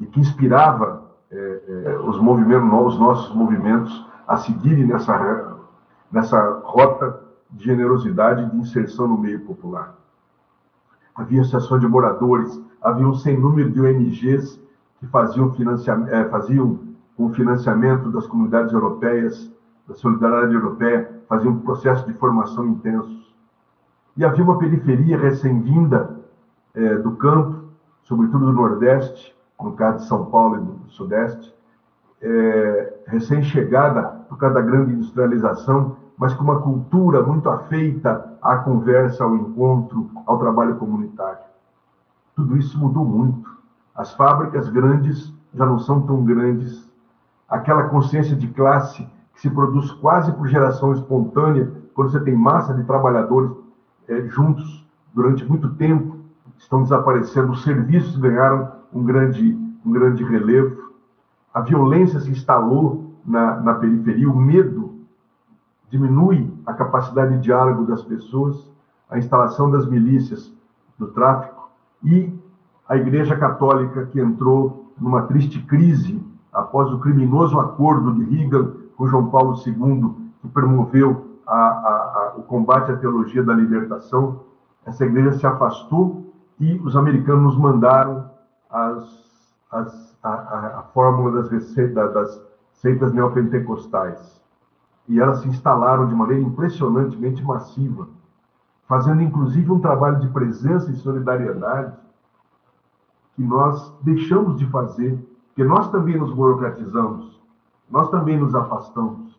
e 0.00 0.06
que 0.06 0.18
inspirava 0.18 1.04
é, 1.30 1.62
é, 1.68 1.98
os 2.00 2.18
movimentos, 2.18 2.94
os 2.94 2.98
nossos 2.98 3.32
movimentos 3.32 4.04
a 4.26 4.36
seguirem 4.38 4.88
nessa, 4.88 5.56
nessa 6.10 6.62
rota 6.64 7.25
de 7.50 7.64
generosidade 7.64 8.50
de 8.50 8.56
inserção 8.56 9.08
no 9.08 9.18
meio 9.18 9.40
popular. 9.40 9.94
Havia 11.14 11.40
associações 11.40 11.80
de 11.80 11.88
moradores, 11.88 12.60
havia 12.82 13.06
um 13.06 13.14
sem 13.14 13.38
número 13.38 13.70
de 13.70 13.80
ONGs 13.80 14.60
que 14.98 15.06
faziam, 15.06 15.52
financiamento, 15.52 16.12
é, 16.12 16.28
faziam 16.28 16.78
com 17.16 17.32
financiamento 17.32 18.10
das 18.10 18.26
comunidades 18.26 18.72
europeias, 18.72 19.50
da 19.88 19.94
solidariedade 19.94 20.54
europeia, 20.54 21.10
faziam 21.28 21.54
um 21.54 21.60
processo 21.60 22.06
de 22.06 22.12
formação 22.14 22.66
intenso. 22.66 23.34
E 24.16 24.24
havia 24.24 24.44
uma 24.44 24.58
periferia 24.58 25.18
recém-vinda 25.18 26.20
é, 26.74 26.96
do 26.96 27.12
campo, 27.12 27.64
sobretudo 28.02 28.46
do 28.46 28.52
Nordeste, 28.52 29.34
no 29.60 29.72
caso 29.72 29.98
de 29.98 30.08
São 30.08 30.26
Paulo 30.26 30.56
e 30.56 30.60
do 30.60 30.90
Sudeste, 30.90 31.54
é, 32.20 32.94
recém-chegada 33.06 34.02
por 34.28 34.38
causa 34.38 34.56
da 34.56 34.60
grande 34.60 34.92
industrialização, 34.92 35.96
mas 36.16 36.34
com 36.34 36.44
uma 36.44 36.60
cultura 36.60 37.22
muito 37.22 37.48
afeita 37.48 38.38
à 38.40 38.56
conversa, 38.56 39.24
ao 39.24 39.36
encontro, 39.36 40.10
ao 40.24 40.38
trabalho 40.38 40.76
comunitário. 40.76 41.44
Tudo 42.34 42.56
isso 42.56 42.78
mudou 42.78 43.04
muito. 43.04 43.54
As 43.94 44.12
fábricas 44.14 44.68
grandes 44.68 45.32
já 45.54 45.66
não 45.66 45.78
são 45.78 46.02
tão 46.02 46.24
grandes. 46.24 46.90
Aquela 47.48 47.84
consciência 47.84 48.34
de 48.34 48.48
classe 48.48 49.06
que 49.34 49.40
se 49.40 49.50
produz 49.50 49.90
quase 49.92 50.32
por 50.32 50.48
geração 50.48 50.92
espontânea, 50.92 51.70
quando 51.94 52.10
você 52.10 52.20
tem 52.20 52.34
massa 52.34 52.74
de 52.74 52.84
trabalhadores 52.84 53.50
é, 54.08 54.22
juntos 54.28 54.86
durante 55.14 55.44
muito 55.44 55.74
tempo, 55.74 56.16
estão 56.58 56.82
desaparecendo, 56.82 57.52
os 57.52 57.62
serviços 57.62 58.16
ganharam 58.16 58.72
um 58.92 59.02
grande, 59.04 59.58
um 59.84 59.90
grande 59.90 60.24
relevo, 60.24 60.92
a 61.52 61.60
violência 61.60 62.20
se 62.20 62.30
instalou 62.30 63.14
na, 63.24 63.60
na 63.60 63.74
periferia, 63.74 64.30
o 64.30 64.36
medo 64.36 64.85
diminui 65.90 66.52
a 66.66 66.72
capacidade 66.72 67.34
de 67.34 67.42
diálogo 67.42 67.86
das 67.86 68.02
pessoas, 68.02 68.68
a 69.08 69.18
instalação 69.18 69.70
das 69.70 69.86
milícias 69.86 70.52
do 70.98 71.08
tráfico 71.08 71.70
e 72.02 72.32
a 72.88 72.96
Igreja 72.96 73.36
Católica 73.36 74.06
que 74.06 74.20
entrou 74.20 74.92
numa 74.98 75.22
triste 75.22 75.60
crise 75.62 76.22
após 76.52 76.90
o 76.92 76.98
criminoso 76.98 77.58
acordo 77.60 78.14
de 78.14 78.24
Reagan 78.24 78.72
com 78.96 79.06
João 79.06 79.28
Paulo 79.28 79.54
II, 79.66 80.14
que 80.40 80.48
promoveu 80.48 81.38
a, 81.46 81.54
a, 81.54 81.58
a, 81.58 82.34
o 82.38 82.42
combate 82.42 82.90
à 82.90 82.96
teologia 82.96 83.42
da 83.42 83.52
libertação, 83.52 84.40
essa 84.84 85.04
igreja 85.04 85.32
se 85.32 85.46
afastou 85.46 86.32
e 86.58 86.74
os 86.78 86.96
americanos 86.96 87.56
mandaram 87.56 88.30
as, 88.70 89.54
as, 89.70 90.18
a, 90.22 90.84
fórmula 90.94 91.42
das, 91.42 91.50
das 92.14 92.42
seitas 92.72 93.12
neopentecostais. 93.12 94.40
E 95.08 95.20
elas 95.20 95.40
se 95.40 95.48
instalaram 95.48 96.08
de 96.08 96.14
maneira 96.14 96.42
impressionantemente 96.42 97.42
massiva, 97.42 98.08
fazendo 98.88 99.22
inclusive 99.22 99.70
um 99.70 99.80
trabalho 99.80 100.20
de 100.20 100.28
presença 100.28 100.90
e 100.90 100.96
solidariedade 100.96 101.94
que 103.34 103.42
nós 103.42 103.92
deixamos 104.02 104.56
de 104.56 104.66
fazer, 104.66 105.18
porque 105.48 105.64
nós 105.64 105.90
também 105.90 106.18
nos 106.18 106.32
burocratizamos, 106.32 107.40
nós 107.90 108.10
também 108.10 108.38
nos 108.38 108.54
afastamos 108.54 109.38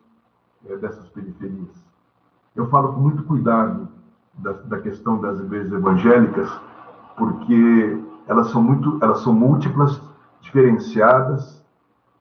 é, 0.66 0.76
dessas 0.76 1.08
periferias. 1.08 1.84
Eu 2.54 2.68
falo 2.68 2.92
com 2.92 3.00
muito 3.00 3.22
cuidado 3.24 3.88
da, 4.34 4.52
da 4.52 4.80
questão 4.80 5.20
das 5.20 5.38
igrejas 5.40 5.72
evangélicas, 5.72 6.48
porque 7.16 8.02
elas 8.26 8.48
são 8.50 8.62
muito, 8.62 8.98
elas 9.02 9.20
são 9.20 9.32
múltiplas, 9.32 10.00
diferenciadas 10.40 11.62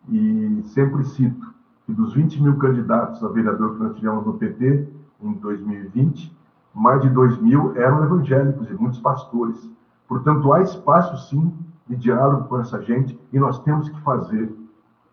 e 0.10 0.62
sempre 0.66 1.04
cito 1.06 1.57
que 1.88 1.94
dos 1.94 2.14
20 2.14 2.44
mil 2.44 2.58
candidatos 2.58 3.24
a 3.24 3.30
vereador 3.30 3.76
que 3.76 3.84
nós 3.84 3.96
tivemos 3.96 4.26
no 4.26 4.34
PT 4.34 4.90
em 5.22 5.32
2020, 5.36 6.38
mais 6.76 7.02
de 7.02 7.10
2 7.10 7.42
mil 7.42 7.76
eram 7.78 8.04
evangélicos 8.04 8.70
e 8.70 8.74
muitos 8.74 9.00
pastores. 9.00 9.72
Portanto, 10.06 10.52
há 10.52 10.62
espaço 10.62 11.18
sim 11.30 11.52
de 11.88 11.96
diálogo 11.96 12.50
com 12.50 12.60
essa 12.60 12.82
gente 12.82 13.18
e 13.32 13.40
nós 13.40 13.58
temos 13.60 13.88
que 13.88 14.00
fazer. 14.02 14.54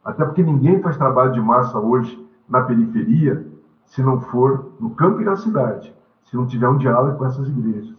Até 0.05 0.25
porque 0.25 0.43
ninguém 0.43 0.83
faz 0.83 0.97
trabalho 0.97 1.33
de 1.33 1.41
massa 1.41 1.79
hoje 1.79 2.23
na 2.49 2.63
periferia 2.63 3.47
se 3.87 4.03
não 4.03 4.21
for 4.21 4.73
no 4.81 4.91
campo 4.91 5.21
e 5.21 5.25
na 5.25 5.37
cidade, 5.37 5.95
se 6.25 6.37
não 6.37 6.45
tiver 6.45 6.69
um 6.69 6.77
diálogo 6.77 7.17
com 7.17 7.25
essas 7.25 7.49
igrejas. 7.49 7.95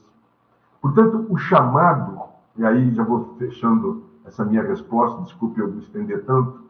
Portanto, 0.81 1.25
o 1.29 1.37
chamado, 1.37 2.19
e 2.57 2.65
aí 2.65 2.93
já 2.93 3.03
vou 3.03 3.35
fechando 3.39 4.03
essa 4.25 4.43
minha 4.43 4.61
resposta, 4.61 5.23
desculpe 5.23 5.61
eu 5.61 5.71
me 5.71 5.79
estender 5.79 6.25
tanto, 6.25 6.64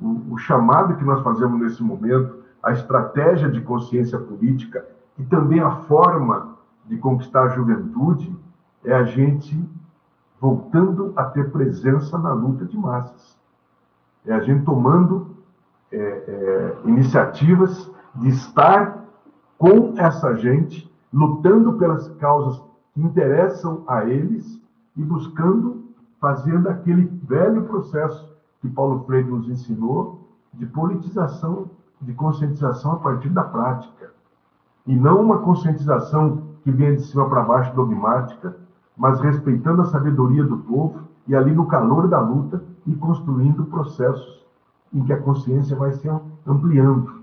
o, 0.00 0.34
o 0.34 0.38
chamado 0.38 0.96
que 0.96 1.04
nós 1.04 1.22
fazemos 1.22 1.60
nesse 1.60 1.82
momento, 1.82 2.44
a 2.62 2.72
estratégia 2.72 3.50
de 3.50 3.60
consciência 3.60 4.18
política 4.18 4.86
e 5.18 5.24
também 5.24 5.60
a 5.60 5.70
forma 5.82 6.56
de 6.84 6.96
conquistar 6.98 7.44
a 7.44 7.48
juventude 7.48 8.34
é 8.84 8.92
a 8.94 9.04
gente 9.04 9.58
voltando 10.40 11.12
a 11.16 11.24
ter 11.24 11.50
presença 11.50 12.18
na 12.18 12.32
luta 12.32 12.64
de 12.64 12.76
massas. 12.76 13.36
É 14.26 14.34
a 14.34 14.40
gente 14.40 14.64
tomando 14.64 15.36
é, 15.90 15.98
é, 15.98 16.76
iniciativas 16.84 17.90
de 18.16 18.28
estar 18.28 19.04
com 19.58 19.94
essa 19.96 20.34
gente, 20.34 20.92
lutando 21.12 21.74
pelas 21.74 22.08
causas 22.16 22.62
que 22.92 23.00
interessam 23.00 23.84
a 23.86 24.04
eles 24.04 24.60
e 24.96 25.02
buscando, 25.02 25.84
fazendo 26.20 26.68
aquele 26.68 27.04
velho 27.22 27.64
processo 27.64 28.35
que 28.66 28.74
Paulo 28.74 29.04
Freire 29.04 29.30
nos 29.30 29.48
ensinou 29.48 30.26
de 30.52 30.66
politização, 30.66 31.70
de 32.00 32.12
conscientização 32.14 32.92
a 32.92 32.96
partir 32.96 33.28
da 33.28 33.44
prática. 33.44 34.10
E 34.86 34.94
não 34.94 35.20
uma 35.20 35.38
conscientização 35.38 36.42
que 36.62 36.70
venha 36.70 36.96
de 36.96 37.02
cima 37.02 37.28
para 37.28 37.42
baixo 37.42 37.74
dogmática, 37.74 38.56
mas 38.96 39.20
respeitando 39.20 39.82
a 39.82 39.86
sabedoria 39.86 40.44
do 40.44 40.58
povo 40.58 41.00
e 41.26 41.34
ali 41.34 41.52
no 41.52 41.66
calor 41.66 42.08
da 42.08 42.20
luta 42.20 42.62
e 42.86 42.94
construindo 42.94 43.66
processos 43.66 44.44
em 44.92 45.04
que 45.04 45.12
a 45.12 45.20
consciência 45.20 45.76
vai 45.76 45.92
se 45.92 46.08
ampliando, 46.46 47.22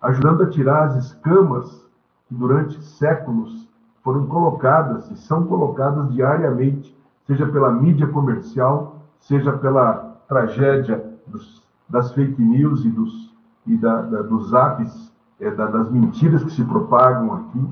ajudando 0.00 0.42
a 0.42 0.50
tirar 0.50 0.84
as 0.84 1.06
escamas 1.06 1.86
que 2.28 2.34
durante 2.34 2.82
séculos 2.82 3.68
foram 4.02 4.26
colocadas 4.26 5.10
e 5.10 5.16
são 5.16 5.44
colocadas 5.46 6.12
diariamente, 6.12 6.96
seja 7.26 7.46
pela 7.46 7.72
mídia 7.72 8.06
comercial, 8.06 9.02
seja 9.18 9.52
pela 9.52 10.05
tragédia 10.28 11.04
dos, 11.26 11.62
das 11.88 12.12
fake 12.12 12.40
news 12.40 12.84
e 12.84 12.90
dos, 12.90 13.34
e 13.66 13.76
da, 13.76 14.02
da, 14.02 14.22
dos 14.22 14.52
apps, 14.52 15.12
é, 15.40 15.50
da, 15.50 15.66
das 15.66 15.90
mentiras 15.90 16.42
que 16.42 16.50
se 16.50 16.64
propagam 16.64 17.34
aqui. 17.34 17.68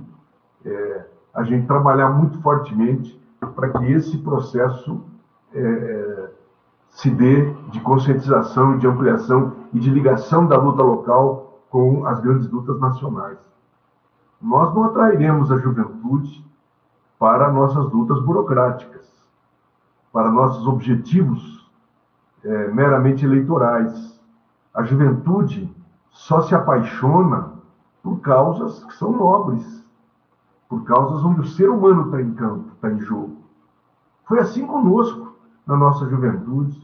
É, 0.64 1.06
a 1.34 1.42
gente 1.42 1.66
trabalhar 1.66 2.10
muito 2.10 2.40
fortemente 2.40 3.20
para 3.54 3.70
que 3.70 3.92
esse 3.92 4.18
processo 4.18 5.02
é, 5.52 6.30
se 6.90 7.10
dê 7.10 7.52
de 7.70 7.80
conscientização, 7.80 8.78
de 8.78 8.86
ampliação 8.86 9.56
e 9.72 9.80
de 9.80 9.90
ligação 9.90 10.46
da 10.46 10.56
luta 10.56 10.82
local 10.82 11.60
com 11.68 12.06
as 12.06 12.20
grandes 12.20 12.48
lutas 12.50 12.78
nacionais. 12.78 13.38
Nós 14.40 14.72
não 14.74 14.84
atrairemos 14.84 15.50
a 15.50 15.58
juventude 15.58 16.44
para 17.18 17.52
nossas 17.52 17.90
lutas 17.90 18.20
burocráticas, 18.22 19.10
para 20.12 20.30
nossos 20.30 20.66
objetivos 20.68 21.53
é, 22.44 22.68
meramente 22.68 23.24
eleitorais. 23.24 24.20
A 24.74 24.82
juventude 24.82 25.74
só 26.10 26.42
se 26.42 26.54
apaixona 26.54 27.52
por 28.02 28.20
causas 28.20 28.84
que 28.84 28.94
são 28.94 29.12
nobres, 29.12 29.84
por 30.68 30.84
causas 30.84 31.24
onde 31.24 31.40
o 31.40 31.46
ser 31.46 31.70
humano 31.70 32.06
está 32.06 32.20
em 32.20 32.34
campo, 32.34 32.70
está 32.74 32.90
em 32.90 33.00
jogo. 33.00 33.36
Foi 34.26 34.38
assim 34.38 34.66
conosco 34.66 35.34
na 35.66 35.76
nossa 35.76 36.06
juventude. 36.08 36.80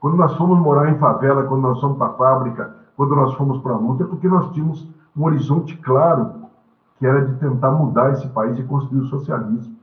Quando 0.00 0.16
nós 0.16 0.36
fomos 0.36 0.58
morar 0.58 0.90
em 0.90 0.98
favela, 0.98 1.44
quando 1.44 1.62
nós 1.62 1.80
fomos 1.80 1.98
para 1.98 2.08
a 2.08 2.14
fábrica, 2.14 2.76
quando 2.96 3.14
nós 3.14 3.34
fomos 3.34 3.60
para 3.60 3.72
a 3.72 3.78
luta, 3.78 4.04
é 4.04 4.06
porque 4.06 4.28
nós 4.28 4.52
tínhamos 4.52 4.86
um 5.16 5.24
horizonte 5.24 5.76
claro, 5.78 6.46
que 6.98 7.06
era 7.06 7.24
de 7.24 7.34
tentar 7.38 7.70
mudar 7.70 8.12
esse 8.12 8.26
país 8.28 8.58
e 8.58 8.62
construir 8.64 9.00
o 9.00 9.06
socialismo. 9.06 9.76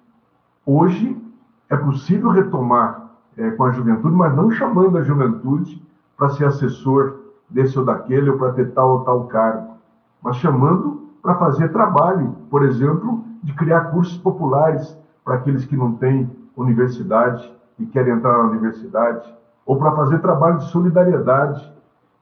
Hoje 0.66 1.22
é 1.70 1.78
possível 1.78 2.30
retomar 2.30 3.03
é, 3.38 3.52
com 3.52 3.64
a 3.64 3.72
juventude, 3.72 4.16
mas 4.16 4.36
não 4.36 4.52
chamando 4.52 4.98
a 4.98 5.04
juventude 5.04 5.82
para 6.18 6.30
ser 6.30 6.46
assessor 6.46 7.20
desse 7.50 7.78
ou 7.78 7.86
daquele, 7.86 8.30
ou 8.30 8.38
para 8.38 8.54
ter 8.54 8.72
tal 8.72 9.00
ou 9.00 9.00
tal 9.04 9.26
cargo, 9.28 9.74
mas 10.22 10.38
chamando 10.38 11.04
para 11.22 11.36
fazer 11.36 11.70
trabalho, 11.70 12.36
por 12.50 12.64
exemplo, 12.64 13.24
de 13.42 13.54
criar 13.54 13.92
cursos 13.92 14.18
populares 14.18 14.98
para 15.24 15.36
aqueles 15.36 15.66
que 15.66 15.76
não 15.76 15.94
têm 15.94 16.30
universidade 16.56 17.52
e 17.80 17.86
querem 17.86 18.14
entrar 18.14 18.38
na 18.38 18.50
universidade, 18.50 19.34
ou 19.66 19.78
para 19.78 19.92
fazer 19.94 20.20
trabalho 20.20 20.58
de 20.58 20.66
solidariedade, 20.66 21.72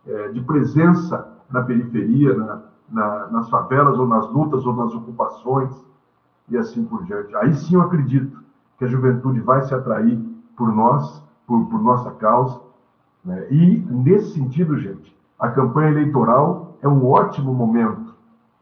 é, 0.05 0.27
de 0.29 0.41
presença 0.41 1.27
na 1.49 1.61
periferia, 1.61 2.35
na, 2.35 2.61
na, 2.89 3.27
nas 3.27 3.49
favelas, 3.49 3.97
ou 3.97 4.07
nas 4.07 4.29
lutas, 4.31 4.65
ou 4.65 4.75
nas 4.75 4.93
ocupações, 4.93 5.71
e 6.49 6.57
assim 6.57 6.83
por 6.83 7.03
diante. 7.03 7.35
Aí 7.35 7.53
sim 7.53 7.75
eu 7.75 7.81
acredito 7.81 8.39
que 8.77 8.85
a 8.85 8.87
juventude 8.87 9.39
vai 9.39 9.61
se 9.63 9.73
atrair 9.73 10.19
por 10.61 10.71
nós, 10.75 11.23
por, 11.47 11.65
por 11.65 11.81
nossa 11.81 12.11
causa. 12.11 12.61
Né? 13.25 13.47
E, 13.49 13.77
nesse 13.89 14.35
sentido, 14.35 14.77
gente, 14.77 15.11
a 15.39 15.49
campanha 15.49 15.89
eleitoral 15.89 16.77
é 16.83 16.87
um 16.87 17.03
ótimo 17.03 17.51
momento 17.51 18.11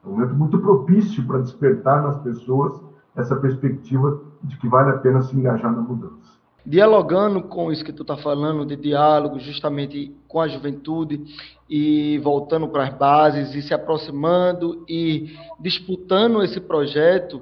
um 0.06 0.12
momento 0.12 0.34
muito 0.34 0.60
propício 0.60 1.26
para 1.26 1.39
despertar 1.39 2.02
nas 2.02 2.18
pessoas 2.22 2.80
essa 3.16 3.36
perspectiva 3.36 4.22
de 4.41 4.58
que 4.58 4.68
vale 4.68 4.91
a 4.91 4.97
pena 4.97 5.22
se 5.22 5.36
engajar 5.36 5.72
na 5.76 5.82
mudança. 5.82 6.39
Dialogando 6.66 7.43
com 7.43 7.70
isso 7.70 7.84
que 7.84 7.91
tu 7.91 8.04
está 8.04 8.16
falando, 8.16 8.66
de 8.66 8.78
diálogo 8.78 9.39
justamente 9.39 10.16
com 10.28 10.39
a 10.39 10.47
juventude 10.47 11.26
e 11.70 12.18
voltando 12.20 12.68
para 12.70 12.86
as 12.86 12.93
bases 12.93 13.54
e 13.56 13.62
se 13.62 13.74
aproximando 13.74 14.86
e 14.88 15.36
disputando 15.60 16.41
esse 16.43 16.62
projeto, 16.62 17.41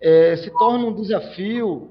é, 0.00 0.36
se 0.36 0.50
torna 0.58 0.86
um 0.86 0.94
desafio, 0.94 1.90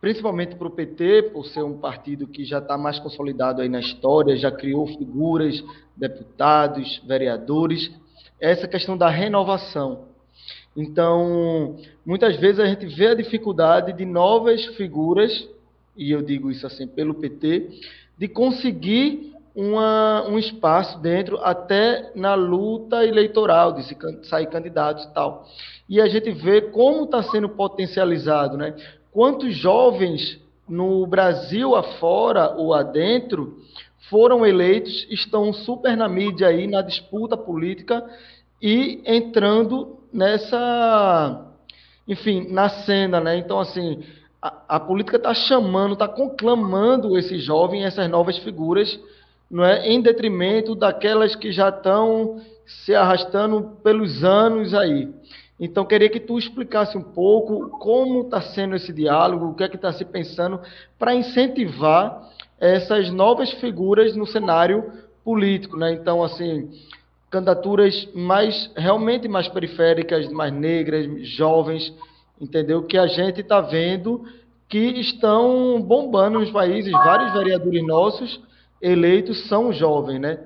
principalmente 0.00 0.56
para 0.56 0.66
o 0.66 0.70
PT, 0.70 1.30
por 1.32 1.44
ser 1.46 1.62
um 1.62 1.78
partido 1.78 2.26
que 2.26 2.44
já 2.44 2.58
está 2.58 2.78
mais 2.78 2.98
consolidado 2.98 3.60
aí 3.60 3.68
na 3.68 3.80
história, 3.80 4.36
já 4.36 4.50
criou 4.50 4.86
figuras, 4.86 5.62
deputados, 5.96 7.02
vereadores, 7.06 7.90
essa 8.40 8.66
questão 8.66 8.96
da 8.96 9.08
renovação. 9.08 10.08
Então, 10.74 11.76
muitas 12.06 12.36
vezes 12.36 12.60
a 12.60 12.66
gente 12.66 12.86
vê 12.86 13.08
a 13.08 13.14
dificuldade 13.14 13.92
de 13.92 14.04
novas 14.04 14.64
figuras, 14.76 15.48
e 15.96 16.10
eu 16.10 16.22
digo 16.22 16.50
isso 16.50 16.66
assim 16.66 16.86
pelo 16.86 17.14
PT, 17.14 17.68
de 18.16 18.28
conseguir 18.28 19.34
uma, 19.54 20.26
um 20.28 20.38
espaço 20.38 20.98
dentro 21.00 21.38
até 21.42 22.12
na 22.14 22.34
luta 22.34 23.04
eleitoral, 23.04 23.72
de 23.72 23.82
se, 23.84 23.96
sair 24.22 24.46
candidatos 24.46 25.04
e 25.04 25.12
tal. 25.12 25.46
E 25.88 26.00
a 26.00 26.08
gente 26.08 26.30
vê 26.30 26.62
como 26.62 27.04
está 27.04 27.22
sendo 27.24 27.48
potencializado, 27.48 28.56
né? 28.56 28.74
Quantos 29.12 29.54
jovens 29.56 30.40
no 30.68 31.06
Brasil 31.06 31.74
afora 31.74 32.50
ou 32.50 32.72
adentro 32.72 33.58
foram 34.08 34.46
eleitos, 34.46 35.06
estão 35.10 35.52
super 35.52 35.96
na 35.96 36.08
mídia 36.08 36.48
aí, 36.48 36.66
na 36.66 36.82
disputa 36.82 37.36
política 37.36 38.04
e 38.62 39.02
entrando 39.04 39.98
nessa, 40.12 41.46
enfim, 42.06 42.48
na 42.50 42.68
cena, 42.68 43.20
né? 43.20 43.36
Então, 43.36 43.58
assim, 43.58 44.02
a, 44.40 44.76
a 44.76 44.80
política 44.80 45.16
está 45.16 45.34
chamando, 45.34 45.94
está 45.94 46.08
conclamando 46.08 47.16
esse 47.18 47.38
jovem, 47.38 47.84
essas 47.84 48.08
novas 48.08 48.38
figuras, 48.38 48.98
não 49.50 49.64
é, 49.64 49.88
em 49.88 50.00
detrimento 50.00 50.74
daquelas 50.74 51.34
que 51.34 51.50
já 51.50 51.68
estão 51.68 52.40
se 52.66 52.94
arrastando 52.94 53.76
pelos 53.82 54.22
anos 54.22 54.72
aí. 54.74 55.08
Então, 55.60 55.84
queria 55.84 56.08
que 56.08 56.18
tu 56.18 56.38
explicasse 56.38 56.96
um 56.96 57.02
pouco 57.02 57.68
como 57.78 58.22
está 58.22 58.40
sendo 58.40 58.74
esse 58.74 58.94
diálogo, 58.94 59.48
o 59.48 59.54
que 59.54 59.62
é 59.62 59.68
que 59.68 59.76
está 59.76 59.92
se 59.92 60.06
pensando 60.06 60.58
para 60.98 61.14
incentivar 61.14 62.30
essas 62.58 63.10
novas 63.10 63.52
figuras 63.52 64.16
no 64.16 64.26
cenário 64.26 64.90
político, 65.22 65.76
né? 65.76 65.92
Então, 65.92 66.24
assim, 66.24 66.70
candidaturas 67.30 68.08
mais 68.14 68.70
realmente 68.74 69.28
mais 69.28 69.48
periféricas, 69.48 70.30
mais 70.32 70.52
negras, 70.52 71.06
jovens, 71.28 71.94
entendeu? 72.40 72.82
Que 72.82 72.96
a 72.96 73.06
gente 73.06 73.42
está 73.42 73.60
vendo 73.60 74.24
que 74.66 74.78
estão 74.78 75.80
bombando 75.82 76.40
nos 76.40 76.50
países, 76.50 76.90
vários 76.90 77.32
vereadores 77.34 77.86
nossos 77.86 78.40
eleitos 78.80 79.46
são 79.48 79.72
jovens, 79.72 80.20
né? 80.20 80.38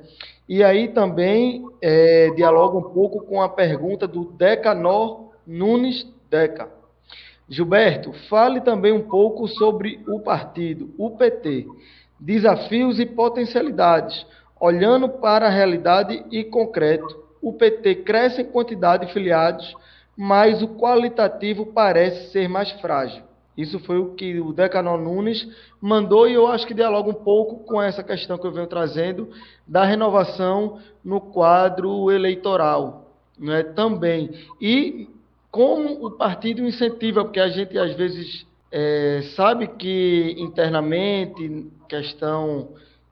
E 0.48 0.62
aí 0.62 0.88
também 0.88 1.64
é, 1.80 2.30
dialoga 2.36 2.76
um 2.76 2.92
pouco 2.92 3.24
com 3.24 3.40
a 3.40 3.48
pergunta 3.48 4.06
do 4.06 4.24
Decanor 4.32 5.30
Nunes 5.46 6.06
Deca. 6.28 6.68
Gilberto, 7.48 8.12
fale 8.28 8.60
também 8.60 8.92
um 8.92 9.02
pouco 9.02 9.46
sobre 9.46 10.02
o 10.06 10.20
partido, 10.20 10.94
o 10.98 11.10
PT, 11.10 11.66
desafios 12.18 12.98
e 12.98 13.06
potencialidades, 13.06 14.26
olhando 14.58 15.08
para 15.08 15.46
a 15.46 15.50
realidade 15.50 16.24
e 16.30 16.44
concreto. 16.44 17.22
O 17.42 17.52
PT 17.52 17.96
cresce 17.96 18.42
em 18.42 18.46
quantidade 18.46 19.06
de 19.06 19.12
filiados, 19.12 19.74
mas 20.16 20.62
o 20.62 20.68
qualitativo 20.68 21.66
parece 21.66 22.30
ser 22.30 22.48
mais 22.48 22.70
frágil. 22.80 23.22
Isso 23.56 23.78
foi 23.78 23.98
o 23.98 24.14
que 24.14 24.40
o 24.40 24.52
Decanor 24.52 24.98
Nunes 24.98 25.48
mandou 25.80 26.28
e 26.28 26.34
eu 26.34 26.46
acho 26.46 26.66
que 26.66 26.74
dialoga 26.74 27.10
um 27.10 27.14
pouco 27.14 27.64
com 27.64 27.80
essa 27.80 28.02
questão 28.02 28.36
que 28.36 28.46
eu 28.46 28.52
venho 28.52 28.66
trazendo 28.66 29.28
da 29.66 29.84
renovação 29.84 30.80
no 31.04 31.20
quadro 31.20 32.10
eleitoral, 32.10 33.12
né, 33.38 33.62
também. 33.62 34.30
E 34.60 35.08
como 35.50 36.04
o 36.04 36.10
partido 36.10 36.66
incentiva, 36.66 37.24
porque 37.24 37.38
a 37.38 37.48
gente 37.48 37.78
às 37.78 37.94
vezes 37.94 38.44
é, 38.72 39.22
sabe 39.36 39.68
que 39.68 40.34
internamente, 40.36 41.70
questão 41.88 42.70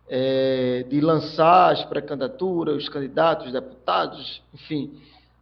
é, 0.09 0.85
de 0.89 1.01
lançar 1.01 1.73
as 1.73 1.85
pré-candidaturas, 1.85 2.77
os 2.79 2.89
candidatos, 2.89 3.47
os 3.47 3.53
deputados, 3.53 4.43
enfim, 4.53 4.91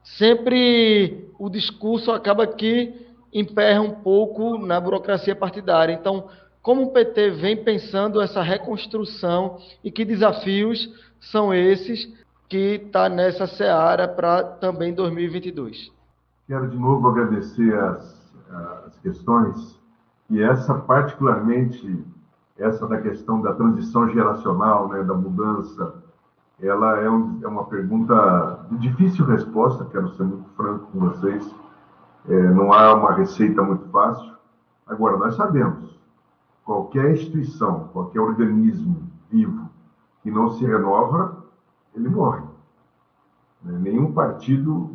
sempre 0.03 1.25
o 1.39 1.49
discurso 1.49 2.13
acaba 2.13 2.47
que 2.47 2.93
emperra 3.33 3.81
um 3.81 3.91
pouco 3.91 4.59
na 4.59 4.81
burocracia 4.81 5.35
partidária. 5.35 5.93
Então, 5.93 6.29
como 6.63 6.83
o 6.83 6.93
PT 6.93 7.31
vem 7.31 7.65
pensando 7.65 8.21
essa 8.21 8.43
reconstrução 8.43 9.59
e 9.83 9.91
que 9.91 10.05
desafios 10.05 10.89
são 11.21 11.55
esses 11.55 12.13
que 12.49 12.83
está 12.85 13.09
nessa 13.09 13.47
seara 13.47 14.09
para 14.09 14.43
também 14.43 14.93
2022? 14.93 15.93
Quero 16.47 16.69
de 16.69 16.77
novo 16.77 17.09
agradecer 17.09 17.73
as, 17.79 18.35
as 18.87 18.99
questões 18.99 19.79
e 20.29 20.43
essa 20.43 20.75
particularmente 20.75 22.05
essa 22.61 22.87
da 22.87 23.01
questão 23.01 23.41
da 23.41 23.55
transição 23.55 24.09
geracional, 24.11 24.89
né, 24.89 25.03
da 25.03 25.15
mudança, 25.15 25.95
ela 26.61 26.99
é, 26.99 27.09
um, 27.09 27.41
é 27.43 27.49
uma 27.49 27.65
pergunta 27.65 28.67
de 28.71 28.89
difícil 28.89 29.25
resposta, 29.25 29.87
quero 29.87 30.15
ser 30.15 30.25
muito 30.25 30.49
franco 30.51 30.87
com 30.93 31.01
vocês, 31.01 31.55
é, 32.29 32.51
não 32.51 32.73
há 32.73 32.95
uma 32.95 33.13
receita 33.13 33.63
muito 33.63 33.89
fácil. 33.89 34.33
Agora, 34.87 35.17
nós 35.17 35.35
sabemos, 35.37 35.99
qualquer 36.65 37.13
instituição, 37.13 37.89
qualquer 37.93 38.21
organismo 38.21 39.03
vivo 39.31 39.69
que 40.23 40.31
não 40.31 40.51
se 40.51 40.65
renova, 40.65 41.45
ele 41.95 42.09
morre. 42.09 42.43
Né? 43.63 43.79
Nenhum 43.81 44.13
partido 44.13 44.91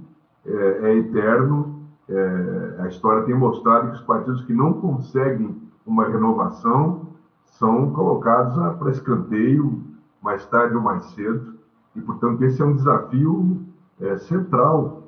é, 0.45 0.89
é 0.89 0.97
eterno. 0.97 1.83
É, 2.07 2.75
a 2.81 2.87
história 2.87 3.23
tem 3.23 3.35
mostrado 3.35 3.89
que 3.89 3.95
os 3.95 4.01
partidos 4.01 4.43
que 4.43 4.53
não 4.53 4.73
conseguem 4.73 5.61
uma 5.85 6.05
renovação 6.05 7.07
são 7.45 7.91
colocados 7.91 8.55
para 8.77 8.91
escanteio 8.91 9.81
mais 10.21 10.45
tarde 10.45 10.75
ou 10.75 10.81
mais 10.81 11.03
cedo. 11.11 11.55
E, 11.95 12.01
portanto, 12.01 12.43
esse 12.43 12.61
é 12.61 12.65
um 12.65 12.75
desafio 12.75 13.63
é, 13.99 14.17
central 14.17 15.04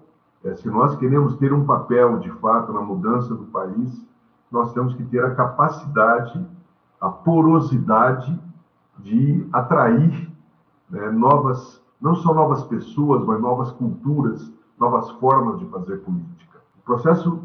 é, 0.47 0.55
se 0.55 0.69
nós 0.69 0.95
queremos 0.95 1.35
ter 1.35 1.51
um 1.53 1.65
papel, 1.65 2.19
de 2.19 2.31
fato, 2.33 2.71
na 2.71 2.81
mudança 2.81 3.35
do 3.35 3.45
país, 3.45 4.07
nós 4.49 4.71
temos 4.71 4.93
que 4.95 5.03
ter 5.03 5.23
a 5.23 5.35
capacidade, 5.35 6.45
a 7.01 7.09
porosidade 7.09 8.39
de 8.99 9.45
atrair 9.51 10.31
né, 10.89 11.11
novas, 11.11 11.83
não 11.99 12.15
só 12.15 12.33
novas 12.33 12.63
pessoas, 12.63 13.25
mas 13.25 13.41
novas 13.41 13.71
culturas, 13.73 14.51
novas 14.79 15.09
formas 15.19 15.59
de 15.59 15.65
fazer 15.65 15.97
política. 15.97 16.59
O 16.79 16.85
processo 16.85 17.41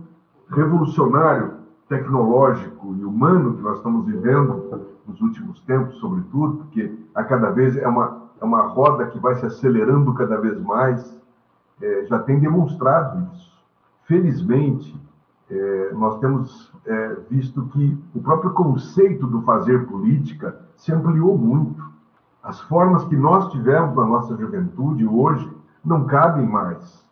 revolucionário, 0.49 1.55
tecnológico 1.89 2.95
e 2.95 3.05
humano 3.05 3.55
que 3.55 3.63
nós 3.63 3.79
estamos 3.79 4.07
vivendo 4.07 4.81
nos 5.07 5.21
últimos 5.21 5.61
tempos, 5.63 5.97
sobretudo, 5.97 6.59
porque 6.59 6.97
a 7.15 7.25
cada 7.25 7.51
vez 7.51 7.77
é 7.77 7.89
uma, 7.89 8.29
é 8.41 8.45
uma 8.45 8.63
roda 8.69 9.07
que 9.07 9.19
vai 9.19 9.35
se 9.35 9.45
acelerando 9.45 10.15
cada 10.15 10.41
vez 10.41 10.59
mais, 10.63 11.21
é, 11.83 12.07
já 12.07 12.19
tem 12.21 12.39
demonstrado 12.39 13.29
isso. 13.35 13.53
Felizmente, 14.05 14.99
é, 15.51 15.93
nós 15.93 16.19
temos 16.21 16.73
é, 16.87 17.17
visto 17.29 17.67
que 17.67 17.99
o 18.15 18.23
próprio 18.23 18.53
conceito 18.53 19.27
do 19.27 19.43
fazer 19.43 19.87
política 19.87 20.59
se 20.77 20.93
ampliou 20.93 21.37
muito. 21.37 21.83
As 22.43 22.61
formas 22.63 23.05
que 23.05 23.17
nós 23.17 23.51
tivemos 23.53 23.95
na 23.95 24.07
nossa 24.07 24.37
juventude 24.37 25.07
hoje 25.07 25.51
não 25.85 26.07
cabem 26.07 26.47
mais. 26.47 27.05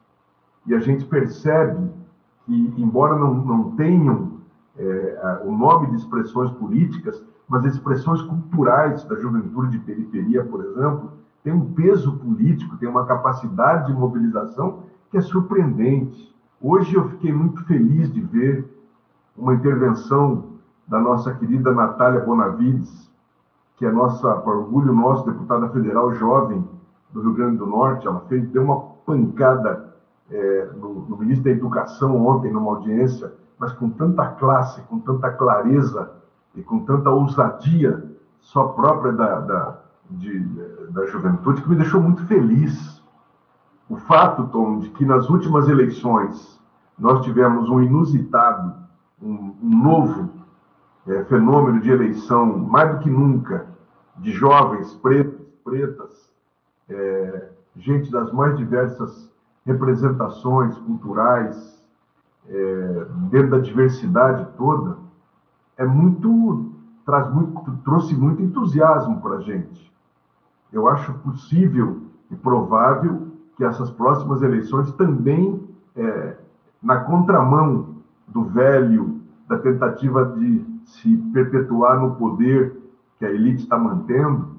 E 0.66 0.75
a 0.75 0.81
gente 0.81 1.05
percebe 1.05 1.91
que, 2.47 2.75
embora 2.79 3.16
não, 3.16 3.35
não 3.35 3.71
tenham 3.73 4.41
é, 4.77 5.43
o 5.45 5.53
nome 5.53 5.89
de 5.89 5.97
expressões 5.97 6.51
políticas, 6.53 7.23
mas 7.49 7.64
expressões 7.64 8.23
culturais 8.23 9.05
da 9.05 9.16
juventude 9.16 9.73
de 9.73 9.79
periferia, 9.81 10.45
por 10.45 10.64
exemplo, 10.64 11.12
tem 11.43 11.53
um 11.53 11.72
peso 11.72 12.16
político, 12.18 12.76
tem 12.76 12.88
uma 12.88 13.07
capacidade 13.07 13.86
de 13.86 13.99
mobilização 13.99 14.84
que 15.11 15.16
é 15.16 15.20
surpreendente. 15.20 16.34
Hoje 16.61 16.95
eu 16.95 17.09
fiquei 17.09 17.32
muito 17.32 17.64
feliz 17.64 18.12
de 18.12 18.20
ver 18.20 18.68
uma 19.36 19.55
intervenção 19.55 20.51
da 20.86 21.01
nossa 21.01 21.32
querida 21.34 21.72
Natália 21.72 22.20
Bonavides, 22.20 23.11
que 23.76 23.86
é 23.86 23.91
nossa, 23.91 24.34
por 24.36 24.57
orgulho 24.57 24.93
nosso, 24.93 25.24
deputada 25.24 25.68
federal 25.70 26.12
jovem 26.14 26.62
do 27.12 27.22
Rio 27.22 27.32
Grande 27.32 27.57
do 27.57 27.66
Norte. 27.66 28.07
Ela 28.07 28.20
fez, 28.28 28.47
deu 28.51 28.62
uma 28.62 28.80
pancada 29.07 29.95
é, 30.30 30.70
no, 30.76 31.07
no 31.09 31.16
ministro 31.16 31.45
da 31.45 31.51
Educação 31.51 32.26
ontem, 32.26 32.53
numa 32.53 32.72
audiência, 32.72 33.32
mas 33.59 33.72
com 33.72 33.88
tanta 33.88 34.26
classe, 34.26 34.82
com 34.82 34.99
tanta 35.01 35.30
clareza 35.30 36.12
e 36.55 36.62
com 36.62 36.80
tanta 36.80 37.11
ousadia 37.11 38.05
só 38.41 38.68
própria 38.68 39.12
da, 39.12 39.41
da 39.41 39.80
de, 40.11 40.40
da 40.90 41.06
juventude 41.06 41.62
que 41.62 41.68
me 41.68 41.76
deixou 41.76 42.00
muito 42.00 42.24
feliz. 42.26 43.00
O 43.88 43.96
fato, 43.96 44.48
Tom, 44.48 44.78
de 44.78 44.90
que 44.90 45.04
nas 45.04 45.28
últimas 45.28 45.68
eleições 45.68 46.61
nós 46.98 47.24
tivemos 47.24 47.68
um 47.68 47.80
inusitado, 47.80 48.74
um, 49.22 49.54
um 49.62 49.82
novo 49.82 50.30
é, 51.06 51.24
fenômeno 51.24 51.80
de 51.80 51.90
eleição, 51.90 52.58
mais 52.58 52.92
do 52.92 52.98
que 53.00 53.11
nunca, 53.11 53.66
de 54.18 54.32
jovens 54.32 54.92
pretos, 54.94 55.40
pretas, 55.64 56.30
é, 56.88 57.48
gente 57.76 58.11
das 58.11 58.32
mais 58.32 58.56
diversas 58.56 59.30
representações 59.64 60.76
culturais, 60.78 61.80
é, 62.48 63.06
dentro 63.30 63.50
da 63.50 63.58
diversidade 63.58 64.46
toda, 64.56 64.98
é 65.76 65.86
muito, 65.86 66.72
traz 67.06 67.32
muito, 67.32 67.76
trouxe 67.84 68.14
muito 68.14 68.42
entusiasmo 68.42 69.20
para 69.20 69.36
a 69.36 69.40
gente 69.40 69.89
eu 70.73 70.89
acho 70.89 71.12
possível 71.14 72.03
e 72.31 72.37
provável 72.37 73.29
que 73.57 73.64
essas 73.64 73.91
próximas 73.91 74.43
eleições 74.43 74.93
também, 74.93 75.68
é, 75.97 76.37
na 76.83 77.01
contramão 77.01 77.97
do 78.27 78.45
velho, 78.45 79.21
da 79.49 79.59
tentativa 79.59 80.25
de 80.25 80.64
se 80.85 81.16
perpetuar 81.33 82.01
no 82.01 82.14
poder 82.14 82.77
que 83.18 83.27
a 83.27 83.31
elite 83.31 83.64
está 83.64 83.77
mantendo, 83.77 84.57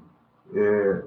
é, 0.53 1.03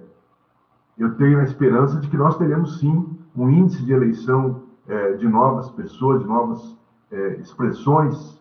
eu 0.98 1.14
tenho 1.16 1.40
a 1.40 1.44
esperança 1.44 2.00
de 2.00 2.08
que 2.08 2.16
nós 2.16 2.36
teremos 2.36 2.78
sim 2.78 3.18
um 3.36 3.50
índice 3.50 3.84
de 3.84 3.92
eleição 3.92 4.62
é, 4.88 5.12
de 5.12 5.28
novas 5.28 5.70
pessoas, 5.70 6.20
de 6.20 6.26
novas 6.26 6.76
é, 7.10 7.36
expressões 7.36 8.40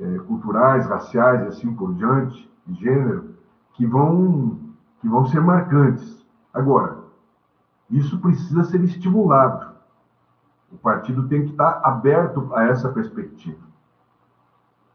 é, 0.00 0.18
culturais, 0.20 0.86
raciais 0.86 1.42
e 1.42 1.46
assim 1.46 1.72
por 1.74 1.94
diante, 1.94 2.50
de 2.66 2.80
gênero, 2.80 3.30
que 3.74 3.86
vão 3.86 4.58
que 5.02 5.08
vão 5.08 5.26
ser 5.26 5.40
marcantes. 5.40 6.24
Agora, 6.54 6.98
isso 7.90 8.18
precisa 8.20 8.64
ser 8.64 8.82
estimulado. 8.82 9.72
O 10.72 10.78
partido 10.78 11.28
tem 11.28 11.44
que 11.44 11.50
estar 11.50 11.80
aberto 11.84 12.48
a 12.54 12.64
essa 12.64 12.88
perspectiva. 12.88 13.60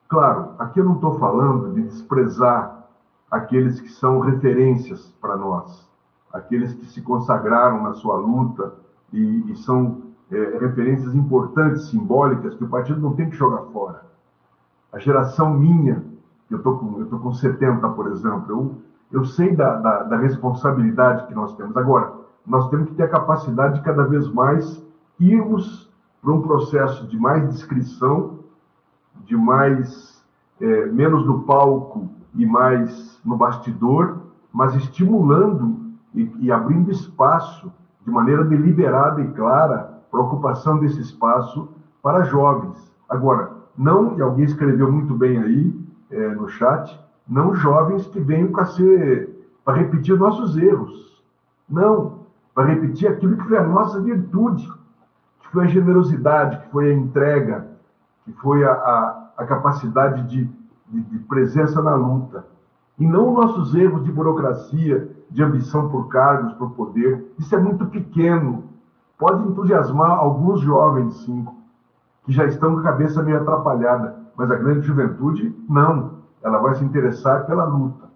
Claro, 0.08 0.54
aqui 0.58 0.80
eu 0.80 0.86
não 0.86 0.96
estou 0.96 1.20
falando 1.20 1.74
de 1.76 1.84
desprezar 1.84 2.88
aqueles 3.30 3.80
que 3.82 3.90
são 3.90 4.20
referências 4.20 5.14
para 5.22 5.36
nós, 5.36 5.88
aqueles 6.34 6.74
que 6.74 6.86
se 6.86 7.02
consagraram 7.02 7.84
na 7.84 7.94
sua 7.94 8.16
luta 8.16 8.74
e, 9.12 9.52
e 9.52 9.56
são 9.58 10.04
é, 10.32 10.58
referências 10.58 11.14
importantes, 11.14 11.90
simbólicas, 11.90 12.56
que 12.56 12.64
o 12.64 12.70
partido 12.70 13.02
não 13.02 13.14
tem 13.14 13.30
que 13.30 13.36
jogar 13.36 13.64
fora. 13.74 14.06
A 14.94 14.98
geração 14.98 15.54
minha, 15.54 16.04
eu 16.50 16.58
estou 16.58 16.80
com, 16.80 17.00
eu 17.00 17.08
tô 17.08 17.20
com 17.20 17.34
70, 17.34 17.90
por 17.90 18.08
exemplo, 18.08 18.46
eu, 18.50 18.87
eu 19.12 19.26
sei 19.26 19.56
da, 19.56 19.76
da, 19.76 20.04
da 20.04 20.18
responsabilidade 20.18 21.28
que 21.28 21.34
nós 21.34 21.56
temos. 21.56 21.76
Agora, 21.78 22.14
nós 22.46 22.70
temos 22.70 22.90
que 22.90 22.96
ter 22.96 23.04
a 23.04 23.10
capacidade 23.10 23.76
de 23.76 23.82
cada 23.82 24.04
vez 24.04 24.28
mais 24.30 24.84
irmos 25.20 25.90
para 26.22 26.34
um 26.34 26.42
processo 26.42 27.08
de 27.08 27.18
mais 27.18 27.48
descrição, 27.50 28.40
de 29.26 29.36
mais 29.36 30.24
é, 30.60 30.86
menos 30.88 31.26
no 31.26 31.44
palco 31.44 32.10
e 32.34 32.46
mais 32.46 33.20
no 33.24 33.36
bastidor, 33.36 34.20
mas 34.52 34.76
estimulando 34.76 35.80
e, 36.14 36.32
e 36.40 36.52
abrindo 36.52 36.92
espaço 36.92 37.72
de 38.06 38.12
maneira 38.12 38.44
deliberada 38.44 39.22
e 39.22 39.28
clara 39.32 40.02
para 40.10 40.20
a 40.20 40.24
ocupação 40.24 40.80
desse 40.80 41.02
espaço 41.02 41.70
para 42.02 42.24
jovens. 42.24 42.78
Agora, 43.10 43.52
não, 43.78 44.18
e 44.18 44.22
alguém 44.22 44.46
escreveu 44.46 44.92
muito 44.92 45.14
bem 45.14 45.38
aí 45.38 45.80
é, 46.10 46.30
no 46.30 46.48
chat, 46.48 47.00
não 47.28 47.54
jovens 47.54 48.08
que 48.08 48.20
venham 48.20 48.52
para 48.52 48.66
ser 48.66 49.38
para 49.68 49.80
repetir 49.80 50.18
nossos 50.18 50.58
erros. 50.58 51.22
Não, 51.70 52.20
para 52.56 52.68
repetir 52.68 53.10
aquilo 53.10 53.36
que 53.36 53.50
foi 53.50 53.58
a 53.58 53.68
nossa 53.68 54.00
virtude, 54.00 54.66
que 55.42 55.50
foi 55.52 55.66
a 55.66 55.68
generosidade, 55.68 56.60
que 56.60 56.72
foi 56.72 56.90
a 56.90 56.94
entrega, 56.94 57.68
que 58.24 58.32
foi 58.32 58.64
a, 58.64 58.72
a, 58.72 59.32
a 59.40 59.46
capacidade 59.46 60.24
de, 60.24 60.50
de, 60.88 61.02
de 61.02 61.20
presença 61.20 61.82
na 61.82 61.96
luta. 61.96 62.46
E 62.98 63.06
não 63.06 63.34
nossos 63.34 63.76
erros 63.76 64.06
de 64.06 64.12
burocracia, 64.12 65.12
de 65.30 65.44
ambição 65.44 65.90
por 65.90 66.08
cargos, 66.08 66.54
por 66.54 66.72
poder. 66.72 67.34
Isso 67.38 67.54
é 67.54 67.60
muito 67.60 67.86
pequeno. 67.88 68.64
Pode 69.20 69.46
entusiasmar 69.50 70.12
alguns 70.12 70.62
jovens, 70.62 71.14
sim, 71.26 71.46
que 72.24 72.32
já 72.32 72.46
estão 72.46 72.74
com 72.74 72.80
a 72.80 72.84
cabeça 72.84 73.22
meio 73.22 73.42
atrapalhada, 73.42 74.16
mas 74.38 74.50
a 74.50 74.56
grande 74.56 74.88
juventude, 74.88 75.54
não. 75.68 76.17
Ela 76.42 76.60
vai 76.60 76.76
se 76.76 76.84
interessar 76.84 77.46
pela 77.46 77.66
luta. 77.66 78.08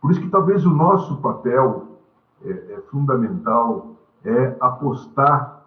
Por 0.00 0.10
isso 0.10 0.20
que 0.20 0.30
talvez 0.30 0.64
o 0.64 0.70
nosso 0.70 1.16
papel 1.18 1.98
é, 2.44 2.50
é 2.50 2.80
fundamental 2.90 3.96
é 4.24 4.56
apostar 4.60 5.62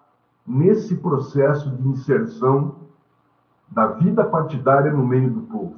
nesse 0.46 0.96
processo 0.96 1.70
de 1.70 1.88
inserção 1.88 2.76
da 3.70 3.88
vida 3.88 4.24
partidária 4.26 4.92
no 4.92 5.06
meio 5.06 5.32
do 5.32 5.42
povo. 5.42 5.76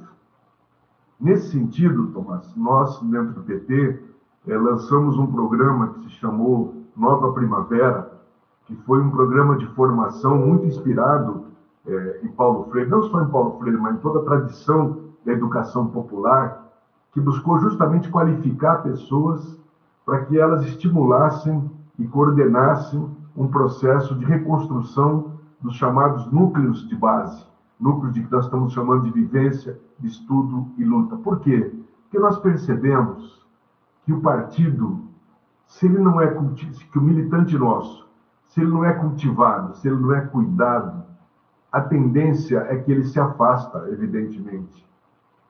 Nesse 1.20 1.52
sentido, 1.52 2.08
Tomás, 2.08 2.54
nós, 2.56 3.00
dentro 3.02 3.34
do 3.34 3.42
PT, 3.42 4.02
é, 4.46 4.58
lançamos 4.58 5.16
um 5.18 5.26
programa 5.26 5.94
que 5.94 6.00
se 6.04 6.10
chamou 6.16 6.82
Nova 6.96 7.32
Primavera, 7.32 8.12
que 8.66 8.74
foi 8.76 9.00
um 9.00 9.10
programa 9.10 9.56
de 9.56 9.66
formação 9.68 10.36
muito 10.36 10.66
inspirado 10.66 11.46
é, 11.86 12.20
em 12.22 12.28
Paulo 12.28 12.64
Freire, 12.70 12.90
não 12.90 13.02
só 13.04 13.22
em 13.22 13.28
Paulo 13.28 13.58
Freire, 13.58 13.78
mas 13.78 13.94
em 13.94 13.98
toda 13.98 14.20
a 14.20 14.24
tradição 14.24 15.03
da 15.24 15.32
educação 15.32 15.88
popular, 15.88 16.64
que 17.12 17.20
buscou 17.20 17.58
justamente 17.58 18.10
qualificar 18.10 18.82
pessoas 18.82 19.58
para 20.04 20.24
que 20.24 20.38
elas 20.38 20.64
estimulassem 20.64 21.70
e 21.98 22.06
coordenassem 22.06 23.08
um 23.36 23.48
processo 23.48 24.14
de 24.16 24.24
reconstrução 24.24 25.34
dos 25.60 25.76
chamados 25.76 26.30
núcleos 26.30 26.86
de 26.88 26.96
base, 26.96 27.46
núcleos 27.80 28.14
de 28.14 28.22
que 28.22 28.30
nós 28.30 28.44
estamos 28.44 28.72
chamando 28.72 29.04
de 29.04 29.10
vivência, 29.10 29.78
de 29.98 30.08
estudo 30.08 30.68
e 30.76 30.84
luta. 30.84 31.16
Por 31.16 31.40
quê? 31.40 31.72
Porque 32.02 32.18
nós 32.18 32.38
percebemos 32.38 33.44
que 34.04 34.12
o 34.12 34.20
partido, 34.20 35.04
se 35.66 35.86
ele 35.86 35.98
não 35.98 36.20
é 36.20 36.28
que 36.28 36.98
o 36.98 37.02
militante 37.02 37.56
nosso, 37.56 38.06
se 38.46 38.60
ele 38.60 38.70
não 38.70 38.84
é 38.84 38.92
cultivado, 38.92 39.74
se 39.76 39.88
ele 39.88 39.96
não 39.96 40.12
é 40.12 40.20
cuidado, 40.20 41.02
a 41.72 41.80
tendência 41.80 42.58
é 42.68 42.76
que 42.76 42.92
ele 42.92 43.04
se 43.04 43.18
afasta, 43.18 43.88
evidentemente, 43.90 44.86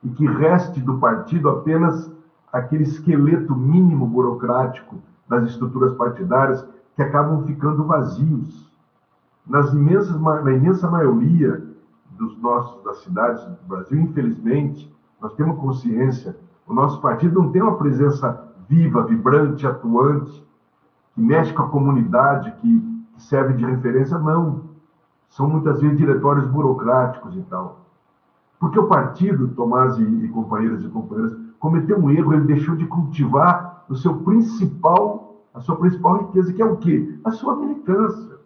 e 0.04 0.10
que 0.10 0.26
reste 0.26 0.80
do 0.80 0.98
partido 0.98 1.48
apenas 1.48 2.12
aquele 2.52 2.84
esqueleto 2.84 3.56
mínimo 3.56 4.06
burocrático 4.06 4.96
das 5.28 5.44
estruturas 5.44 5.94
partidárias 5.94 6.64
que 6.94 7.02
acabam 7.02 7.44
ficando 7.44 7.84
vazios. 7.84 8.70
Nas 9.46 9.72
imensas, 9.72 10.20
na 10.20 10.52
imensa 10.52 10.88
maioria 10.88 11.62
dos 12.10 12.38
nossos 12.38 12.82
das 12.84 12.98
cidades 12.98 13.44
do 13.44 13.66
Brasil, 13.66 14.00
infelizmente, 14.00 14.94
nós 15.20 15.34
temos 15.34 15.58
consciência, 15.58 16.36
o 16.66 16.72
nosso 16.72 17.00
partido 17.00 17.42
não 17.42 17.50
tem 17.50 17.62
uma 17.62 17.76
presença 17.76 18.44
viva, 18.68 19.02
vibrante, 19.04 19.66
atuante, 19.66 20.44
que 21.14 21.20
mexe 21.20 21.52
com 21.52 21.62
a 21.62 21.68
comunidade, 21.68 22.52
que, 22.60 23.04
que 23.14 23.22
serve 23.22 23.54
de 23.54 23.64
referência, 23.64 24.18
não 24.18 24.74
são 25.28 25.48
muitas 25.48 25.80
vezes 25.80 25.98
diretórios 25.98 26.46
burocráticos 26.46 27.36
e 27.36 27.42
tal. 27.42 27.83
Porque 28.64 28.78
o 28.78 28.86
partido, 28.86 29.48
Tomás 29.48 29.98
e, 29.98 30.28
companheiras 30.28 30.82
e 30.82 30.88
companheiras, 30.88 31.36
cometeu 31.58 31.98
um 31.98 32.10
erro, 32.10 32.32
ele 32.32 32.46
deixou 32.46 32.74
de 32.74 32.86
cultivar 32.86 33.84
o 33.90 33.94
seu 33.94 34.14
principal, 34.20 35.44
a 35.52 35.60
sua 35.60 35.76
principal 35.76 36.24
riqueza, 36.24 36.50
que 36.50 36.62
é 36.62 36.64
o 36.64 36.78
quê? 36.78 37.14
A 37.26 37.30
sua 37.30 37.56
militância. 37.56 38.38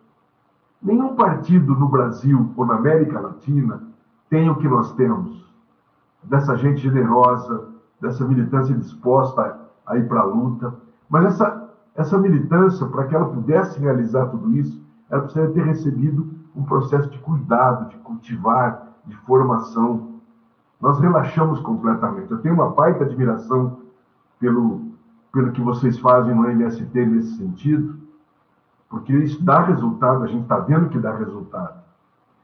Nenhum 0.83 1.15
partido 1.15 1.73
no 1.73 1.87
Brasil 1.87 2.51
ou 2.57 2.67
na 2.67 2.75
América 2.75 3.21
Latina 3.21 3.81
tem 4.29 4.51
o 4.51 4.57
que 4.57 4.67
nós 4.67 4.93
temos. 4.95 5.49
Dessa 6.25 6.57
gente 6.57 6.81
generosa, 6.81 7.69
dessa 8.01 8.27
militância 8.27 8.75
disposta 8.75 9.57
a 9.87 9.97
ir 9.99 10.09
para 10.09 10.23
a 10.23 10.25
luta. 10.25 10.75
Mas 11.09 11.27
essa, 11.27 11.71
essa 11.95 12.19
militância, 12.19 12.85
para 12.89 13.05
que 13.05 13.15
ela 13.15 13.27
pudesse 13.27 13.79
realizar 13.79 14.27
tudo 14.27 14.53
isso, 14.57 14.85
ela 15.09 15.23
precisaria 15.23 15.55
ter 15.55 15.63
recebido 15.63 16.29
um 16.57 16.65
processo 16.65 17.09
de 17.09 17.21
cuidado, 17.21 17.91
de 17.91 17.97
cultivar, 17.99 18.88
de 19.09 19.17
formação. 19.19 20.21
Nós 20.81 21.01
relaxamos 21.01 21.61
completamente. 21.61 22.31
Eu 22.31 22.39
tenho 22.39 22.55
uma 22.55 22.69
baita 22.71 23.05
admiração 23.05 23.79
pelo, 24.39 24.93
pelo 25.33 25.51
que 25.53 25.61
vocês 25.61 25.99
fazem 25.99 26.35
no 26.35 26.49
MST 26.49 27.07
nesse 27.07 27.37
sentido, 27.37 27.97
porque 28.89 29.13
isso 29.13 29.43
dá 29.43 29.63
resultado, 29.63 30.23
a 30.23 30.27
gente 30.27 30.43
está 30.43 30.59
vendo 30.61 30.89
que 30.89 30.99
dá 30.99 31.15
resultado. 31.15 31.79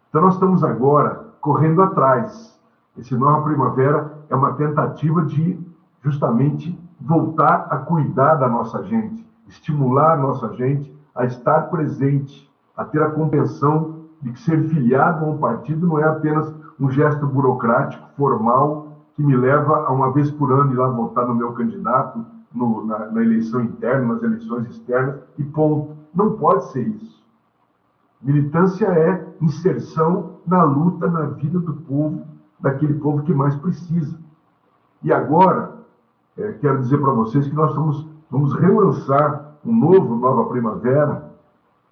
Então, 0.09 0.23
nós 0.23 0.35
estamos 0.35 0.63
agora 0.63 1.29
correndo 1.41 1.83
atrás. 1.83 2.59
Esse 2.97 3.15
Nova 3.17 3.43
Primavera 3.43 4.19
é 4.29 4.35
uma 4.35 4.53
tentativa 4.55 5.25
de 5.25 5.59
justamente 6.03 6.79
voltar 7.01 7.67
a 7.71 7.79
cuidar 7.79 8.37
da 8.37 8.49
nossa 8.49 8.83
gente, 8.85 9.27
estimular 9.49 10.15
a 10.15 10.17
nossa 10.17 10.53
gente 10.55 10.95
a 11.15 11.25
estar 11.25 11.63
presente, 11.63 12.51
a 12.77 12.85
ter 12.85 13.03
a 13.03 13.11
compreensão 13.11 14.04
de 14.25 14.33
que 14.33 14.41
ser 14.41 14.65
filiado 14.71 15.23
a 15.23 15.29
um 15.29 15.37
partido 15.37 15.87
não 15.87 15.99
é 15.99 16.05
apenas 16.05 16.53
um 16.81 16.91
gesto 16.91 17.27
burocrático, 17.27 18.09
formal, 18.17 18.89
que 19.15 19.23
me 19.23 19.37
leva 19.37 19.85
a 19.87 19.93
uma 19.93 20.11
vez 20.13 20.31
por 20.31 20.51
ano 20.51 20.73
ir 20.73 20.77
lá 20.77 20.89
votar 20.89 21.29
no 21.29 21.35
meu 21.35 21.53
candidato, 21.53 22.25
no, 22.53 22.87
na, 22.87 23.11
na, 23.11 23.23
eleição 23.23 23.61
interna, 23.61 24.15
nas 24.15 24.23
eleições 24.23 24.67
externas, 24.71 25.21
e 25.39 25.45
ponto. 25.45 25.95
Não 26.15 26.33
pode 26.33 26.65
ser 26.73 26.89
isso. 26.89 27.23
Militância 28.23 28.87
é 28.87 29.29
inserção 29.43 30.39
na 30.47 30.63
luta, 30.65 31.07
na 31.07 31.27
vida 31.27 31.59
do 31.59 31.75
povo, 31.75 32.23
daquele 32.59 32.95
povo 32.95 33.23
que 33.25 33.35
mais 33.35 33.55
precisa. 33.57 34.19
E 35.03 35.13
agora, 35.13 35.73
é, 36.39 36.53
quero 36.53 36.79
dizer 36.79 36.99
para 36.99 37.13
vocês 37.13 37.47
que 37.47 37.55
nós 37.55 37.75
vamos, 37.75 38.09
vamos 38.31 38.55
relançar 38.55 39.57
um 39.67 39.77
novo 39.77 40.17
Nova 40.17 40.49
Primavera 40.49 41.31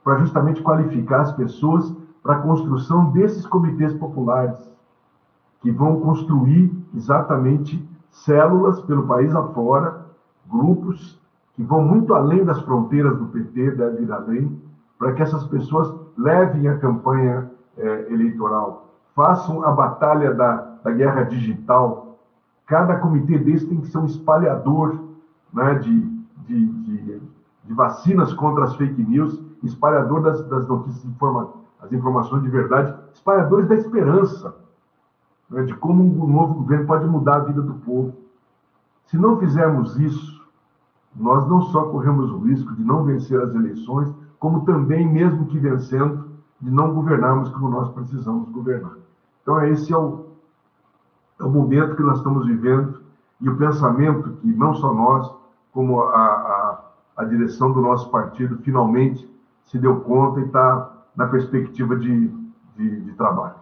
para 0.03 0.19
justamente 0.19 0.63
qualificar 0.63 1.21
as 1.21 1.33
pessoas 1.33 1.95
para 2.23 2.37
a 2.37 2.41
construção 2.41 3.11
desses 3.11 3.47
comitês 3.47 3.93
populares, 3.95 4.59
que 5.61 5.71
vão 5.71 6.01
construir 6.01 6.73
exatamente 6.95 7.89
células 8.11 8.81
pelo 8.83 9.07
país 9.07 9.35
afora, 9.35 10.07
grupos 10.47 11.21
que 11.55 11.63
vão 11.63 11.83
muito 11.83 12.15
além 12.15 12.45
das 12.45 12.61
fronteiras 12.63 13.17
do 13.19 13.27
PT, 13.27 13.73
deve 13.73 14.05
ir 14.05 14.13
além, 14.13 14.61
para 14.99 15.13
que 15.13 15.23
essas 15.23 15.45
pessoas 15.45 15.95
levem 16.17 16.69
a 16.69 16.79
campanha 16.79 17.51
é, 17.77 18.13
eleitoral, 18.13 18.95
façam 19.15 19.65
a 19.65 19.73
batalha 19.73 20.33
da, 20.35 20.57
da 20.83 20.91
guerra 20.91 21.25
digital. 21.25 22.19
Cada 22.67 22.99
comitê 22.99 23.39
desse 23.39 23.67
tem 23.67 23.81
que 23.81 23.89
ser 23.89 23.99
um 23.99 24.07
espalhador 24.07 24.99
né, 25.53 25.75
de, 25.75 26.01
de, 26.47 26.67
de, 26.67 27.23
de 27.65 27.75
vacinas 27.75 28.33
contra 28.33 28.65
as 28.65 28.75
fake 28.77 29.03
news, 29.03 29.41
espalhador 29.63 30.23
das, 30.23 30.43
das 30.49 30.67
notícias 30.67 31.05
informativas 31.05 31.62
as 31.83 31.93
informações 31.93 32.43
de 32.43 32.49
verdade, 32.49 32.95
espalhadores 33.13 33.69
da 33.69 33.75
esperança, 33.75 34.55
né, 35.51 35.65
de 35.65 35.75
como 35.75 36.03
um 36.03 36.27
novo 36.27 36.55
governo 36.55 36.87
pode 36.87 37.07
mudar 37.07 37.37
a 37.37 37.45
vida 37.45 37.61
do 37.61 37.75
povo. 37.75 38.15
Se 39.07 39.19
não 39.19 39.39
fizermos 39.39 39.99
isso, 39.99 40.43
nós 41.15 41.47
não 41.49 41.61
só 41.63 41.85
corremos 41.87 42.31
o 42.31 42.39
risco 42.39 42.75
de 42.75 42.83
não 42.83 43.05
vencer 43.05 43.41
as 43.41 43.55
eleições, 43.55 44.15
como 44.39 44.65
também, 44.65 45.07
mesmo 45.07 45.47
que 45.47 45.59
vencendo, 45.59 46.31
de 46.61 46.71
não 46.71 46.95
governarmos 46.95 47.49
como 47.51 47.69
nós 47.69 47.91
precisamos 47.91 48.49
governar. 48.51 48.97
Então, 49.43 49.61
esse 49.67 49.93
é 49.93 49.97
o, 49.97 50.27
é 51.41 51.45
o 51.45 51.51
momento 51.51 51.97
que 51.97 52.03
nós 52.03 52.19
estamos 52.19 52.47
vivendo 52.47 53.03
e 53.41 53.49
o 53.49 53.57
pensamento 53.57 54.31
que 54.41 54.47
não 54.47 54.75
só 54.75 54.95
nós, 54.95 55.31
como 55.73 56.01
a, 56.01 56.17
a, 56.17 56.81
a 57.17 57.25
direção 57.25 57.73
do 57.73 57.81
nosso 57.81 58.09
partido 58.11 58.59
finalmente 58.59 59.29
se 59.65 59.79
deu 59.79 60.01
conta 60.01 60.41
e 60.41 60.45
está 60.45 60.92
na 61.17 61.27
perspectiva 61.27 61.97
de, 61.97 62.29
de, 62.77 63.01
de, 63.01 63.13
trabalho. 63.13 63.57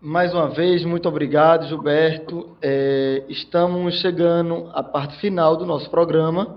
Mais 0.00 0.32
uma 0.34 0.48
vez, 0.48 0.84
muito 0.84 1.08
obrigado, 1.08 1.66
Gilberto. 1.66 2.56
É, 2.60 3.24
estamos 3.28 4.00
chegando 4.00 4.70
à 4.72 4.82
parte 4.82 5.18
final 5.20 5.56
do 5.56 5.64
nosso 5.64 5.90
programa 5.90 6.56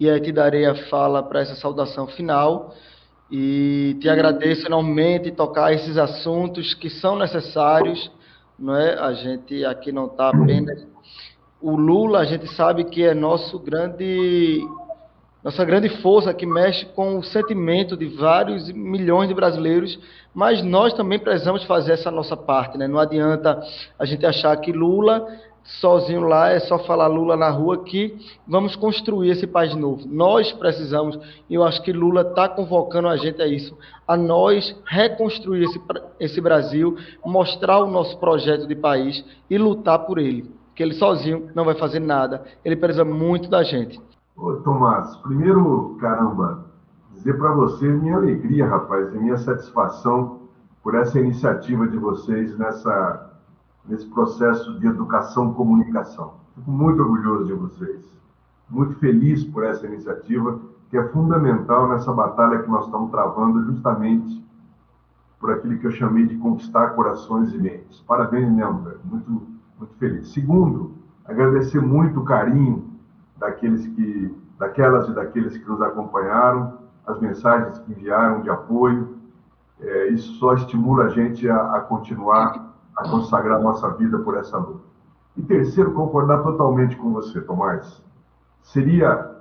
e 0.00 0.08
aí 0.08 0.20
te 0.20 0.32
darei 0.32 0.66
a 0.66 0.74
fala 0.88 1.22
para 1.22 1.40
essa 1.40 1.54
saudação 1.54 2.06
final 2.06 2.74
e 3.30 3.96
te 4.00 4.08
agradeço 4.08 4.66
enormemente 4.66 5.30
tocar 5.30 5.72
esses 5.72 5.96
assuntos 5.96 6.74
que 6.74 6.88
são 6.88 7.16
necessários, 7.16 8.10
não 8.58 8.74
é? 8.74 8.98
A 8.98 9.12
gente 9.12 9.64
aqui 9.64 9.92
não 9.92 10.06
está 10.06 10.30
apenas 10.30 10.86
o 11.60 11.74
Lula, 11.74 12.20
a 12.20 12.24
gente 12.24 12.46
sabe 12.54 12.84
que 12.84 13.02
é 13.02 13.14
nosso 13.14 13.58
grande 13.58 14.60
nossa 15.42 15.64
grande 15.64 15.88
força 16.02 16.34
que 16.34 16.44
mexe 16.44 16.84
com 16.86 17.18
o 17.18 17.22
sentimento 17.22 17.96
de 17.96 18.06
vários 18.06 18.70
milhões 18.72 19.28
de 19.28 19.34
brasileiros, 19.34 19.98
mas 20.34 20.62
nós 20.62 20.92
também 20.92 21.18
precisamos 21.18 21.64
fazer 21.64 21.92
essa 21.92 22.10
nossa 22.10 22.36
parte, 22.36 22.76
né? 22.76 22.88
Não 22.88 22.98
adianta 22.98 23.60
a 23.98 24.04
gente 24.04 24.26
achar 24.26 24.56
que 24.56 24.72
Lula 24.72 25.26
sozinho 25.80 26.22
lá, 26.22 26.50
é 26.50 26.58
só 26.60 26.78
falar 26.78 27.06
Lula 27.06 27.36
na 27.36 27.50
rua 27.50 27.84
que 27.84 28.16
vamos 28.46 28.74
construir 28.74 29.30
esse 29.30 29.46
país 29.46 29.74
novo. 29.74 30.06
Nós 30.06 30.50
precisamos, 30.52 31.18
e 31.48 31.54
eu 31.54 31.62
acho 31.62 31.82
que 31.82 31.92
Lula 31.92 32.22
está 32.22 32.48
convocando 32.48 33.08
a 33.08 33.16
gente 33.16 33.40
a 33.42 33.46
isso, 33.46 33.76
a 34.06 34.16
nós 34.16 34.74
reconstruir 34.86 35.64
esse, 35.64 35.80
esse 36.18 36.40
Brasil, 36.40 36.96
mostrar 37.24 37.80
o 37.80 37.90
nosso 37.90 38.18
projeto 38.18 38.66
de 38.66 38.74
país 38.74 39.22
e 39.50 39.58
lutar 39.58 40.00
por 40.00 40.18
ele. 40.18 40.50
Que 40.74 40.82
ele 40.82 40.94
sozinho 40.94 41.50
não 41.54 41.64
vai 41.64 41.74
fazer 41.74 42.00
nada, 42.00 42.42
ele 42.64 42.76
precisa 42.76 43.04
muito 43.04 43.48
da 43.48 43.62
gente. 43.62 44.00
Ô, 44.40 44.52
Tomás, 44.54 45.16
primeiro, 45.16 45.96
caramba, 45.98 46.64
dizer 47.12 47.36
para 47.36 47.50
vocês 47.50 48.00
minha 48.00 48.14
alegria, 48.14 48.68
rapaz, 48.68 49.12
e 49.12 49.18
minha 49.18 49.36
satisfação 49.36 50.42
por 50.80 50.94
essa 50.94 51.18
iniciativa 51.18 51.88
de 51.88 51.98
vocês 51.98 52.56
nessa 52.56 53.32
nesse 53.84 54.06
processo 54.06 54.78
de 54.78 54.86
educação 54.86 55.50
e 55.50 55.54
comunicação. 55.54 56.34
Fico 56.54 56.70
muito 56.70 57.02
orgulhoso 57.02 57.46
de 57.46 57.52
vocês, 57.54 58.04
muito 58.70 58.94
feliz 59.00 59.42
por 59.42 59.64
essa 59.64 59.86
iniciativa, 59.88 60.60
que 60.88 60.96
é 60.96 61.08
fundamental 61.08 61.88
nessa 61.88 62.12
batalha 62.12 62.62
que 62.62 62.70
nós 62.70 62.84
estamos 62.84 63.10
travando, 63.10 63.64
justamente 63.64 64.46
por 65.40 65.50
aquilo 65.50 65.78
que 65.78 65.86
eu 65.88 65.92
chamei 65.92 66.26
de 66.26 66.36
conquistar 66.36 66.90
corações 66.90 67.52
e 67.52 67.58
mentes. 67.58 68.00
Parabéns 68.02 68.48
mesmo. 68.52 68.84
Muito, 69.04 69.30
muito 69.78 69.94
feliz. 69.98 70.28
Segundo, 70.28 70.92
agradecer 71.24 71.80
muito 71.80 72.20
o 72.20 72.24
carinho 72.24 72.87
daqueles 73.38 73.86
que, 73.86 74.36
daquelas 74.58 75.08
e 75.08 75.14
daqueles 75.14 75.56
que 75.56 75.68
nos 75.68 75.80
acompanharam, 75.80 76.78
as 77.06 77.18
mensagens 77.20 77.78
que 77.78 77.92
enviaram 77.92 78.42
de 78.42 78.50
apoio. 78.50 79.16
É, 79.80 80.08
isso 80.08 80.34
só 80.34 80.54
estimula 80.54 81.04
a 81.04 81.08
gente 81.08 81.48
a, 81.48 81.76
a 81.76 81.80
continuar 81.80 82.68
a 82.96 83.08
consagrar 83.08 83.60
nossa 83.60 83.90
vida 83.90 84.18
por 84.18 84.36
essa 84.36 84.58
luta. 84.58 84.84
E 85.36 85.42
terceiro, 85.42 85.92
concordar 85.92 86.42
totalmente 86.42 86.96
com 86.96 87.12
você, 87.12 87.40
Tomás. 87.40 88.02
Seria 88.60 89.36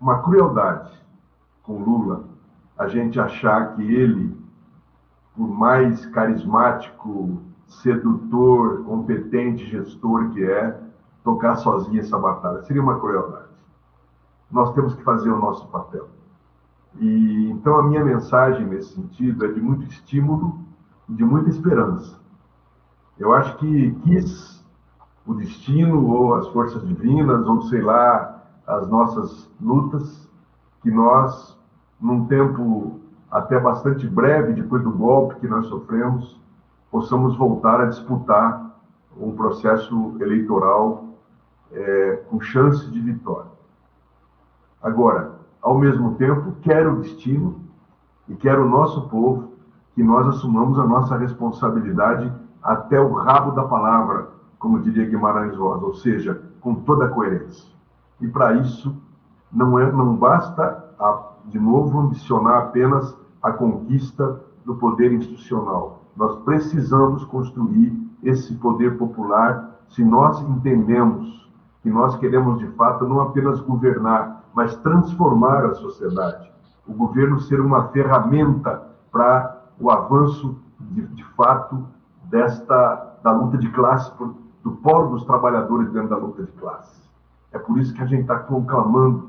uma 0.00 0.22
crueldade 0.22 0.92
com 1.64 1.82
Lula 1.82 2.24
a 2.78 2.86
gente 2.86 3.20
achar 3.20 3.74
que 3.74 3.82
ele, 3.82 4.34
por 5.36 5.48
mais 5.48 6.06
carismático, 6.06 7.42
sedutor, 7.66 8.84
competente 8.84 9.66
gestor 9.66 10.30
que 10.30 10.42
é, 10.42 10.80
tocar 11.22 11.56
sozinho 11.56 12.00
essa 12.00 12.18
batalha. 12.18 12.62
Seria 12.62 12.82
uma 12.82 12.98
crueldade. 12.98 13.48
Nós 14.50 14.72
temos 14.74 14.94
que 14.94 15.02
fazer 15.02 15.30
o 15.30 15.38
nosso 15.38 15.66
papel. 15.68 16.08
E 16.98 17.50
então 17.50 17.76
a 17.76 17.82
minha 17.82 18.04
mensagem 18.04 18.66
nesse 18.66 18.94
sentido 18.94 19.44
é 19.44 19.52
de 19.52 19.60
muito 19.60 19.84
estímulo 19.86 20.58
e 21.08 21.14
de 21.14 21.24
muita 21.24 21.50
esperança. 21.50 22.18
Eu 23.18 23.32
acho 23.32 23.56
que 23.58 23.92
quis 24.02 24.64
o 25.26 25.34
destino 25.34 26.08
ou 26.08 26.34
as 26.34 26.48
forças 26.48 26.86
divinas 26.86 27.46
ou 27.46 27.62
sei 27.62 27.80
lá 27.80 28.42
as 28.66 28.88
nossas 28.88 29.48
lutas 29.60 30.28
que 30.82 30.90
nós 30.90 31.58
num 32.00 32.26
tempo 32.26 32.98
até 33.30 33.60
bastante 33.60 34.08
breve 34.08 34.54
depois 34.54 34.82
do 34.82 34.90
golpe 34.90 35.36
que 35.36 35.46
nós 35.46 35.66
sofremos 35.66 36.40
possamos 36.90 37.36
voltar 37.36 37.80
a 37.80 37.86
disputar 37.86 38.70
um 39.16 39.32
processo 39.32 40.16
eleitoral 40.20 41.09
é, 41.72 42.24
com 42.28 42.40
chance 42.40 42.90
de 42.90 43.00
vitória. 43.00 43.50
Agora, 44.82 45.32
ao 45.60 45.78
mesmo 45.78 46.14
tempo, 46.14 46.52
quero 46.62 46.94
o 46.94 47.00
destino 47.00 47.60
e 48.28 48.34
quero 48.34 48.64
o 48.64 48.68
nosso 48.68 49.08
povo 49.08 49.52
que 49.94 50.02
nós 50.02 50.26
assumamos 50.28 50.78
a 50.78 50.86
nossa 50.86 51.16
responsabilidade 51.16 52.32
até 52.62 53.00
o 53.00 53.12
rabo 53.12 53.52
da 53.52 53.64
palavra, 53.64 54.28
como 54.58 54.80
diria 54.80 55.06
Guimarães 55.06 55.56
Rosa, 55.56 55.84
ou 55.84 55.94
seja, 55.94 56.40
com 56.60 56.74
toda 56.74 57.06
a 57.06 57.08
coerência. 57.08 57.68
E 58.20 58.28
para 58.28 58.54
isso 58.54 58.94
não 59.52 59.78
é 59.78 59.90
não 59.90 60.14
basta 60.14 60.94
a, 60.98 61.32
de 61.46 61.58
novo 61.58 61.98
ambicionar 61.98 62.64
apenas 62.64 63.16
a 63.42 63.52
conquista 63.52 64.40
do 64.64 64.76
poder 64.76 65.12
institucional. 65.12 66.04
Nós 66.16 66.36
precisamos 66.44 67.24
construir 67.24 67.92
esse 68.22 68.54
poder 68.56 68.98
popular 68.98 69.80
se 69.88 70.04
nós 70.04 70.40
entendemos 70.42 71.49
que 71.82 71.90
nós 71.90 72.16
queremos 72.16 72.58
de 72.58 72.66
fato 72.68 73.06
não 73.08 73.20
apenas 73.20 73.60
governar, 73.60 74.44
mas 74.54 74.76
transformar 74.76 75.64
a 75.64 75.74
sociedade. 75.74 76.50
O 76.86 76.92
governo 76.92 77.40
ser 77.40 77.60
uma 77.60 77.88
ferramenta 77.88 78.82
para 79.10 79.62
o 79.78 79.90
avanço 79.90 80.58
de, 80.78 81.06
de 81.06 81.24
fato 81.34 81.86
desta 82.24 83.08
da 83.22 83.32
luta 83.32 83.58
de 83.58 83.68
classe, 83.70 84.10
do 84.62 84.72
polo 84.72 85.10
dos 85.10 85.24
trabalhadores 85.24 85.90
dentro 85.92 86.08
da 86.08 86.16
luta 86.16 86.42
de 86.42 86.52
classe. 86.52 87.00
É 87.52 87.58
por 87.58 87.78
isso 87.78 87.92
que 87.94 88.02
a 88.02 88.06
gente 88.06 88.22
está 88.22 88.38
conclamando 88.38 89.28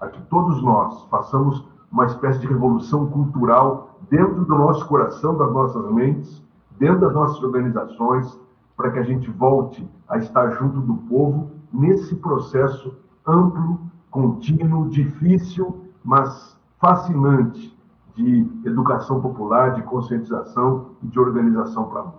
a 0.00 0.06
que 0.06 0.20
todos 0.22 0.62
nós 0.62 1.04
façamos 1.10 1.66
uma 1.90 2.06
espécie 2.06 2.40
de 2.40 2.46
revolução 2.46 3.06
cultural 3.10 3.98
dentro 4.10 4.44
do 4.44 4.54
nosso 4.54 4.86
coração, 4.86 5.36
das 5.36 5.52
nossas 5.52 5.90
mentes, 5.92 6.42
dentro 6.78 7.00
das 7.00 7.14
nossas 7.14 7.42
organizações, 7.42 8.38
para 8.76 8.90
que 8.90 8.98
a 8.98 9.02
gente 9.02 9.30
volte 9.30 9.88
a 10.08 10.18
estar 10.18 10.50
junto 10.52 10.80
do 10.80 10.94
povo 11.08 11.50
nesse 11.72 12.14
processo 12.16 12.94
amplo, 13.26 13.80
contínuo, 14.10 14.88
difícil, 14.88 15.84
mas 16.04 16.56
fascinante 16.80 17.76
de 18.14 18.48
educação 18.64 19.20
popular, 19.20 19.74
de 19.74 19.82
conscientização 19.82 20.92
e 21.02 21.06
de 21.06 21.18
organização 21.18 21.84
para 21.84 22.00
a 22.00 22.04
luta. 22.04 22.18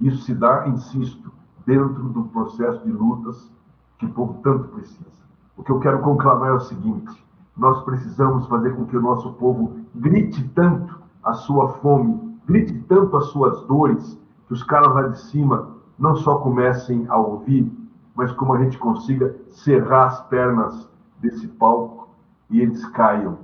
Isso 0.00 0.18
se 0.22 0.34
dá, 0.34 0.68
insisto, 0.68 1.32
dentro 1.66 2.08
do 2.10 2.24
processo 2.24 2.84
de 2.84 2.92
lutas 2.92 3.50
que 3.98 4.06
o 4.06 4.10
povo 4.10 4.38
tanto 4.42 4.68
precisa. 4.68 5.26
O 5.56 5.62
que 5.62 5.72
eu 5.72 5.80
quero 5.80 6.00
conclamar 6.00 6.50
é 6.50 6.54
o 6.54 6.60
seguinte: 6.60 7.24
nós 7.56 7.82
precisamos 7.82 8.46
fazer 8.46 8.76
com 8.76 8.84
que 8.84 8.96
o 8.96 9.02
nosso 9.02 9.32
povo 9.32 9.78
grite 9.94 10.46
tanto 10.54 11.00
a 11.24 11.32
sua 11.32 11.68
fome, 11.80 12.36
grite 12.46 12.78
tanto 12.88 13.16
as 13.16 13.26
suas 13.26 13.62
dores, 13.62 14.20
que 14.46 14.52
os 14.52 14.62
caras 14.62 14.94
lá 14.94 15.08
de 15.08 15.18
cima 15.18 15.74
não 15.98 16.14
só 16.14 16.36
comecem 16.36 17.06
a 17.08 17.16
ouvir, 17.16 17.72
mas 18.16 18.32
como 18.32 18.54
a 18.54 18.58
gente 18.64 18.78
consiga 18.78 19.36
cerrar 19.48 20.06
as 20.06 20.20
pernas 20.28 20.90
desse 21.20 21.46
palco 21.46 22.08
e 22.50 22.60
eles 22.60 22.84
caiam. 22.86 23.38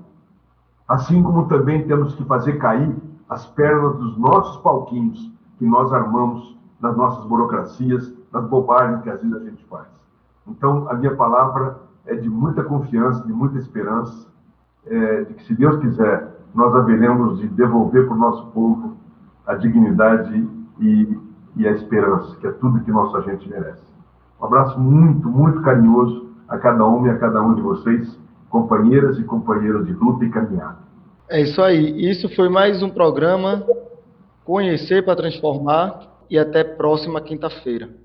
Assim 0.88 1.22
como 1.22 1.46
também 1.46 1.86
temos 1.86 2.14
que 2.14 2.24
fazer 2.24 2.54
cair 2.58 2.96
as 3.28 3.46
pernas 3.46 3.96
dos 3.96 4.16
nossos 4.18 4.60
palquinhos 4.62 5.30
que 5.58 5.66
nós 5.66 5.92
armamos 5.92 6.58
nas 6.80 6.96
nossas 6.96 7.24
burocracias, 7.26 8.12
nas 8.32 8.44
bobagens 8.46 9.02
que 9.02 9.10
às 9.10 9.20
vezes 9.20 9.36
a 9.36 9.44
gente 9.44 9.64
faz. 9.66 9.86
Então, 10.46 10.88
a 10.90 10.94
minha 10.94 11.14
palavra 11.14 11.78
é 12.04 12.16
de 12.16 12.28
muita 12.28 12.64
confiança, 12.64 13.24
de 13.24 13.32
muita 13.32 13.58
esperança, 13.58 14.28
é, 14.86 15.22
de 15.24 15.34
que, 15.34 15.44
se 15.44 15.54
Deus 15.54 15.76
quiser, 15.76 16.36
nós 16.54 16.74
haveremos 16.74 17.38
de 17.38 17.48
devolver 17.48 18.06
para 18.06 18.14
o 18.14 18.18
nosso 18.18 18.46
povo 18.48 18.96
a 19.46 19.54
dignidade 19.54 20.48
e, 20.80 21.18
e 21.56 21.68
a 21.68 21.72
esperança, 21.72 22.36
que 22.36 22.46
é 22.46 22.52
tudo 22.52 22.80
que 22.80 22.90
nossa 22.90 23.22
gente 23.22 23.48
merece. 23.48 23.91
Um 24.42 24.46
abraço 24.46 24.78
muito, 24.78 25.28
muito 25.28 25.62
carinhoso 25.62 26.34
a 26.48 26.58
cada 26.58 26.84
um 26.84 27.06
e 27.06 27.10
a 27.10 27.16
cada 27.16 27.40
um 27.40 27.54
de 27.54 27.62
vocês, 27.62 28.18
companheiras 28.50 29.16
e 29.16 29.22
companheiros 29.22 29.86
de 29.86 29.92
luta 29.92 30.24
e 30.24 30.30
caminhada. 30.30 30.78
É 31.30 31.40
isso 31.40 31.62
aí. 31.62 32.10
Isso 32.10 32.28
foi 32.34 32.48
mais 32.48 32.82
um 32.82 32.90
programa 32.90 33.64
Conhecer 34.44 35.04
para 35.04 35.14
Transformar 35.14 36.08
e 36.28 36.36
até 36.36 36.64
próxima 36.64 37.20
quinta-feira. 37.20 38.01